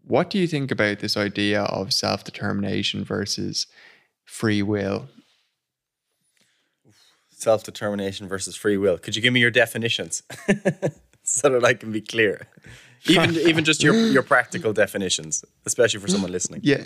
what 0.06 0.30
do 0.30 0.38
you 0.38 0.46
think 0.46 0.70
about 0.70 1.00
this 1.00 1.16
idea 1.16 1.62
of 1.62 1.92
self 1.92 2.24
determination 2.24 3.04
versus 3.04 3.66
free 4.24 4.62
will 4.62 5.08
self 7.44 7.62
determination 7.62 8.26
versus 8.26 8.56
free 8.56 8.76
will. 8.76 8.98
Could 8.98 9.14
you 9.14 9.22
give 9.22 9.32
me 9.32 9.40
your 9.40 9.50
definitions 9.50 10.22
so 11.22 11.48
that 11.50 11.64
I 11.64 11.74
can 11.74 11.92
be 11.92 12.00
clear? 12.00 12.48
Even 13.06 13.36
even 13.50 13.64
just 13.64 13.82
your 13.82 13.94
your 13.94 14.22
practical 14.22 14.72
definitions, 14.72 15.44
especially 15.66 16.00
for 16.00 16.08
someone 16.08 16.32
listening. 16.32 16.60
Yeah. 16.64 16.84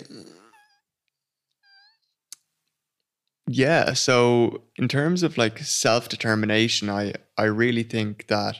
Yeah, 3.51 3.93
so 3.93 4.61
in 4.75 4.87
terms 4.87 5.23
of 5.23 5.35
like 5.35 5.57
self-determination, 5.57 6.87
I 6.87 7.13
I 7.35 7.45
really 7.45 7.81
think 7.81 8.27
that 8.27 8.57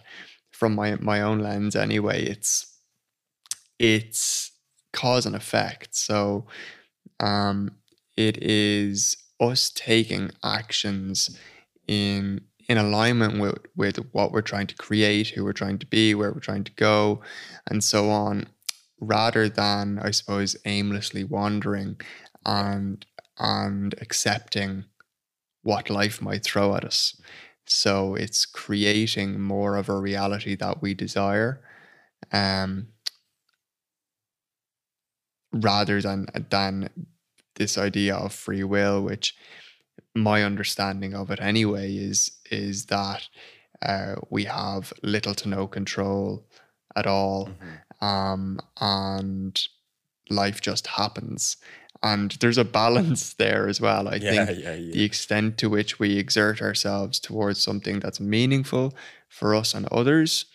from 0.50 0.74
my 0.74 0.95
my 0.95 1.22
own 1.22 1.39
lens 1.39 1.76
anyway, 1.76 2.24
it's 2.24 2.65
it's 3.78 4.49
cause 4.93 5.25
and 5.25 5.36
effect. 5.36 5.95
So 5.95 6.47
um 7.19 7.71
it 8.17 8.38
is 8.43 9.17
us 9.39 9.71
taking 9.73 10.32
actions 10.43 11.38
in 11.88 12.41
in 12.68 12.78
alignment 12.78 13.39
with 13.39 13.57
with 13.76 13.97
what 14.11 14.32
we're 14.32 14.41
trying 14.41 14.68
to 14.68 14.76
create, 14.76 15.30
who 15.30 15.43
we're 15.43 15.53
trying 15.53 15.80
to 15.80 15.88
be, 15.88 16.14
where 16.14 16.32
we're 16.32 16.39
trying 16.39 16.64
to 16.66 16.74
go, 16.74 17.22
and 17.70 17.84
so 17.84 18.09
on, 18.09 18.47
rather 18.99 19.49
than 19.49 19.99
I 19.99 20.11
suppose 20.11 20.55
aimlessly 20.66 21.24
wandering 21.24 21.99
and 22.45 23.05
and 23.39 23.95
accepting 24.01 24.86
what 25.64 25.89
life 25.89 26.22
might 26.22 26.43
throw 26.43 26.76
at 26.76 26.86
us. 26.86 27.20
So 27.66 28.16
it's 28.16 28.45
creating 28.45 29.39
more 29.41 29.76
of 29.78 29.89
a 29.89 29.99
reality 29.99 30.55
that 30.55 30.82
we 30.82 30.93
desire, 30.93 31.61
um, 32.32 32.88
rather 35.52 36.02
than 36.02 36.28
than 36.50 36.89
this 37.56 37.78
idea 37.78 38.16
of 38.16 38.34
free 38.34 38.64
will, 38.64 39.02
which 39.02 39.36
my 40.16 40.43
understanding 40.43 41.14
of 41.14 41.30
it 41.32 41.39
anyway 41.41 41.95
is 41.95 42.32
is 42.52 42.86
that 42.86 43.28
uh, 43.82 44.16
we 44.30 44.45
have 44.45 44.93
little 45.04 45.34
to 45.36 45.47
no 45.47 45.68
control 45.68 46.45
at 46.95 47.08
all, 47.08 47.47
mm-hmm. 47.47 48.06
um, 48.06 48.60
and 48.80 49.62
life 50.30 50.62
just 50.62 50.88
happens. 50.88 51.58
And 52.02 52.32
there's 52.39 52.58
a 52.58 52.66
balance 52.66 53.34
there 53.38 53.68
as 53.68 53.82
well. 53.82 54.08
I 54.08 54.16
yeah, 54.16 54.45
think 54.45 54.64
yeah, 54.64 54.74
yeah. 54.74 54.93
the 54.93 55.04
extent 55.04 55.58
to 55.60 55.70
which 55.70 56.00
we 56.00 56.18
exert 56.18 56.62
ourselves 56.62 57.20
towards 57.20 57.62
something 57.62 58.00
that's 58.00 58.20
meaningful 58.20 58.95
for 59.28 59.54
us 59.54 59.74
and 59.74 59.86
others 59.88 60.45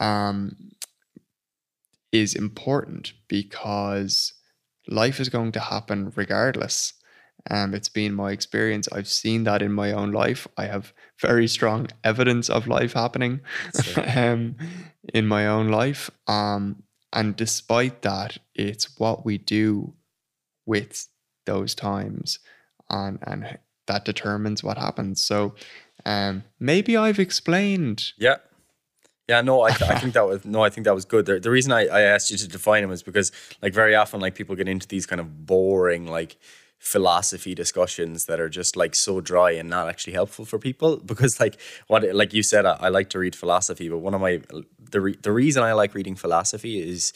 um, 0.00 0.56
is 2.12 2.34
important 2.34 3.12
because 3.28 4.32
life 4.88 5.20
is 5.20 5.28
going 5.28 5.52
to 5.52 5.60
happen 5.60 6.12
regardless. 6.16 6.94
Um, 7.50 7.74
it's 7.74 7.88
been 7.88 8.14
my 8.14 8.32
experience. 8.32 8.88
I've 8.90 9.08
seen 9.08 9.44
that 9.44 9.62
in 9.62 9.72
my 9.72 9.92
own 9.92 10.10
life. 10.12 10.48
I 10.56 10.66
have 10.66 10.92
very 11.20 11.46
strong 11.46 11.88
evidence 12.02 12.50
of 12.50 12.66
life 12.66 12.94
happening 12.94 13.40
um, 14.16 14.56
in 15.14 15.26
my 15.26 15.46
own 15.46 15.68
life. 15.68 16.10
Um, 16.26 16.82
and 17.12 17.36
despite 17.36 18.02
that, 18.02 18.38
it's 18.54 18.98
what 18.98 19.24
we 19.24 19.38
do 19.38 19.94
with 20.66 21.06
those 21.44 21.74
times 21.74 22.40
and, 22.90 23.18
and 23.22 23.58
that 23.86 24.04
determines 24.04 24.62
what 24.62 24.78
happens. 24.78 25.20
So 25.20 25.54
um, 26.04 26.44
maybe 26.58 26.96
I've 26.96 27.18
explained. 27.18 28.12
Yeah. 28.18 28.36
Yeah, 29.28 29.40
no, 29.40 29.62
I, 29.62 29.72
th- 29.72 29.90
I 29.90 29.98
think 29.98 30.14
that 30.14 30.26
was 30.26 30.44
no, 30.44 30.62
I 30.62 30.70
think 30.70 30.84
that 30.84 30.94
was 30.94 31.04
good. 31.04 31.26
The, 31.26 31.40
the 31.40 31.50
reason 31.50 31.72
I, 31.72 31.86
I 31.86 32.02
asked 32.02 32.30
you 32.30 32.36
to 32.38 32.48
define 32.48 32.82
them 32.82 32.92
is 32.92 33.02
because 33.02 33.32
like 33.62 33.74
very 33.74 33.94
often 33.94 34.20
like 34.20 34.34
people 34.34 34.54
get 34.56 34.68
into 34.68 34.86
these 34.86 35.06
kind 35.06 35.20
of 35.20 35.46
boring 35.46 36.06
like 36.06 36.36
philosophy 36.78 37.54
discussions 37.54 38.26
that 38.26 38.38
are 38.38 38.48
just 38.50 38.76
like 38.76 38.94
so 38.94 39.20
dry 39.20 39.50
and 39.50 39.68
not 39.68 39.88
actually 39.88 40.12
helpful 40.12 40.44
for 40.44 40.58
people 40.58 40.98
because 41.04 41.40
like 41.40 41.58
what 41.88 42.04
like 42.14 42.34
you 42.34 42.42
said 42.42 42.66
I, 42.66 42.76
I 42.80 42.88
like 42.90 43.08
to 43.10 43.18
read 43.18 43.34
philosophy 43.34 43.88
but 43.88 43.98
one 43.98 44.14
of 44.14 44.20
my 44.20 44.42
the 44.90 45.00
re- 45.00 45.16
the 45.20 45.32
reason 45.32 45.62
I 45.62 45.72
like 45.72 45.94
reading 45.94 46.14
philosophy 46.14 46.78
is 46.78 47.12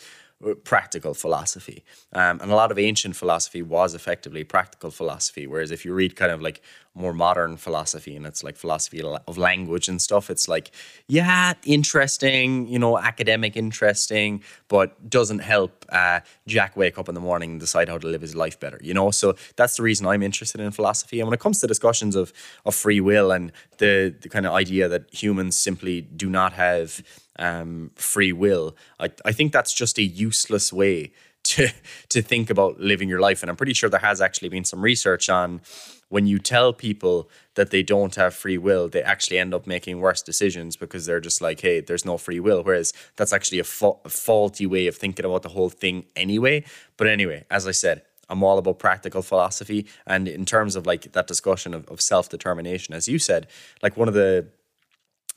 practical 0.64 1.12
philosophy. 1.12 1.84
Um, 2.12 2.40
and 2.40 2.50
a 2.50 2.54
lot 2.54 2.70
of 2.70 2.78
ancient 2.78 3.14
philosophy 3.14 3.62
was 3.62 3.94
effectively 3.94 4.42
practical 4.42 4.90
philosophy. 4.90 5.46
Whereas 5.46 5.70
if 5.70 5.84
you 5.84 5.92
read 5.92 6.16
kind 6.16 6.32
of 6.32 6.40
like 6.40 6.62
more 6.94 7.12
modern 7.12 7.56
philosophy 7.56 8.16
and 8.16 8.26
it's 8.26 8.42
like 8.42 8.56
philosophy 8.56 9.02
of 9.02 9.38
language 9.38 9.86
and 9.86 10.00
stuff, 10.00 10.30
it's 10.30 10.48
like, 10.48 10.70
yeah, 11.06 11.52
interesting, 11.64 12.66
you 12.68 12.78
know, 12.78 12.98
academic, 12.98 13.56
interesting, 13.56 14.42
but 14.68 15.10
doesn't 15.10 15.40
help 15.40 15.84
uh, 15.90 16.20
Jack 16.46 16.74
wake 16.76 16.98
up 16.98 17.08
in 17.08 17.14
the 17.14 17.20
morning 17.20 17.52
and 17.52 17.60
decide 17.60 17.88
how 17.88 17.98
to 17.98 18.06
live 18.06 18.22
his 18.22 18.34
life 18.34 18.58
better, 18.58 18.80
you 18.82 18.94
know? 18.94 19.10
So 19.10 19.34
that's 19.56 19.76
the 19.76 19.82
reason 19.82 20.06
I'm 20.06 20.22
interested 20.22 20.60
in 20.60 20.70
philosophy. 20.70 21.20
And 21.20 21.28
when 21.28 21.34
it 21.34 21.40
comes 21.40 21.60
to 21.60 21.66
discussions 21.66 22.16
of, 22.16 22.32
of 22.64 22.74
free 22.74 23.00
will 23.00 23.30
and 23.30 23.52
the, 23.76 24.14
the 24.20 24.30
kind 24.30 24.46
of 24.46 24.52
idea 24.52 24.88
that 24.88 25.12
humans 25.12 25.58
simply 25.58 26.00
do 26.00 26.30
not 26.30 26.54
have 26.54 27.02
um, 27.40 27.90
free 27.96 28.32
will. 28.32 28.76
I, 29.00 29.10
I 29.24 29.32
think 29.32 29.52
that's 29.52 29.74
just 29.74 29.98
a 29.98 30.02
useless 30.02 30.72
way 30.72 31.12
to 31.42 31.68
to 32.10 32.20
think 32.20 32.50
about 32.50 32.78
living 32.78 33.08
your 33.08 33.20
life. 33.20 33.42
And 33.42 33.50
I'm 33.50 33.56
pretty 33.56 33.72
sure 33.72 33.88
there 33.88 33.98
has 34.00 34.20
actually 34.20 34.50
been 34.50 34.64
some 34.64 34.82
research 34.82 35.28
on 35.28 35.62
when 36.10 36.26
you 36.26 36.38
tell 36.38 36.72
people 36.72 37.30
that 37.54 37.70
they 37.70 37.82
don't 37.82 38.16
have 38.16 38.34
free 38.34 38.58
will, 38.58 38.88
they 38.88 39.00
actually 39.00 39.38
end 39.38 39.54
up 39.54 39.66
making 39.66 40.00
worse 40.00 40.22
decisions 40.22 40.76
because 40.76 41.06
they're 41.06 41.20
just 41.20 41.40
like, 41.40 41.60
hey, 41.60 41.80
there's 41.80 42.04
no 42.04 42.18
free 42.18 42.40
will. 42.40 42.62
Whereas 42.62 42.92
that's 43.16 43.32
actually 43.32 43.60
a, 43.60 43.64
fa- 43.64 43.92
a 44.04 44.08
faulty 44.08 44.66
way 44.66 44.88
of 44.88 44.96
thinking 44.96 45.24
about 45.24 45.42
the 45.42 45.50
whole 45.50 45.70
thing 45.70 46.04
anyway. 46.16 46.64
But 46.96 47.06
anyway, 47.06 47.44
as 47.48 47.66
I 47.66 47.70
said, 47.70 48.02
I'm 48.28 48.42
all 48.42 48.58
about 48.58 48.80
practical 48.80 49.22
philosophy. 49.22 49.86
And 50.04 50.26
in 50.26 50.44
terms 50.44 50.74
of 50.74 50.84
like 50.84 51.12
that 51.12 51.28
discussion 51.28 51.74
of, 51.74 51.86
of 51.86 52.00
self 52.00 52.28
determination, 52.28 52.92
as 52.92 53.08
you 53.08 53.20
said, 53.20 53.46
like 53.80 53.96
one 53.96 54.08
of 54.08 54.14
the 54.14 54.48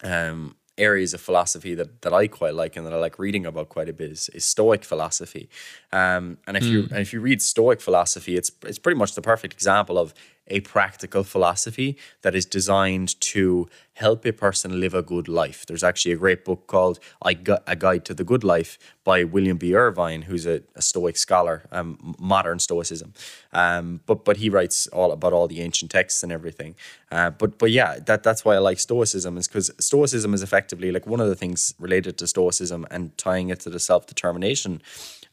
um, 0.04 0.56
areas 0.78 1.14
of 1.14 1.22
philosophy 1.22 1.76
that, 1.76 2.02
that 2.02 2.14
I 2.14 2.28
quite 2.28 2.56
like 2.56 2.76
and 2.76 2.86
that 2.86 2.94
I 2.94 2.98
like 2.98 3.20
reading 3.20 3.46
about 3.46 3.70
quite 3.70 3.90
a 3.90 3.94
bit 3.94 4.12
is, 4.12 4.30
is 4.30 4.44
Stoic 4.44 4.84
philosophy. 4.84 5.50
Um, 5.92 6.38
and 6.48 6.58
if 6.58 6.64
mm. 6.64 6.72
you 6.72 6.80
and 6.84 7.00
if 7.00 7.14
you 7.14 7.22
read 7.22 7.42
Stoic 7.42 7.80
philosophy, 7.82 8.36
it's 8.36 8.52
it's 8.66 8.80
pretty 8.80 8.98
much 8.98 9.16
the 9.16 9.22
perfect 9.22 9.54
example 9.54 9.98
of 9.98 10.14
a 10.48 10.60
practical 10.62 11.24
philosophy 11.24 11.98
that 12.22 12.36
is 12.36 12.46
designed 12.46 13.20
to 13.22 13.70
help 13.94 14.26
a 14.26 14.34
person 14.34 14.80
live 14.80 14.94
a 14.94 15.02
good 15.02 15.28
life. 15.28 15.66
There's 15.66 15.84
actually 15.84 16.14
a 16.14 16.18
great 16.18 16.44
book 16.44 16.68
called 16.68 17.00
"I 17.22 17.34
Got 17.34 17.64
A 17.68 17.76
Guide 17.76 18.06
to 18.06 18.14
the 18.14 18.24
Good 18.24 18.44
Life" 18.44 18.78
by 19.04 19.24
William 19.24 19.58
B. 19.58 19.76
Irvine, 19.76 20.24
who's 20.24 20.46
a, 20.46 20.62
a 20.76 20.82
Stoic 20.82 21.18
scholar, 21.18 21.64
um, 21.72 22.16
modern 22.20 22.60
Stoicism. 22.60 23.14
Um, 23.52 24.02
but 24.06 24.26
but 24.26 24.38
he 24.38 24.50
writes 24.50 24.88
all 24.88 25.12
about 25.12 25.34
all 25.34 25.48
the 25.48 25.62
ancient 25.62 25.92
texts 25.92 26.24
and 26.24 26.32
everything. 26.32 26.76
Uh, 27.12 27.30
but 27.30 27.58
but 27.58 27.72
yeah, 27.72 28.00
that 28.00 28.24
that's 28.24 28.44
why 28.44 28.56
I 28.56 28.60
like 28.60 28.80
Stoicism 28.80 29.38
is 29.38 29.48
because 29.48 29.72
Stoicism 29.80 30.34
is 30.34 30.44
effectively 30.44 30.92
like 30.92 31.08
one 31.08 31.20
of 31.20 31.28
the 31.28 31.36
things 31.36 31.74
related 31.80 32.18
to 32.18 32.28
Stoicism 32.28 32.86
and 32.92 33.18
tying 33.18 33.50
it 33.50 33.60
to 33.62 33.70
the 33.70 33.80
self 33.80 34.08
determination 34.08 34.82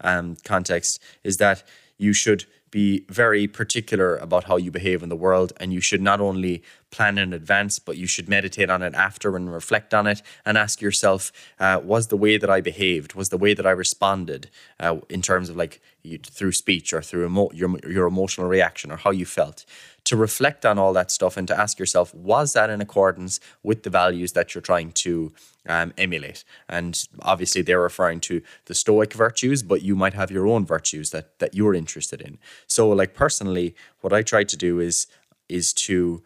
um, 0.03 0.37
context 0.45 1.03
is 1.25 1.39
that 1.39 1.63
you 1.99 2.13
should 2.13 2.47
be 2.71 3.05
very 3.09 3.47
particular 3.49 4.17
about 4.17 4.45
how 4.45 4.57
you 4.57 4.71
behave 4.71 5.03
in 5.03 5.09
the 5.09 5.17
world 5.17 5.53
and 5.59 5.73
you 5.73 5.81
should 5.81 6.01
not 6.01 6.21
only 6.21 6.63
plan 6.91 7.19
in 7.19 7.33
advance 7.33 7.79
but 7.79 7.97
you 7.97 8.07
should 8.07 8.29
meditate 8.29 8.71
on 8.71 8.83
it 8.83 8.95
after 8.95 9.37
and 9.37 9.53
reflect 9.53 9.93
on 9.95 10.07
it 10.07 10.23
and 10.45 10.57
ask 10.57 10.81
yourself 10.81 11.33
uh, 11.59 11.81
was 11.83 12.09
the 12.09 12.17
way 12.17 12.37
that 12.37 12.51
i 12.51 12.61
behaved 12.61 13.15
was 13.15 13.29
the 13.29 13.39
way 13.39 13.55
that 13.55 13.67
i 13.67 13.71
responded 13.71 14.51
uh, 14.79 14.97
in 15.09 15.23
terms 15.23 15.49
of 15.49 15.57
like 15.57 15.81
you, 16.03 16.19
through 16.19 16.53
speech 16.53 16.93
or 16.93 17.03
through 17.03 17.27
emo- 17.27 17.51
your, 17.53 17.79
your 17.89 18.07
emotional 18.07 18.49
reaction 18.49 18.91
or 18.91 18.97
how 18.97 19.11
you 19.11 19.27
felt 19.27 19.65
to 20.05 20.17
reflect 20.17 20.65
on 20.65 20.79
all 20.79 20.93
that 20.93 21.11
stuff 21.11 21.37
and 21.37 21.47
to 21.49 21.59
ask 21.59 21.79
yourself, 21.79 22.15
was 22.15 22.53
that 22.53 22.71
in 22.71 22.81
accordance 22.81 23.41
with 23.63 23.83
the 23.83 23.91
values 23.91 24.33
that 24.33 24.55
you're 24.55 24.63
trying 24.63 24.93
to 24.93 25.33
um, 25.69 25.93
emulate? 25.99 26.45
And 26.69 27.03
obviously, 27.23 27.63
they're 27.63 27.81
referring 27.81 28.21
to 28.21 28.43
the 28.67 28.75
Stoic 28.75 29.13
virtues, 29.13 29.63
but 29.63 29.83
you 29.83 29.95
might 29.95 30.15
have 30.15 30.31
your 30.31 30.47
own 30.47 30.65
virtues 30.65 31.11
that 31.11 31.39
that 31.39 31.55
you're 31.55 31.75
interested 31.75 32.21
in. 32.21 32.39
So, 32.67 32.89
like 32.89 33.15
personally, 33.15 33.75
what 34.01 34.13
I 34.13 34.23
try 34.23 34.45
to 34.45 34.57
do 34.57 34.81
is 34.81 35.07
is 35.49 35.73
to 35.73 36.23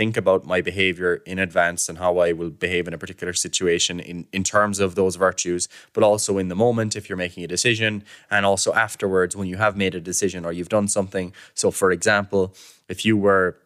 think 0.00 0.16
about 0.16 0.46
my 0.46 0.62
behavior 0.62 1.16
in 1.26 1.38
advance 1.38 1.86
and 1.86 1.98
how 1.98 2.16
I 2.26 2.32
will 2.32 2.48
behave 2.48 2.88
in 2.88 2.94
a 2.94 2.96
particular 2.96 3.34
situation 3.34 4.00
in, 4.00 4.26
in 4.32 4.42
terms 4.42 4.80
of 4.80 4.94
those 4.94 5.16
virtues, 5.16 5.68
but 5.92 6.02
also 6.02 6.38
in 6.38 6.48
the 6.48 6.54
moment 6.54 6.96
if 6.96 7.10
you're 7.10 7.18
making 7.18 7.44
a 7.44 7.46
decision, 7.46 8.02
and 8.30 8.46
also 8.46 8.72
afterwards 8.72 9.36
when 9.36 9.46
you 9.46 9.58
have 9.58 9.76
made 9.76 9.94
a 9.94 10.00
decision 10.00 10.46
or 10.46 10.52
you've 10.54 10.70
done 10.70 10.88
something. 10.88 11.34
So, 11.52 11.70
for 11.70 11.92
example, 11.92 12.54
if 12.88 13.04
you 13.04 13.14
were 13.18 13.58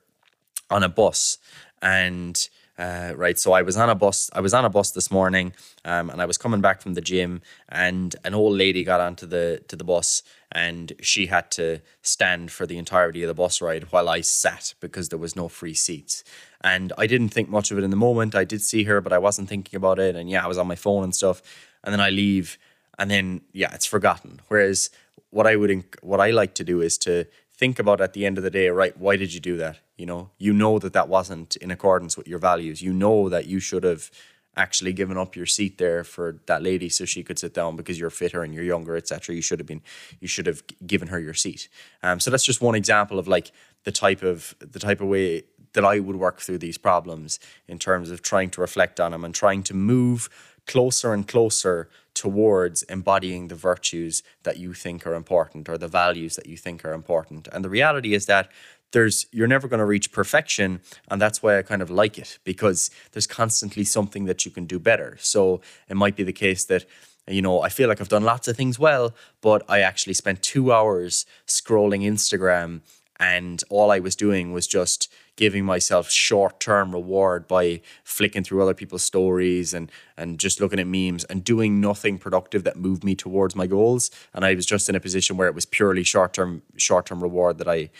on 0.70 0.82
a 0.82 0.88
bus 0.88 1.38
and 1.80 2.48
uh, 2.78 3.12
right. 3.16 3.38
So 3.38 3.52
I 3.52 3.62
was 3.62 3.76
on 3.76 3.88
a 3.88 3.94
bus. 3.94 4.30
I 4.32 4.40
was 4.40 4.52
on 4.52 4.64
a 4.64 4.70
bus 4.70 4.90
this 4.90 5.10
morning, 5.10 5.52
um, 5.84 6.10
and 6.10 6.20
I 6.20 6.26
was 6.26 6.36
coming 6.36 6.60
back 6.60 6.82
from 6.82 6.94
the 6.94 7.00
gym, 7.00 7.40
and 7.68 8.16
an 8.24 8.34
old 8.34 8.56
lady 8.56 8.82
got 8.82 9.00
onto 9.00 9.26
the 9.26 9.62
to 9.68 9.76
the 9.76 9.84
bus, 9.84 10.22
and 10.50 10.92
she 11.00 11.26
had 11.26 11.50
to 11.52 11.80
stand 12.02 12.50
for 12.50 12.66
the 12.66 12.76
entirety 12.76 13.22
of 13.22 13.28
the 13.28 13.34
bus 13.34 13.62
ride 13.62 13.84
while 13.92 14.08
I 14.08 14.22
sat 14.22 14.74
because 14.80 15.08
there 15.08 15.18
was 15.18 15.36
no 15.36 15.48
free 15.48 15.74
seats. 15.74 16.24
And 16.62 16.92
I 16.98 17.06
didn't 17.06 17.28
think 17.28 17.48
much 17.48 17.70
of 17.70 17.78
it 17.78 17.84
in 17.84 17.90
the 17.90 17.96
moment. 17.96 18.34
I 18.34 18.44
did 18.44 18.62
see 18.62 18.84
her, 18.84 19.00
but 19.00 19.12
I 19.12 19.18
wasn't 19.18 19.48
thinking 19.48 19.76
about 19.76 19.98
it. 19.98 20.16
And 20.16 20.28
yeah, 20.28 20.44
I 20.44 20.48
was 20.48 20.58
on 20.58 20.66
my 20.66 20.76
phone 20.76 21.04
and 21.04 21.14
stuff. 21.14 21.42
And 21.84 21.92
then 21.92 22.00
I 22.00 22.10
leave, 22.10 22.58
and 22.98 23.10
then 23.10 23.42
yeah, 23.52 23.72
it's 23.72 23.86
forgotten. 23.86 24.40
Whereas 24.48 24.90
what 25.30 25.46
I 25.46 25.54
would 25.54 25.84
what 26.02 26.20
I 26.20 26.30
like 26.30 26.54
to 26.54 26.64
do 26.64 26.80
is 26.80 26.98
to 26.98 27.26
think 27.56 27.78
about 27.78 28.00
at 28.00 28.14
the 28.14 28.26
end 28.26 28.36
of 28.36 28.44
the 28.44 28.50
day, 28.50 28.68
right? 28.68 28.96
Why 28.98 29.16
did 29.16 29.32
you 29.32 29.40
do 29.40 29.56
that? 29.58 29.78
You 29.96 30.06
know, 30.06 30.30
you 30.38 30.52
know 30.52 30.78
that 30.78 30.92
that 30.92 31.08
wasn't 31.08 31.56
in 31.56 31.70
accordance 31.70 32.16
with 32.16 32.26
your 32.26 32.38
values. 32.38 32.82
You 32.82 32.92
know 32.92 33.28
that 33.28 33.46
you 33.46 33.60
should 33.60 33.84
have 33.84 34.10
actually 34.56 34.92
given 34.92 35.16
up 35.16 35.34
your 35.34 35.46
seat 35.46 35.78
there 35.78 36.04
for 36.04 36.38
that 36.46 36.62
lady 36.62 36.88
so 36.88 37.04
she 37.04 37.22
could 37.22 37.38
sit 37.38 37.54
down 37.54 37.76
because 37.76 37.98
you're 37.98 38.10
fitter 38.10 38.42
and 38.42 38.54
you're 38.54 38.64
younger, 38.64 38.96
etc. 38.96 39.34
You 39.34 39.42
should 39.42 39.58
have 39.58 39.66
been, 39.66 39.82
you 40.20 40.28
should 40.28 40.46
have 40.46 40.62
given 40.86 41.08
her 41.08 41.18
your 41.18 41.34
seat. 41.34 41.68
Um, 42.02 42.20
so 42.20 42.30
that's 42.30 42.44
just 42.44 42.60
one 42.60 42.74
example 42.74 43.18
of 43.18 43.26
like 43.26 43.50
the 43.84 43.92
type 43.92 44.22
of 44.22 44.54
the 44.60 44.78
type 44.78 45.00
of 45.00 45.08
way 45.08 45.44
that 45.74 45.84
I 45.84 45.98
would 45.98 46.16
work 46.16 46.40
through 46.40 46.58
these 46.58 46.78
problems 46.78 47.38
in 47.66 47.78
terms 47.78 48.10
of 48.10 48.22
trying 48.22 48.50
to 48.50 48.60
reflect 48.60 49.00
on 49.00 49.10
them 49.10 49.24
and 49.24 49.34
trying 49.34 49.62
to 49.64 49.74
move 49.74 50.28
closer 50.66 51.12
and 51.12 51.26
closer 51.28 51.88
towards 52.14 52.84
embodying 52.84 53.48
the 53.48 53.54
virtues 53.54 54.22
that 54.44 54.56
you 54.56 54.72
think 54.72 55.06
are 55.06 55.14
important 55.14 55.68
or 55.68 55.76
the 55.76 55.88
values 55.88 56.36
that 56.36 56.46
you 56.46 56.56
think 56.56 56.84
are 56.84 56.94
important. 56.94 57.48
And 57.52 57.64
the 57.64 57.68
reality 57.68 58.14
is 58.14 58.26
that 58.26 58.50
there's 58.94 59.26
you're 59.32 59.46
never 59.46 59.68
going 59.68 59.78
to 59.78 59.84
reach 59.84 60.10
perfection 60.10 60.80
and 61.10 61.20
that's 61.20 61.42
why 61.42 61.58
I 61.58 61.62
kind 61.62 61.82
of 61.82 61.90
like 61.90 62.16
it 62.16 62.38
because 62.44 62.90
there's 63.12 63.26
constantly 63.26 63.84
something 63.84 64.24
that 64.24 64.46
you 64.46 64.50
can 64.50 64.64
do 64.64 64.78
better. 64.78 65.18
So 65.20 65.60
it 65.88 65.96
might 65.96 66.16
be 66.16 66.22
the 66.22 66.32
case 66.32 66.64
that 66.64 66.86
you 67.26 67.40
know, 67.40 67.62
I 67.62 67.70
feel 67.70 67.88
like 67.88 68.00
I've 68.02 68.08
done 68.08 68.24
lots 68.24 68.48
of 68.48 68.56
things 68.56 68.78
well, 68.78 69.14
but 69.40 69.62
I 69.66 69.80
actually 69.80 70.12
spent 70.12 70.42
2 70.42 70.72
hours 70.72 71.24
scrolling 71.46 72.02
Instagram 72.02 72.82
and 73.18 73.62
all 73.70 73.90
I 73.90 73.98
was 73.98 74.14
doing 74.16 74.52
was 74.52 74.66
just 74.66 75.10
giving 75.36 75.64
myself 75.64 76.10
short 76.10 76.60
term 76.60 76.92
reward 76.92 77.48
by 77.48 77.80
flicking 78.04 78.44
through 78.44 78.62
other 78.62 78.74
people's 78.74 79.02
stories 79.02 79.74
and 79.74 79.90
and 80.16 80.38
just 80.38 80.60
looking 80.60 80.78
at 80.78 80.86
memes 80.86 81.24
and 81.24 81.42
doing 81.42 81.80
nothing 81.80 82.18
productive 82.18 82.64
that 82.64 82.76
moved 82.76 83.02
me 83.02 83.14
towards 83.14 83.56
my 83.56 83.66
goals. 83.66 84.10
And 84.32 84.44
I 84.44 84.54
was 84.54 84.66
just 84.66 84.88
in 84.88 84.94
a 84.94 85.00
position 85.00 85.36
where 85.36 85.48
it 85.48 85.54
was 85.54 85.66
purely 85.66 86.04
short 86.04 86.32
term 86.34 86.62
short 86.76 87.06
term 87.06 87.22
reward 87.22 87.58
that 87.58 87.68
I 87.68 87.90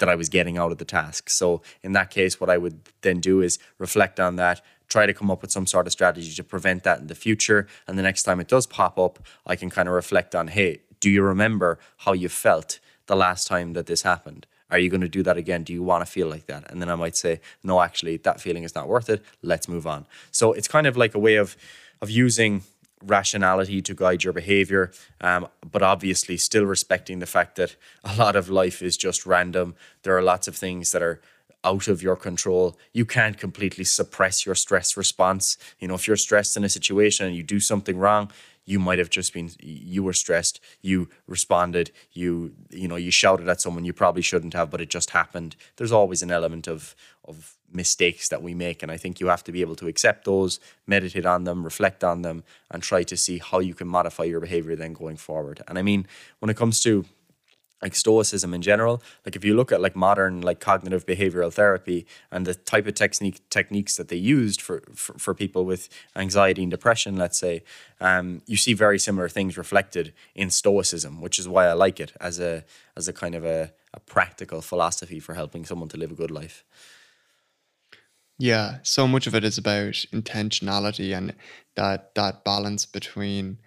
that 0.00 0.08
I 0.08 0.16
was 0.16 0.28
getting 0.28 0.58
out 0.58 0.72
of 0.72 0.78
the 0.78 0.84
task. 0.84 1.30
So 1.30 1.62
in 1.82 1.92
that 1.92 2.10
case, 2.10 2.40
what 2.40 2.50
I 2.50 2.58
would 2.58 2.80
then 3.02 3.20
do 3.20 3.40
is 3.40 3.58
reflect 3.78 4.18
on 4.18 4.36
that, 4.36 4.60
try 4.88 5.06
to 5.06 5.14
come 5.14 5.30
up 5.30 5.40
with 5.40 5.52
some 5.52 5.66
sort 5.66 5.86
of 5.86 5.92
strategy 5.92 6.32
to 6.32 6.44
prevent 6.44 6.82
that 6.82 6.98
in 6.98 7.06
the 7.06 7.14
future. 7.14 7.66
And 7.86 7.96
the 7.96 8.02
next 8.02 8.24
time 8.24 8.40
it 8.40 8.48
does 8.48 8.66
pop 8.66 8.98
up, 8.98 9.20
I 9.46 9.56
can 9.56 9.70
kind 9.70 9.88
of 9.88 9.94
reflect 9.94 10.34
on, 10.34 10.48
hey, 10.48 10.80
do 10.98 11.08
you 11.08 11.22
remember 11.22 11.78
how 11.98 12.12
you 12.12 12.28
felt 12.28 12.80
the 13.06 13.16
last 13.16 13.46
time 13.46 13.72
that 13.74 13.86
this 13.86 14.02
happened? 14.02 14.46
Are 14.70 14.78
you 14.78 14.90
going 14.90 15.00
to 15.00 15.08
do 15.08 15.22
that 15.22 15.36
again? 15.36 15.64
Do 15.64 15.72
you 15.72 15.82
want 15.82 16.04
to 16.04 16.10
feel 16.10 16.28
like 16.28 16.46
that? 16.46 16.70
And 16.70 16.80
then 16.80 16.88
I 16.88 16.94
might 16.94 17.16
say, 17.16 17.40
no, 17.64 17.80
actually, 17.80 18.18
that 18.18 18.40
feeling 18.40 18.62
is 18.62 18.74
not 18.74 18.88
worth 18.88 19.08
it. 19.08 19.24
Let's 19.42 19.68
move 19.68 19.86
on. 19.86 20.06
So 20.30 20.52
it's 20.52 20.68
kind 20.68 20.86
of 20.86 20.96
like 20.96 21.14
a 21.14 21.18
way 21.18 21.36
of 21.36 21.56
of 22.00 22.10
using 22.10 22.62
rationality 23.04 23.80
to 23.82 23.94
guide 23.94 24.24
your 24.24 24.32
behavior, 24.32 24.92
um, 25.20 25.48
but 25.70 25.82
obviously 25.82 26.36
still 26.36 26.64
respecting 26.64 27.18
the 27.18 27.26
fact 27.26 27.56
that 27.56 27.76
a 28.04 28.14
lot 28.16 28.36
of 28.36 28.48
life 28.48 28.82
is 28.82 28.96
just 28.96 29.26
random. 29.26 29.74
There 30.02 30.16
are 30.16 30.22
lots 30.22 30.48
of 30.48 30.56
things 30.56 30.92
that 30.92 31.02
are 31.02 31.20
out 31.64 31.88
of 31.88 32.02
your 32.02 32.16
control. 32.16 32.78
You 32.92 33.04
can't 33.04 33.38
completely 33.38 33.84
suppress 33.84 34.46
your 34.46 34.54
stress 34.54 34.96
response. 34.96 35.58
You 35.78 35.88
know, 35.88 35.94
if 35.94 36.06
you're 36.06 36.16
stressed 36.16 36.56
in 36.56 36.64
a 36.64 36.68
situation 36.68 37.26
and 37.26 37.36
you 37.36 37.42
do 37.42 37.60
something 37.60 37.98
wrong, 37.98 38.30
you 38.64 38.78
might 38.78 38.98
have 38.98 39.10
just 39.10 39.32
been 39.32 39.50
you 39.58 40.02
were 40.02 40.12
stressed 40.12 40.60
you 40.80 41.08
responded 41.26 41.90
you 42.12 42.52
you 42.70 42.86
know 42.86 42.96
you 42.96 43.10
shouted 43.10 43.48
at 43.48 43.60
someone 43.60 43.84
you 43.84 43.92
probably 43.92 44.22
shouldn't 44.22 44.54
have 44.54 44.70
but 44.70 44.80
it 44.80 44.88
just 44.88 45.10
happened 45.10 45.56
there's 45.76 45.90
always 45.90 46.22
an 46.22 46.30
element 46.30 46.68
of 46.68 46.94
of 47.24 47.56
mistakes 47.72 48.28
that 48.28 48.42
we 48.42 48.54
make 48.54 48.82
and 48.82 48.90
i 48.90 48.96
think 48.96 49.20
you 49.20 49.28
have 49.28 49.44
to 49.44 49.52
be 49.52 49.60
able 49.60 49.76
to 49.76 49.86
accept 49.86 50.24
those 50.24 50.60
meditate 50.86 51.26
on 51.26 51.44
them 51.44 51.64
reflect 51.64 52.02
on 52.02 52.22
them 52.22 52.42
and 52.70 52.82
try 52.82 53.02
to 53.02 53.16
see 53.16 53.38
how 53.38 53.58
you 53.58 53.74
can 53.74 53.88
modify 53.88 54.24
your 54.24 54.40
behavior 54.40 54.76
then 54.76 54.92
going 54.92 55.16
forward. 55.16 55.62
And 55.68 55.78
i 55.78 55.82
mean 55.82 56.06
when 56.40 56.50
it 56.50 56.56
comes 56.56 56.80
to 56.82 57.04
like 57.82 57.94
stoicism 57.94 58.52
in 58.52 58.62
general 58.62 59.02
like 59.24 59.36
if 59.36 59.44
you 59.44 59.54
look 59.54 59.72
at 59.72 59.80
like 59.80 59.96
modern 59.96 60.40
like 60.40 60.60
cognitive 60.60 61.06
behavioral 61.06 61.52
therapy 61.52 62.06
and 62.30 62.46
the 62.46 62.54
type 62.54 62.86
of 62.86 62.94
technique 62.94 63.40
techniques 63.48 63.96
that 63.96 64.08
they 64.08 64.16
used 64.16 64.60
for 64.60 64.82
for, 64.94 65.14
for 65.14 65.34
people 65.34 65.64
with 65.64 65.88
anxiety 66.16 66.62
and 66.62 66.70
depression 66.70 67.16
let's 67.16 67.38
say 67.38 67.62
um, 68.00 68.42
you 68.46 68.56
see 68.56 68.74
very 68.74 68.98
similar 68.98 69.28
things 69.28 69.56
reflected 69.56 70.12
in 70.34 70.50
stoicism 70.50 71.20
which 71.20 71.38
is 71.38 71.48
why 71.48 71.66
i 71.66 71.72
like 71.72 72.00
it 72.00 72.12
as 72.20 72.38
a 72.38 72.64
as 72.96 73.08
a 73.08 73.12
kind 73.12 73.34
of 73.34 73.44
a, 73.44 73.72
a 73.94 74.00
practical 74.00 74.60
philosophy 74.60 75.20
for 75.20 75.34
helping 75.34 75.64
someone 75.64 75.88
to 75.88 75.96
live 75.96 76.10
a 76.10 76.14
good 76.14 76.30
life 76.30 76.64
yeah 78.40 78.78
so 78.82 79.06
much 79.06 79.26
of 79.28 79.34
it 79.34 79.44
is 79.44 79.56
about 79.56 79.94
intentionality 80.12 81.16
and 81.16 81.34
that 81.76 82.14
that 82.16 82.44
balance 82.44 82.84
between 82.84 83.58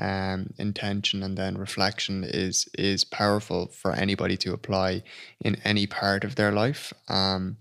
um, 0.00 0.54
intention 0.56 1.22
and 1.22 1.36
then 1.36 1.58
reflection 1.58 2.24
is 2.24 2.66
is 2.76 3.04
powerful 3.04 3.66
for 3.66 3.92
anybody 3.92 4.36
to 4.38 4.54
apply 4.54 5.02
in 5.42 5.56
any 5.62 5.86
part 5.86 6.24
of 6.24 6.36
their 6.36 6.52
life. 6.52 6.92
Um, 7.08 7.58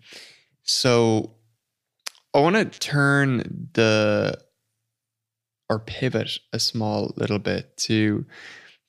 so 0.64 1.36
I 2.34 2.40
want 2.40 2.56
to 2.56 2.80
turn 2.80 3.70
the 3.74 4.40
or 5.70 5.80
pivot 5.80 6.40
a 6.54 6.60
small 6.60 7.14
little 7.18 7.40
bit 7.40 7.76
to 7.78 8.26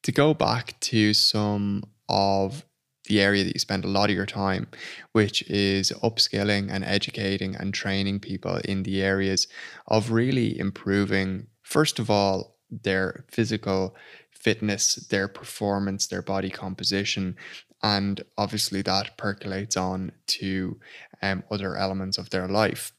to 0.04 0.12
go 0.12 0.32
back 0.32 0.78
to 0.80 1.12
some 1.12 1.82
of 2.08 2.64
the 3.10 3.20
area 3.20 3.44
that 3.44 3.54
you 3.54 3.58
spend 3.58 3.84
a 3.84 3.88
lot 3.88 4.08
of 4.08 4.16
your 4.16 4.24
time, 4.24 4.68
which 5.12 5.42
is 5.50 5.92
upskilling 6.02 6.70
and 6.70 6.84
educating 6.84 7.56
and 7.56 7.74
training 7.74 8.20
people 8.20 8.56
in 8.64 8.84
the 8.84 9.02
areas 9.02 9.48
of 9.88 10.10
really 10.12 10.58
improving, 10.58 11.48
first 11.62 11.98
of 11.98 12.08
all, 12.08 12.56
their 12.70 13.24
physical 13.28 13.96
fitness, 14.30 14.94
their 15.10 15.28
performance, 15.28 16.06
their 16.06 16.22
body 16.22 16.50
composition. 16.50 17.36
And 17.82 18.22
obviously, 18.38 18.82
that 18.82 19.16
percolates 19.16 19.76
on 19.76 20.12
to 20.38 20.78
um, 21.20 21.42
other 21.50 21.76
elements 21.76 22.16
of 22.16 22.30
their 22.30 22.46
life. 22.46 22.92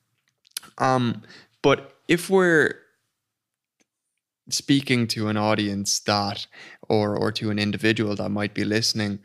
Um, 0.78 1.24
but 1.62 1.94
if 2.08 2.30
we're 2.30 2.82
speaking 4.50 5.08
to 5.08 5.28
an 5.28 5.38
audience 5.38 6.00
that, 6.02 6.48
or, 6.90 7.16
or 7.16 7.32
to 7.32 7.50
an 7.52 7.60
individual 7.60 8.16
that 8.16 8.30
might 8.30 8.54
be 8.54 8.66
listening, 8.66 9.20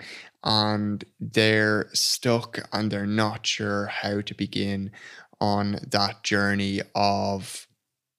and 0.46 1.04
they're 1.20 1.88
stuck 1.92 2.60
and 2.72 2.90
they're 2.90 3.04
not 3.06 3.44
sure 3.44 3.86
how 3.86 4.20
to 4.22 4.34
begin 4.34 4.92
on 5.40 5.80
that 5.88 6.22
journey 6.22 6.80
of 6.94 7.66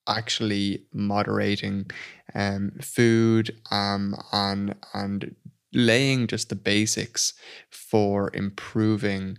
actually 0.07 0.83
moderating 0.93 1.89
um, 2.35 2.71
food 2.81 3.57
um, 3.71 4.15
and 4.33 4.75
and 4.93 5.35
laying 5.73 6.27
just 6.27 6.49
the 6.49 6.55
basics 6.55 7.33
for 7.69 8.29
improving 8.33 9.37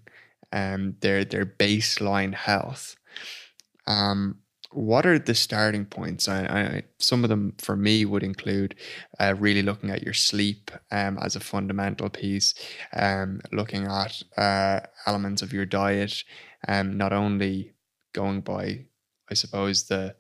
um, 0.53 0.97
their 1.01 1.25
their 1.25 1.47
baseline 1.47 2.35
health. 2.35 2.97
Um, 3.87 4.39
what 4.71 5.07
are 5.07 5.19
the 5.19 5.35
starting 5.35 5.87
points? 5.87 6.29
I, 6.29 6.41
I, 6.45 6.83
some 6.99 7.25
of 7.25 7.31
them 7.31 7.55
for 7.59 7.77
me 7.77 8.05
would 8.05 8.23
include 8.23 8.75
uh, 9.19 9.35
really 9.39 9.63
looking 9.63 9.91
at 9.91 10.03
your 10.03 10.13
sleep 10.13 10.71
um, 10.91 11.19
as 11.19 11.37
a 11.37 11.41
fundamental 11.41 12.11
piece, 12.11 12.55
um, 12.93 13.41
looking 13.51 13.87
at 13.87 14.23
uh, 14.37 14.81
elements 15.07 15.41
of 15.41 15.53
your 15.53 15.65
diet, 15.65 16.23
um, 16.67 16.99
not 16.99 17.13
only 17.13 17.73
going 18.13 18.43
by, 18.43 18.85
I 19.31 19.35
suppose, 19.35 19.85
the 19.85 20.17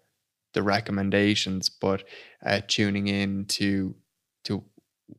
the 0.55 0.63
recommendations, 0.63 1.69
but 1.69 2.05
uh, 2.45 2.61
tuning 2.67 3.07
in 3.07 3.45
to 3.45 3.95
to 4.45 4.65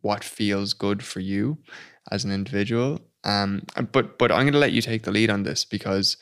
what 0.01 0.23
feels 0.23 0.73
good 0.73 1.03
for 1.03 1.19
you 1.19 1.59
as 2.11 2.25
an 2.25 2.31
individual. 2.31 2.99
Um, 3.23 3.63
but 3.91 4.17
but 4.17 4.31
I'm 4.31 4.41
going 4.41 4.53
to 4.53 4.59
let 4.59 4.71
you 4.71 4.81
take 4.81 5.03
the 5.03 5.11
lead 5.11 5.29
on 5.29 5.43
this 5.43 5.65
because 5.65 6.17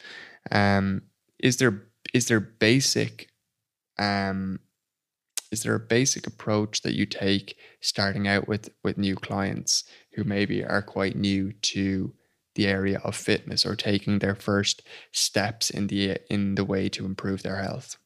um, 0.52 1.04
is 1.40 1.58
there 1.58 1.88
is 2.14 2.28
there 2.28 2.40
basic 2.40 3.30
um, 4.00 4.60
is 5.52 5.64
there 5.64 5.76
a 5.76 5.80
basic 5.80 6.28
approach 6.28 6.82
that 6.82 6.94
you 6.94 7.06
take 7.06 7.58
starting 7.82 8.28
out 8.28 8.48
with 8.48 8.70
with 8.84 8.98
new 8.98 9.16
clients 9.16 9.84
who 10.14 10.24
maybe 10.24 10.64
are 10.64 10.82
quite 10.82 11.16
new 11.16 11.52
to 11.54 12.14
the 12.56 12.68
area 12.68 13.00
of 13.04 13.16
fitness 13.16 13.66
or 13.66 13.76
taking 13.76 14.20
their 14.20 14.36
first 14.36 14.82
steps 15.12 15.70
in 15.70 15.88
the 15.88 16.18
in 16.30 16.56
the 16.56 16.66
way 16.66 16.90
to 16.90 17.06
improve 17.06 17.44
their 17.44 17.62
health 17.62 17.98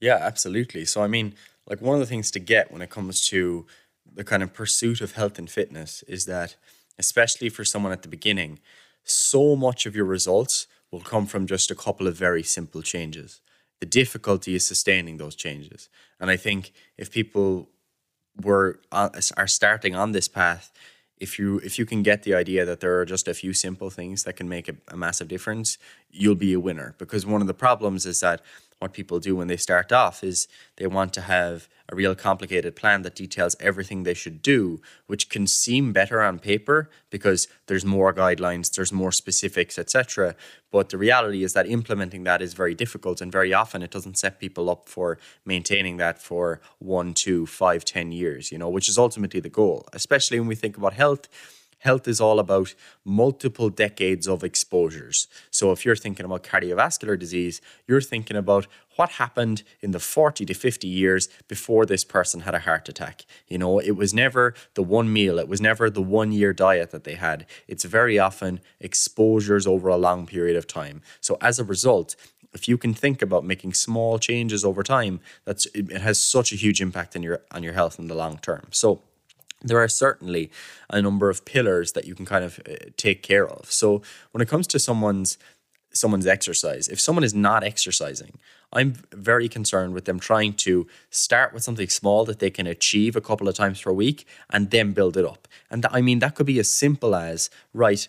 yeah, 0.00 0.16
absolutely. 0.16 0.86
So, 0.86 1.02
I 1.02 1.06
mean, 1.06 1.34
like 1.68 1.80
one 1.80 1.94
of 1.94 2.00
the 2.00 2.06
things 2.06 2.30
to 2.32 2.40
get 2.40 2.72
when 2.72 2.82
it 2.82 2.90
comes 2.90 3.26
to 3.28 3.66
the 4.12 4.24
kind 4.24 4.42
of 4.42 4.54
pursuit 4.54 5.00
of 5.00 5.12
health 5.12 5.38
and 5.38 5.48
fitness 5.48 6.02
is 6.08 6.24
that, 6.24 6.56
especially 6.98 7.48
for 7.48 7.64
someone 7.64 7.92
at 7.92 8.02
the 8.02 8.08
beginning, 8.08 8.58
so 9.04 9.54
much 9.56 9.86
of 9.86 9.94
your 9.94 10.06
results 10.06 10.66
will 10.90 11.00
come 11.00 11.26
from 11.26 11.46
just 11.46 11.70
a 11.70 11.74
couple 11.74 12.06
of 12.06 12.16
very 12.16 12.42
simple 12.42 12.82
changes. 12.82 13.40
The 13.80 13.86
difficulty 13.86 14.54
is 14.54 14.66
sustaining 14.66 15.16
those 15.16 15.34
changes. 15.34 15.88
And 16.20 16.30
I 16.30 16.36
think 16.36 16.72
if 16.98 17.10
people 17.10 17.70
were 18.42 18.80
uh, 18.92 19.10
are 19.36 19.46
starting 19.46 19.94
on 19.94 20.12
this 20.12 20.28
path, 20.28 20.72
if 21.16 21.38
you 21.38 21.58
if 21.58 21.78
you 21.78 21.86
can 21.86 22.02
get 22.02 22.22
the 22.22 22.34
idea 22.34 22.64
that 22.64 22.80
there 22.80 22.98
are 22.98 23.04
just 23.04 23.28
a 23.28 23.34
few 23.34 23.52
simple 23.52 23.90
things 23.90 24.24
that 24.24 24.36
can 24.36 24.48
make 24.48 24.68
a, 24.68 24.74
a 24.88 24.96
massive 24.96 25.28
difference, 25.28 25.78
you'll 26.10 26.34
be 26.34 26.52
a 26.52 26.60
winner. 26.60 26.94
Because 26.98 27.26
one 27.26 27.40
of 27.40 27.46
the 27.46 27.54
problems 27.54 28.06
is 28.06 28.20
that 28.20 28.42
what 28.80 28.94
people 28.94 29.20
do 29.20 29.36
when 29.36 29.46
they 29.46 29.58
start 29.58 29.92
off 29.92 30.24
is 30.24 30.48
they 30.76 30.86
want 30.86 31.12
to 31.12 31.20
have 31.20 31.68
a 31.90 31.94
real 31.94 32.14
complicated 32.14 32.74
plan 32.74 33.02
that 33.02 33.14
details 33.14 33.54
everything 33.60 34.02
they 34.02 34.14
should 34.14 34.40
do, 34.40 34.80
which 35.06 35.28
can 35.28 35.46
seem 35.46 35.92
better 35.92 36.22
on 36.22 36.38
paper 36.38 36.88
because 37.10 37.46
there's 37.66 37.84
more 37.84 38.14
guidelines, 38.14 38.74
there's 38.74 38.92
more 38.92 39.12
specifics, 39.12 39.78
etc. 39.78 40.34
But 40.70 40.88
the 40.88 40.96
reality 40.96 41.42
is 41.44 41.52
that 41.52 41.66
implementing 41.66 42.24
that 42.24 42.40
is 42.40 42.54
very 42.54 42.74
difficult, 42.74 43.20
and 43.20 43.30
very 43.30 43.52
often 43.52 43.82
it 43.82 43.90
doesn't 43.90 44.16
set 44.18 44.40
people 44.40 44.70
up 44.70 44.88
for 44.88 45.18
maintaining 45.44 45.98
that 45.98 46.22
for 46.22 46.60
one, 46.78 47.12
two, 47.12 47.44
five, 47.44 47.84
ten 47.84 48.12
years. 48.12 48.50
You 48.50 48.56
know, 48.56 48.70
which 48.70 48.88
is 48.88 48.96
ultimately 48.96 49.40
the 49.40 49.50
goal. 49.50 49.86
Especially 49.92 50.38
when 50.40 50.48
we 50.48 50.54
think 50.54 50.78
about 50.78 50.94
health 50.94 51.28
health 51.80 52.06
is 52.08 52.20
all 52.20 52.38
about 52.38 52.74
multiple 53.04 53.68
decades 53.68 54.26
of 54.26 54.44
exposures. 54.44 55.28
So 55.50 55.72
if 55.72 55.84
you're 55.84 55.96
thinking 55.96 56.24
about 56.24 56.44
cardiovascular 56.44 57.18
disease, 57.18 57.60
you're 57.86 58.00
thinking 58.00 58.36
about 58.36 58.66
what 58.96 59.10
happened 59.12 59.62
in 59.80 59.90
the 59.90 60.00
40 60.00 60.44
to 60.46 60.54
50 60.54 60.86
years 60.86 61.28
before 61.48 61.86
this 61.86 62.04
person 62.04 62.40
had 62.40 62.54
a 62.54 62.60
heart 62.60 62.88
attack. 62.88 63.24
You 63.48 63.58
know, 63.58 63.78
it 63.78 63.92
was 63.92 64.12
never 64.12 64.54
the 64.74 64.82
one 64.82 65.12
meal, 65.12 65.38
it 65.38 65.48
was 65.48 65.60
never 65.60 65.90
the 65.90 66.02
one 66.02 66.32
year 66.32 66.52
diet 66.52 66.90
that 66.90 67.04
they 67.04 67.14
had. 67.14 67.46
It's 67.66 67.84
very 67.84 68.18
often 68.18 68.60
exposures 68.78 69.66
over 69.66 69.88
a 69.88 69.96
long 69.96 70.26
period 70.26 70.56
of 70.56 70.66
time. 70.66 71.02
So 71.20 71.38
as 71.40 71.58
a 71.58 71.64
result, 71.64 72.14
if 72.52 72.68
you 72.68 72.76
can 72.76 72.94
think 72.94 73.22
about 73.22 73.44
making 73.44 73.74
small 73.74 74.18
changes 74.18 74.64
over 74.64 74.82
time, 74.82 75.20
that's 75.44 75.66
it 75.66 75.90
has 75.92 76.22
such 76.22 76.52
a 76.52 76.56
huge 76.56 76.80
impact 76.80 77.16
on 77.16 77.22
your 77.22 77.42
on 77.52 77.62
your 77.62 77.74
health 77.74 77.98
in 77.98 78.08
the 78.08 78.14
long 78.14 78.38
term. 78.38 78.68
So 78.70 79.02
there 79.62 79.78
are 79.78 79.88
certainly 79.88 80.50
a 80.88 81.00
number 81.02 81.28
of 81.28 81.44
pillars 81.44 81.92
that 81.92 82.06
you 82.06 82.14
can 82.14 82.26
kind 82.26 82.44
of 82.44 82.60
uh, 82.68 82.74
take 82.96 83.22
care 83.22 83.48
of. 83.48 83.70
So 83.70 84.02
when 84.32 84.42
it 84.42 84.48
comes 84.48 84.66
to 84.68 84.78
someone's 84.78 85.38
someone's 85.92 86.26
exercise, 86.26 86.86
if 86.86 87.00
someone 87.00 87.24
is 87.24 87.34
not 87.34 87.64
exercising, 87.64 88.38
I'm 88.72 88.94
very 89.12 89.48
concerned 89.48 89.92
with 89.92 90.04
them 90.04 90.20
trying 90.20 90.52
to 90.54 90.86
start 91.10 91.52
with 91.52 91.64
something 91.64 91.88
small 91.88 92.24
that 92.26 92.38
they 92.38 92.50
can 92.50 92.68
achieve 92.68 93.16
a 93.16 93.20
couple 93.20 93.48
of 93.48 93.56
times 93.56 93.82
per 93.82 93.90
week 93.90 94.24
and 94.50 94.70
then 94.70 94.92
build 94.92 95.16
it 95.16 95.24
up. 95.24 95.48
And 95.68 95.82
th- 95.82 95.92
I 95.92 96.00
mean 96.00 96.20
that 96.20 96.36
could 96.36 96.46
be 96.46 96.60
as 96.60 96.72
simple 96.72 97.14
as 97.14 97.50
right 97.74 98.06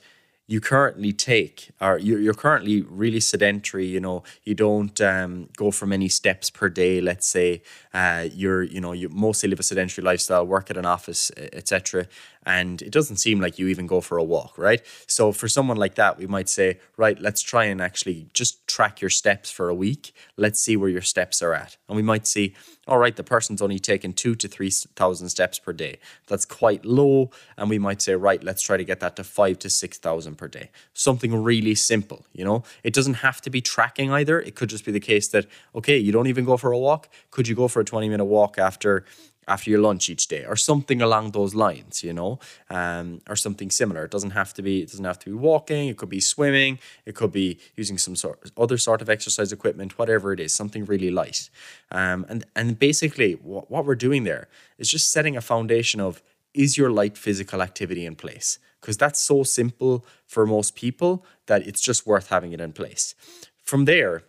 you 0.52 0.60
currently 0.60 1.14
take 1.14 1.70
or 1.80 1.98
you're 1.98 2.34
currently 2.34 2.82
really 2.82 3.22
sedentary 3.22 3.86
you 3.86 4.02
know 4.02 4.22
you 4.44 4.54
don't 4.54 5.00
um, 5.00 5.48
go 5.56 5.72
for 5.72 5.86
many 5.86 6.10
steps 6.10 6.50
per 6.50 6.68
day 6.68 7.00
let's 7.00 7.26
say 7.26 7.62
uh, 7.94 8.28
you're 8.34 8.64
you 8.64 8.80
know 8.80 8.94
you 8.94 9.10
mostly 9.10 9.50
live 9.50 9.60
a 9.60 9.64
sedentary 9.64 10.04
lifestyle 10.04 10.46
work 10.46 10.70
at 10.70 10.78
an 10.78 10.86
office 10.86 11.32
etc 11.38 12.08
and 12.46 12.82
it 12.82 12.92
doesn't 12.92 13.18
seem 13.18 13.40
like 13.40 13.60
you 13.60 13.68
even 13.68 13.86
go 13.86 14.02
for 14.02 14.18
a 14.18 14.24
walk 14.24 14.58
right 14.58 14.82
so 15.08 15.32
for 15.32 15.48
someone 15.48 15.78
like 15.78 15.96
that 15.96 16.18
we 16.18 16.26
might 16.26 16.50
say 16.50 16.80
right 16.98 17.20
let's 17.20 17.42
try 17.42 17.66
and 17.66 17.82
actually 17.82 18.28
just 18.34 18.66
track 18.68 19.02
your 19.02 19.10
steps 19.10 19.52
for 19.52 19.70
a 19.70 19.76
week 19.76 20.14
let's 20.38 20.60
see 20.60 20.78
where 20.78 20.90
your 20.90 21.02
steps 21.02 21.42
are 21.42 21.54
at 21.54 21.78
and 21.88 21.96
we 21.96 22.04
might 22.04 22.26
see 22.26 22.56
all 22.88 22.98
right, 22.98 23.16
the 23.16 23.24
person's 23.24 23.62
only 23.62 23.78
taking 23.78 24.12
two 24.12 24.34
to 24.36 24.48
3,000 24.48 25.30
steps 25.30 25.60
per 25.60 25.72
day. 25.72 26.00
That's 26.28 26.46
quite 26.46 26.84
low. 26.84 27.30
And 27.56 27.70
we 27.70 27.78
might 27.78 28.02
say, 28.02 28.16
right, 28.16 28.44
let's 28.44 28.64
try 28.64 28.76
to 28.76 28.84
get 28.84 29.00
that 29.02 29.16
to 29.18 29.24
five 29.24 29.60
to 29.60 29.70
6,000 29.70 30.36
per 30.36 30.48
day. 30.48 30.72
Something 30.94 31.44
really 31.44 31.76
simple, 31.76 32.26
you 32.34 32.44
know? 32.44 32.64
It 32.84 32.94
doesn't 32.94 33.16
have 33.16 33.40
to 33.42 33.52
be 33.52 33.62
tracking 33.62 34.12
either. 34.12 34.42
It 34.42 34.56
could 34.56 34.70
just 34.70 34.84
be 34.84 34.92
the 34.92 35.00
case 35.00 35.28
that, 35.30 35.46
okay, 35.76 35.98
you 35.98 36.12
don't 36.12 36.28
even 36.28 36.44
go 36.44 36.58
for 36.58 36.72
a 36.72 36.78
walk. 36.78 37.08
Could 37.30 37.48
you 37.48 37.56
go 37.56 37.68
for 37.68 37.81
a 37.82 37.86
20 37.86 38.10
minute 38.10 38.26
walk 38.26 38.58
after 38.58 39.06
after 39.48 39.70
your 39.70 39.80
lunch 39.80 40.10
each 40.10 40.28
day 40.28 40.46
or 40.46 40.56
something 40.56 41.02
along 41.02 41.32
those 41.32 41.56
lines 41.56 42.04
you 42.04 42.14
know 42.14 42.40
um, 42.70 43.22
or 43.28 43.36
something 43.36 43.70
similar. 43.70 44.06
It 44.06 44.12
doesn't 44.12 44.32
have 44.32 44.54
to 44.54 44.62
be 44.62 44.82
it 44.82 44.90
doesn't 44.92 45.06
have 45.06 45.20
to 45.20 45.26
be 45.30 45.36
walking 45.36 45.90
it 45.90 45.98
could 45.98 46.10
be 46.10 46.20
swimming 46.20 46.80
it 47.06 47.16
could 47.16 47.32
be 47.32 47.60
using 47.76 47.98
some 47.98 48.16
sort 48.16 48.52
other 48.58 48.78
sort 48.78 49.02
of 49.02 49.10
exercise 49.10 49.52
equipment 49.52 49.98
whatever 49.98 50.32
it 50.34 50.40
is 50.40 50.54
something 50.54 50.86
really 50.86 51.12
light. 51.12 51.50
Um, 51.92 52.26
and 52.30 52.46
and 52.56 52.80
basically 52.80 53.34
what, 53.34 53.70
what 53.70 53.86
we're 53.86 53.96
doing 53.96 54.24
there 54.24 54.48
is 54.78 54.90
just 54.90 55.12
setting 55.12 55.36
a 55.36 55.42
foundation 55.42 56.00
of 56.00 56.22
is 56.54 56.78
your 56.78 56.92
light 56.92 57.18
physical 57.18 57.62
activity 57.62 58.06
in 58.06 58.16
place? 58.16 58.60
Because 58.80 58.98
that's 58.98 59.20
so 59.20 59.44
simple 59.44 60.06
for 60.26 60.46
most 60.46 60.76
people 60.76 61.26
that 61.46 61.66
it's 61.68 61.82
just 61.82 62.06
worth 62.06 62.28
having 62.28 62.52
it 62.52 62.60
in 62.60 62.74
place. 62.74 63.16
From 63.64 63.86
there 63.86 64.24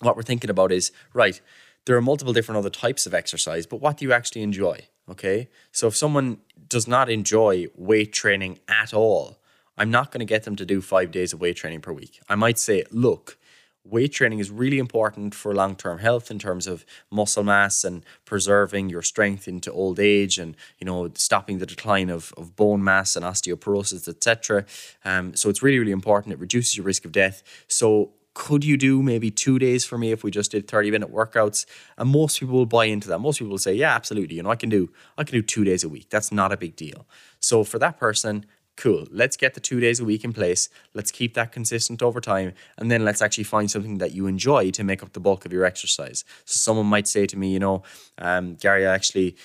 what 0.00 0.16
we're 0.16 0.22
thinking 0.22 0.50
about 0.50 0.72
is 0.72 0.92
right 1.12 1.40
there 1.86 1.96
are 1.96 2.02
multiple 2.02 2.32
different 2.32 2.58
other 2.58 2.70
types 2.70 3.06
of 3.06 3.14
exercise, 3.14 3.66
but 3.66 3.80
what 3.80 3.96
do 3.96 4.04
you 4.04 4.12
actually 4.12 4.42
enjoy? 4.42 4.80
Okay. 5.08 5.48
So 5.72 5.88
if 5.88 5.96
someone 5.96 6.38
does 6.68 6.86
not 6.86 7.10
enjoy 7.10 7.66
weight 7.74 8.12
training 8.12 8.60
at 8.68 8.94
all, 8.94 9.38
I'm 9.76 9.90
not 9.90 10.12
going 10.12 10.20
to 10.20 10.26
get 10.26 10.44
them 10.44 10.56
to 10.56 10.66
do 10.66 10.80
five 10.80 11.10
days 11.10 11.32
of 11.32 11.40
weight 11.40 11.56
training 11.56 11.80
per 11.80 11.92
week. 11.92 12.20
I 12.28 12.34
might 12.34 12.58
say, 12.58 12.84
look, 12.90 13.38
weight 13.84 14.12
training 14.12 14.38
is 14.38 14.50
really 14.50 14.78
important 14.78 15.34
for 15.34 15.54
long 15.54 15.74
term 15.74 15.98
health 15.98 16.30
in 16.30 16.38
terms 16.38 16.66
of 16.66 16.84
muscle 17.10 17.42
mass 17.42 17.82
and 17.82 18.04
preserving 18.24 18.90
your 18.90 19.02
strength 19.02 19.48
into 19.48 19.72
old 19.72 19.98
age 19.98 20.38
and 20.38 20.54
you 20.78 20.84
know 20.84 21.10
stopping 21.14 21.58
the 21.58 21.66
decline 21.66 22.10
of, 22.10 22.32
of 22.36 22.54
bone 22.56 22.84
mass 22.84 23.16
and 23.16 23.24
osteoporosis 23.24 24.06
etc 24.06 24.64
um, 25.04 25.34
so 25.34 25.48
it's 25.48 25.62
really 25.62 25.78
really 25.78 25.92
important 25.92 26.32
it 26.32 26.38
reduces 26.38 26.76
your 26.76 26.84
risk 26.84 27.04
of 27.04 27.12
death 27.12 27.42
so 27.68 28.10
could 28.34 28.64
you 28.64 28.76
do 28.76 29.02
maybe 29.02 29.30
two 29.30 29.58
days 29.58 29.84
for 29.84 29.98
me 29.98 30.12
if 30.12 30.22
we 30.22 30.30
just 30.30 30.52
did 30.52 30.68
30 30.68 30.90
minute 30.90 31.12
workouts? 31.12 31.66
And 31.98 32.10
most 32.10 32.40
people 32.40 32.56
will 32.56 32.66
buy 32.66 32.84
into 32.86 33.08
that. 33.08 33.18
Most 33.18 33.38
people 33.38 33.50
will 33.50 33.58
say 33.58 33.74
yeah 33.74 33.94
absolutely. 33.94 34.36
You 34.36 34.42
know 34.42 34.50
i 34.50 34.56
can 34.56 34.68
do 34.68 34.90
i 35.18 35.24
can 35.24 35.34
do 35.34 35.42
two 35.42 35.64
days 35.64 35.84
a 35.84 35.88
week. 35.88 36.08
That's 36.10 36.32
not 36.32 36.52
a 36.52 36.56
big 36.56 36.76
deal. 36.76 37.06
So 37.40 37.64
for 37.64 37.78
that 37.78 37.98
person 37.98 38.46
cool. 38.76 39.06
Let's 39.10 39.36
get 39.36 39.52
the 39.52 39.60
two 39.60 39.78
days 39.78 40.00
a 40.00 40.06
week 40.06 40.24
in 40.24 40.32
place. 40.32 40.70
Let's 40.94 41.10
keep 41.10 41.34
that 41.34 41.52
consistent 41.52 42.02
over 42.02 42.18
time. 42.18 42.54
And 42.78 42.90
then 42.90 43.04
let's 43.04 43.20
actually 43.20 43.44
find 43.44 43.70
something 43.70 43.98
that 43.98 44.12
you 44.12 44.26
enjoy 44.26 44.70
to 44.70 44.82
make 44.82 45.02
up 45.02 45.12
the 45.12 45.20
bulk 45.20 45.44
of 45.44 45.52
your 45.52 45.66
exercise. 45.66 46.24
So 46.46 46.56
someone 46.56 46.86
might 46.86 47.06
say 47.06 47.26
to 47.26 47.36
me 47.36 47.52
you 47.52 47.58
know 47.58 47.82
um, 48.18 48.54
gary 48.54 48.86
i 48.86 48.94
actually 48.94 49.36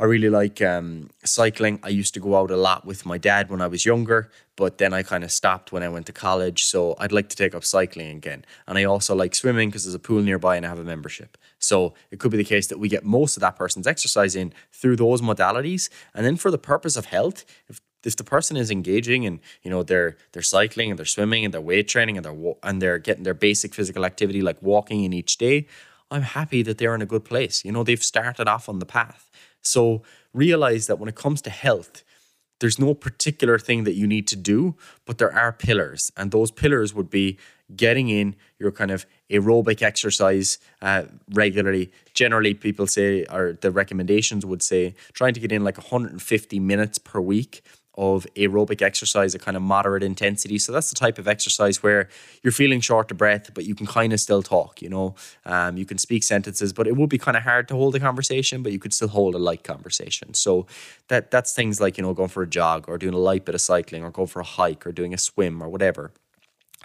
I 0.00 0.04
really 0.04 0.30
like 0.30 0.62
um, 0.62 1.10
cycling. 1.24 1.78
I 1.82 1.90
used 1.90 2.14
to 2.14 2.20
go 2.20 2.34
out 2.34 2.50
a 2.50 2.56
lot 2.56 2.86
with 2.86 3.04
my 3.04 3.18
dad 3.18 3.50
when 3.50 3.60
I 3.60 3.66
was 3.66 3.84
younger, 3.84 4.30
but 4.60 4.76
then 4.76 4.92
I 4.92 5.02
kind 5.02 5.24
of 5.24 5.32
stopped 5.32 5.72
when 5.72 5.82
I 5.82 5.88
went 5.88 6.04
to 6.04 6.12
college. 6.12 6.64
So 6.64 6.94
I'd 6.98 7.12
like 7.12 7.30
to 7.30 7.36
take 7.36 7.54
up 7.54 7.64
cycling 7.64 8.14
again. 8.14 8.44
And 8.66 8.76
I 8.76 8.84
also 8.84 9.14
like 9.14 9.34
swimming 9.34 9.70
because 9.70 9.84
there's 9.84 9.94
a 9.94 9.98
pool 9.98 10.20
nearby 10.20 10.56
and 10.56 10.66
I 10.66 10.68
have 10.68 10.78
a 10.78 10.84
membership. 10.84 11.38
So 11.58 11.94
it 12.10 12.20
could 12.20 12.30
be 12.30 12.36
the 12.36 12.44
case 12.44 12.66
that 12.66 12.78
we 12.78 12.86
get 12.90 13.02
most 13.02 13.38
of 13.38 13.40
that 13.40 13.56
person's 13.56 13.86
exercise 13.86 14.36
in 14.36 14.52
through 14.70 14.96
those 14.96 15.22
modalities. 15.22 15.88
And 16.12 16.26
then 16.26 16.36
for 16.36 16.50
the 16.50 16.58
purpose 16.58 16.98
of 16.98 17.06
health, 17.06 17.46
if 17.70 17.80
if 18.04 18.16
the 18.16 18.24
person 18.24 18.58
is 18.58 18.70
engaging 18.70 19.24
and 19.24 19.40
you 19.62 19.70
know 19.70 19.82
they're 19.82 20.18
they're 20.32 20.42
cycling 20.42 20.90
and 20.90 20.98
they're 20.98 21.06
swimming 21.16 21.42
and 21.46 21.54
they're 21.54 21.60
weight 21.70 21.88
training 21.88 22.18
and 22.18 22.24
they're 22.26 22.54
and 22.62 22.82
they're 22.82 22.98
getting 22.98 23.24
their 23.24 23.40
basic 23.48 23.74
physical 23.74 24.04
activity 24.04 24.42
like 24.42 24.60
walking 24.60 25.04
in 25.04 25.14
each 25.14 25.38
day, 25.38 25.66
I'm 26.10 26.22
happy 26.22 26.62
that 26.64 26.76
they're 26.76 26.94
in 26.94 27.02
a 27.02 27.12
good 27.14 27.24
place. 27.24 27.64
You 27.64 27.72
know, 27.72 27.82
they've 27.82 28.02
started 28.02 28.46
off 28.46 28.68
on 28.68 28.78
the 28.78 28.86
path. 28.86 29.30
So 29.62 30.02
realize 30.34 30.86
that 30.86 30.98
when 30.98 31.08
it 31.08 31.14
comes 31.14 31.40
to 31.42 31.50
health, 31.50 32.04
there's 32.60 32.78
no 32.78 32.94
particular 32.94 33.58
thing 33.58 33.84
that 33.84 33.94
you 33.94 34.06
need 34.06 34.28
to 34.28 34.36
do, 34.36 34.76
but 35.06 35.18
there 35.18 35.34
are 35.34 35.52
pillars. 35.52 36.12
And 36.16 36.30
those 36.30 36.50
pillars 36.50 36.94
would 36.94 37.10
be 37.10 37.38
getting 37.74 38.08
in 38.08 38.36
your 38.58 38.70
kind 38.70 38.90
of 38.90 39.06
aerobic 39.30 39.82
exercise 39.82 40.58
uh, 40.82 41.04
regularly. 41.32 41.90
Generally, 42.14 42.54
people 42.54 42.86
say, 42.86 43.24
or 43.24 43.54
the 43.60 43.70
recommendations 43.70 44.44
would 44.44 44.62
say, 44.62 44.94
trying 45.12 45.34
to 45.34 45.40
get 45.40 45.52
in 45.52 45.64
like 45.64 45.78
150 45.78 46.60
minutes 46.60 46.98
per 46.98 47.20
week 47.20 47.62
of 48.00 48.26
aerobic 48.34 48.80
exercise, 48.80 49.34
a 49.34 49.38
kind 49.38 49.58
of 49.58 49.62
moderate 49.62 50.02
intensity. 50.02 50.56
So 50.58 50.72
that's 50.72 50.88
the 50.88 50.96
type 50.96 51.18
of 51.18 51.28
exercise 51.28 51.82
where 51.82 52.08
you're 52.42 52.50
feeling 52.50 52.80
short 52.80 53.10
of 53.10 53.18
breath, 53.18 53.52
but 53.52 53.66
you 53.66 53.74
can 53.74 53.86
kind 53.86 54.14
of 54.14 54.20
still 54.20 54.42
talk. 54.42 54.80
You 54.80 54.88
know, 54.88 55.14
um, 55.44 55.76
you 55.76 55.84
can 55.84 55.98
speak 55.98 56.22
sentences, 56.22 56.72
but 56.72 56.86
it 56.86 56.96
would 56.96 57.10
be 57.10 57.18
kind 57.18 57.36
of 57.36 57.42
hard 57.42 57.68
to 57.68 57.74
hold 57.74 57.94
a 57.94 58.00
conversation, 58.00 58.62
but 58.62 58.72
you 58.72 58.78
could 58.78 58.94
still 58.94 59.08
hold 59.08 59.34
a 59.34 59.38
light 59.38 59.64
conversation. 59.64 60.32
So 60.32 60.66
that 61.08 61.30
that's 61.30 61.52
things 61.52 61.78
like 61.78 61.98
you 61.98 62.02
know 62.02 62.14
going 62.14 62.30
for 62.30 62.42
a 62.42 62.46
jog 62.46 62.88
or 62.88 62.96
doing 62.96 63.12
a 63.12 63.18
light 63.18 63.44
bit 63.44 63.54
of 63.54 63.60
cycling 63.60 64.02
or 64.02 64.10
going 64.10 64.28
for 64.28 64.40
a 64.40 64.44
hike 64.44 64.86
or 64.86 64.92
doing 64.92 65.12
a 65.12 65.18
swim 65.18 65.62
or 65.62 65.68
whatever. 65.68 66.10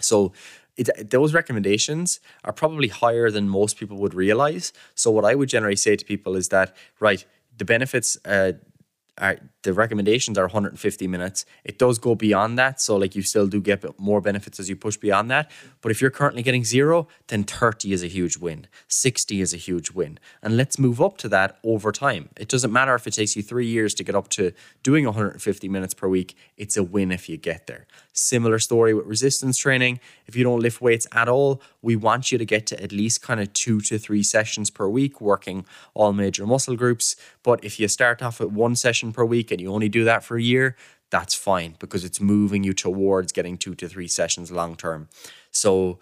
So 0.02 0.34
it, 0.76 1.08
those 1.08 1.32
recommendations 1.32 2.20
are 2.44 2.52
probably 2.52 2.88
higher 2.88 3.30
than 3.30 3.48
most 3.48 3.78
people 3.78 3.96
would 3.96 4.12
realize. 4.12 4.74
So 4.94 5.10
what 5.10 5.24
I 5.24 5.34
would 5.34 5.48
generally 5.48 5.76
say 5.76 5.96
to 5.96 6.04
people 6.04 6.36
is 6.36 6.50
that 6.50 6.76
right, 7.00 7.24
the 7.56 7.64
benefits. 7.64 8.18
Uh, 8.22 8.52
are 9.18 9.38
the 9.66 9.72
recommendations 9.72 10.38
are 10.38 10.44
150 10.44 11.08
minutes. 11.08 11.44
It 11.64 11.76
does 11.76 11.98
go 11.98 12.14
beyond 12.14 12.56
that, 12.58 12.80
so 12.80 12.96
like 12.96 13.16
you 13.16 13.22
still 13.22 13.48
do 13.48 13.60
get 13.60 13.84
more 13.98 14.20
benefits 14.20 14.60
as 14.60 14.68
you 14.68 14.76
push 14.76 14.96
beyond 14.96 15.28
that. 15.32 15.50
But 15.80 15.90
if 15.90 16.00
you're 16.00 16.10
currently 16.10 16.42
getting 16.42 16.64
zero, 16.64 17.08
then 17.26 17.42
30 17.42 17.92
is 17.92 18.04
a 18.04 18.06
huge 18.06 18.36
win. 18.38 18.68
60 18.86 19.40
is 19.40 19.52
a 19.52 19.56
huge 19.56 19.90
win, 19.90 20.18
and 20.40 20.56
let's 20.56 20.78
move 20.78 21.02
up 21.02 21.18
to 21.18 21.28
that 21.30 21.58
over 21.64 21.90
time. 21.90 22.28
It 22.36 22.48
doesn't 22.48 22.72
matter 22.72 22.94
if 22.94 23.06
it 23.08 23.14
takes 23.14 23.34
you 23.34 23.42
three 23.42 23.66
years 23.66 23.92
to 23.94 24.04
get 24.04 24.14
up 24.14 24.28
to 24.30 24.52
doing 24.84 25.04
150 25.04 25.68
minutes 25.68 25.94
per 25.94 26.06
week. 26.06 26.36
It's 26.56 26.76
a 26.76 26.84
win 26.84 27.10
if 27.10 27.28
you 27.28 27.36
get 27.36 27.66
there. 27.66 27.86
Similar 28.12 28.60
story 28.60 28.94
with 28.94 29.06
resistance 29.06 29.58
training. 29.58 30.00
If 30.26 30.36
you 30.36 30.44
don't 30.44 30.60
lift 30.60 30.80
weights 30.80 31.06
at 31.12 31.28
all, 31.28 31.60
we 31.82 31.96
want 31.96 32.30
you 32.30 32.38
to 32.38 32.44
get 32.44 32.66
to 32.68 32.82
at 32.82 32.92
least 32.92 33.20
kind 33.20 33.40
of 33.40 33.52
two 33.52 33.80
to 33.82 33.98
three 33.98 34.22
sessions 34.22 34.70
per 34.70 34.88
week, 34.88 35.20
working 35.20 35.66
all 35.92 36.12
major 36.12 36.46
muscle 36.46 36.76
groups. 36.76 37.16
But 37.42 37.64
if 37.64 37.78
you 37.78 37.88
start 37.88 38.22
off 38.22 38.40
at 38.40 38.50
one 38.50 38.76
session 38.76 39.12
per 39.12 39.24
week 39.24 39.50
and 39.56 39.62
you 39.62 39.72
only 39.72 39.88
do 39.88 40.04
that 40.04 40.22
for 40.22 40.36
a 40.36 40.42
year, 40.42 40.76
that's 41.08 41.34
fine 41.34 41.76
because 41.78 42.04
it's 42.04 42.20
moving 42.20 42.62
you 42.62 42.74
towards 42.74 43.32
getting 43.32 43.56
two 43.56 43.74
to 43.76 43.88
three 43.88 44.06
sessions 44.06 44.50
long 44.50 44.76
term. 44.76 45.08
So, 45.50 45.98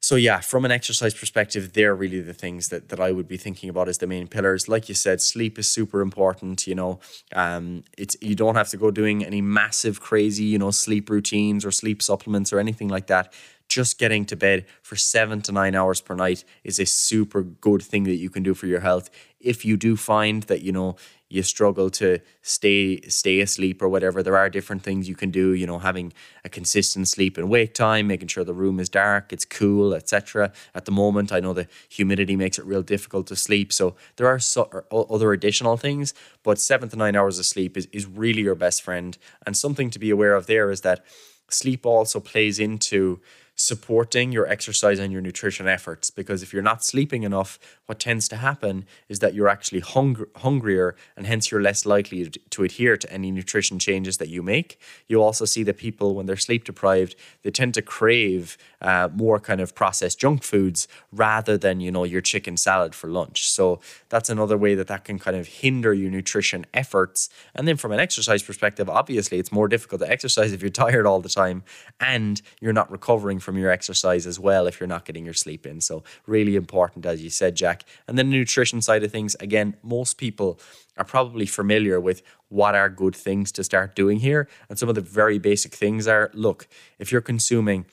so 0.00 0.16
yeah, 0.16 0.40
from 0.40 0.64
an 0.64 0.70
exercise 0.70 1.12
perspective, 1.12 1.74
they're 1.74 1.94
really 1.94 2.20
the 2.20 2.32
things 2.32 2.68
that, 2.68 2.88
that 2.88 2.98
I 2.98 3.12
would 3.12 3.28
be 3.28 3.36
thinking 3.36 3.68
about 3.68 3.86
as 3.86 3.98
the 3.98 4.06
main 4.06 4.28
pillars. 4.28 4.66
Like 4.66 4.88
you 4.88 4.94
said, 4.94 5.20
sleep 5.20 5.58
is 5.58 5.68
super 5.68 6.00
important. 6.00 6.66
You 6.66 6.74
know, 6.74 7.00
um, 7.34 7.84
it's 7.98 8.16
you 8.22 8.34
don't 8.34 8.54
have 8.54 8.68
to 8.68 8.78
go 8.78 8.90
doing 8.90 9.22
any 9.22 9.42
massive, 9.42 10.00
crazy, 10.00 10.44
you 10.44 10.58
know, 10.58 10.70
sleep 10.70 11.10
routines 11.10 11.64
or 11.66 11.70
sleep 11.70 12.00
supplements 12.02 12.50
or 12.50 12.58
anything 12.58 12.88
like 12.88 13.08
that. 13.08 13.32
Just 13.68 13.98
getting 13.98 14.24
to 14.26 14.36
bed 14.36 14.64
for 14.80 14.94
seven 14.94 15.42
to 15.42 15.52
nine 15.52 15.74
hours 15.74 16.00
per 16.00 16.14
night 16.14 16.44
is 16.62 16.78
a 16.78 16.86
super 16.86 17.42
good 17.42 17.82
thing 17.82 18.04
that 18.04 18.14
you 18.14 18.30
can 18.30 18.44
do 18.44 18.54
for 18.54 18.66
your 18.68 18.80
health. 18.80 19.10
If 19.40 19.64
you 19.64 19.76
do 19.76 19.96
find 19.96 20.44
that 20.44 20.62
you 20.62 20.72
know 20.72 20.96
you 21.36 21.42
struggle 21.42 21.90
to 21.90 22.18
stay 22.42 23.00
stay 23.02 23.40
asleep 23.40 23.82
or 23.82 23.88
whatever. 23.88 24.22
There 24.22 24.36
are 24.36 24.50
different 24.50 24.82
things 24.82 25.08
you 25.08 25.14
can 25.14 25.30
do 25.30 25.52
you 25.52 25.66
know 25.66 25.78
having 25.78 26.12
a 26.44 26.48
consistent 26.48 27.08
sleep 27.08 27.38
and 27.38 27.48
wake 27.48 27.74
time 27.74 28.06
making 28.06 28.28
sure 28.28 28.44
the 28.44 28.54
room 28.54 28.80
is 28.80 28.88
dark 28.88 29.32
it's 29.32 29.44
cool 29.44 29.94
etc 29.94 30.52
at 30.74 30.84
the 30.84 30.92
moment 30.92 31.32
i 31.32 31.40
know 31.40 31.52
the 31.52 31.66
humidity 31.88 32.36
makes 32.36 32.58
it 32.58 32.64
real 32.64 32.82
difficult 32.82 33.26
to 33.26 33.36
sleep 33.36 33.72
so 33.72 33.94
there 34.16 34.26
are 34.26 34.38
so, 34.38 34.62
other 34.90 35.32
additional 35.32 35.76
things 35.76 36.14
but 36.46 36.60
7 36.60 36.88
to 36.90 36.96
9 36.96 37.16
hours 37.16 37.40
of 37.40 37.44
sleep 37.44 37.76
is, 37.76 37.88
is 37.90 38.06
really 38.06 38.42
your 38.42 38.54
best 38.54 38.80
friend. 38.82 39.18
And 39.44 39.56
something 39.56 39.90
to 39.90 39.98
be 39.98 40.10
aware 40.10 40.36
of 40.36 40.46
there 40.46 40.70
is 40.70 40.82
that 40.82 41.04
sleep 41.50 41.84
also 41.84 42.20
plays 42.20 42.60
into 42.60 43.20
supporting 43.56 44.32
your 44.32 44.46
exercise 44.46 44.98
and 44.98 45.10
your 45.10 45.22
nutrition 45.22 45.66
efforts 45.66 46.10
because 46.10 46.42
if 46.42 46.52
you're 46.52 46.62
not 46.62 46.84
sleeping 46.84 47.22
enough 47.22 47.58
what 47.86 47.98
tends 47.98 48.28
to 48.28 48.36
happen 48.36 48.84
is 49.08 49.20
that 49.20 49.32
you're 49.32 49.48
actually 49.48 49.80
hung- 49.80 50.26
hungrier 50.36 50.94
and 51.16 51.26
hence 51.26 51.50
you're 51.50 51.62
less 51.62 51.86
likely 51.86 52.28
to 52.50 52.64
adhere 52.64 52.96
to 52.96 53.10
any 53.10 53.30
nutrition 53.30 53.78
changes 53.78 54.18
that 54.18 54.28
you 54.28 54.42
make. 54.42 54.78
You 55.08 55.22
also 55.22 55.44
see 55.44 55.62
that 55.62 55.78
people 55.78 56.14
when 56.14 56.26
they're 56.26 56.36
sleep 56.36 56.64
deprived 56.64 57.14
they 57.42 57.50
tend 57.50 57.74
to 57.74 57.82
crave 57.82 58.58
uh, 58.82 59.08
more 59.14 59.40
kind 59.40 59.60
of 59.60 59.74
processed 59.74 60.20
junk 60.20 60.42
foods 60.42 60.86
rather 61.10 61.56
than 61.56 61.80
you 61.80 61.90
know 61.90 62.04
your 62.04 62.20
chicken 62.20 62.56
salad 62.56 62.94
for 62.94 63.08
lunch. 63.08 63.48
So 63.48 63.80
that's 64.10 64.28
another 64.28 64.58
way 64.58 64.74
that 64.74 64.88
that 64.88 65.04
can 65.04 65.18
kind 65.18 65.36
of 65.36 65.46
hinder 65.46 65.94
your 65.94 66.10
nutrition 66.10 66.66
efforts. 66.74 67.30
And 67.54 67.66
then 67.66 67.76
from 67.76 67.92
an 67.92 68.00
exercise 68.00 68.42
perspective 68.42 68.90
obviously 68.90 69.38
it's 69.38 69.52
more 69.52 69.68
difficult 69.68 70.02
to 70.02 70.10
exercise 70.10 70.52
if 70.52 70.60
you're 70.60 70.70
tired 70.86 71.06
all 71.06 71.20
the 71.20 71.28
time 71.30 71.62
and 72.00 72.42
you're 72.60 72.74
not 72.74 72.90
recovering 72.90 73.38
from 73.46 73.56
your 73.56 73.70
exercise 73.70 74.26
as 74.26 74.38
well 74.38 74.66
if 74.66 74.80
you're 74.80 74.88
not 74.88 75.04
getting 75.04 75.24
your 75.24 75.32
sleep 75.32 75.64
in. 75.66 75.80
So, 75.80 76.02
really 76.26 76.56
important, 76.56 77.06
as 77.06 77.22
you 77.22 77.30
said, 77.30 77.54
Jack. 77.54 77.84
And 78.06 78.18
then 78.18 78.28
the 78.28 78.36
nutrition 78.36 78.82
side 78.82 79.04
of 79.04 79.12
things, 79.12 79.36
again, 79.40 79.76
most 79.82 80.18
people 80.18 80.60
are 80.98 81.04
probably 81.04 81.46
familiar 81.46 82.00
with 82.00 82.22
what 82.48 82.74
are 82.74 82.90
good 82.90 83.14
things 83.14 83.52
to 83.52 83.62
start 83.62 83.94
doing 83.94 84.18
here. 84.18 84.48
And 84.68 84.78
some 84.78 84.88
of 84.88 84.96
the 84.96 85.00
very 85.00 85.38
basic 85.38 85.72
things 85.72 86.08
are 86.08 86.30
look, 86.34 86.68
if 86.98 87.12
you're 87.12 87.20
consuming 87.20 87.86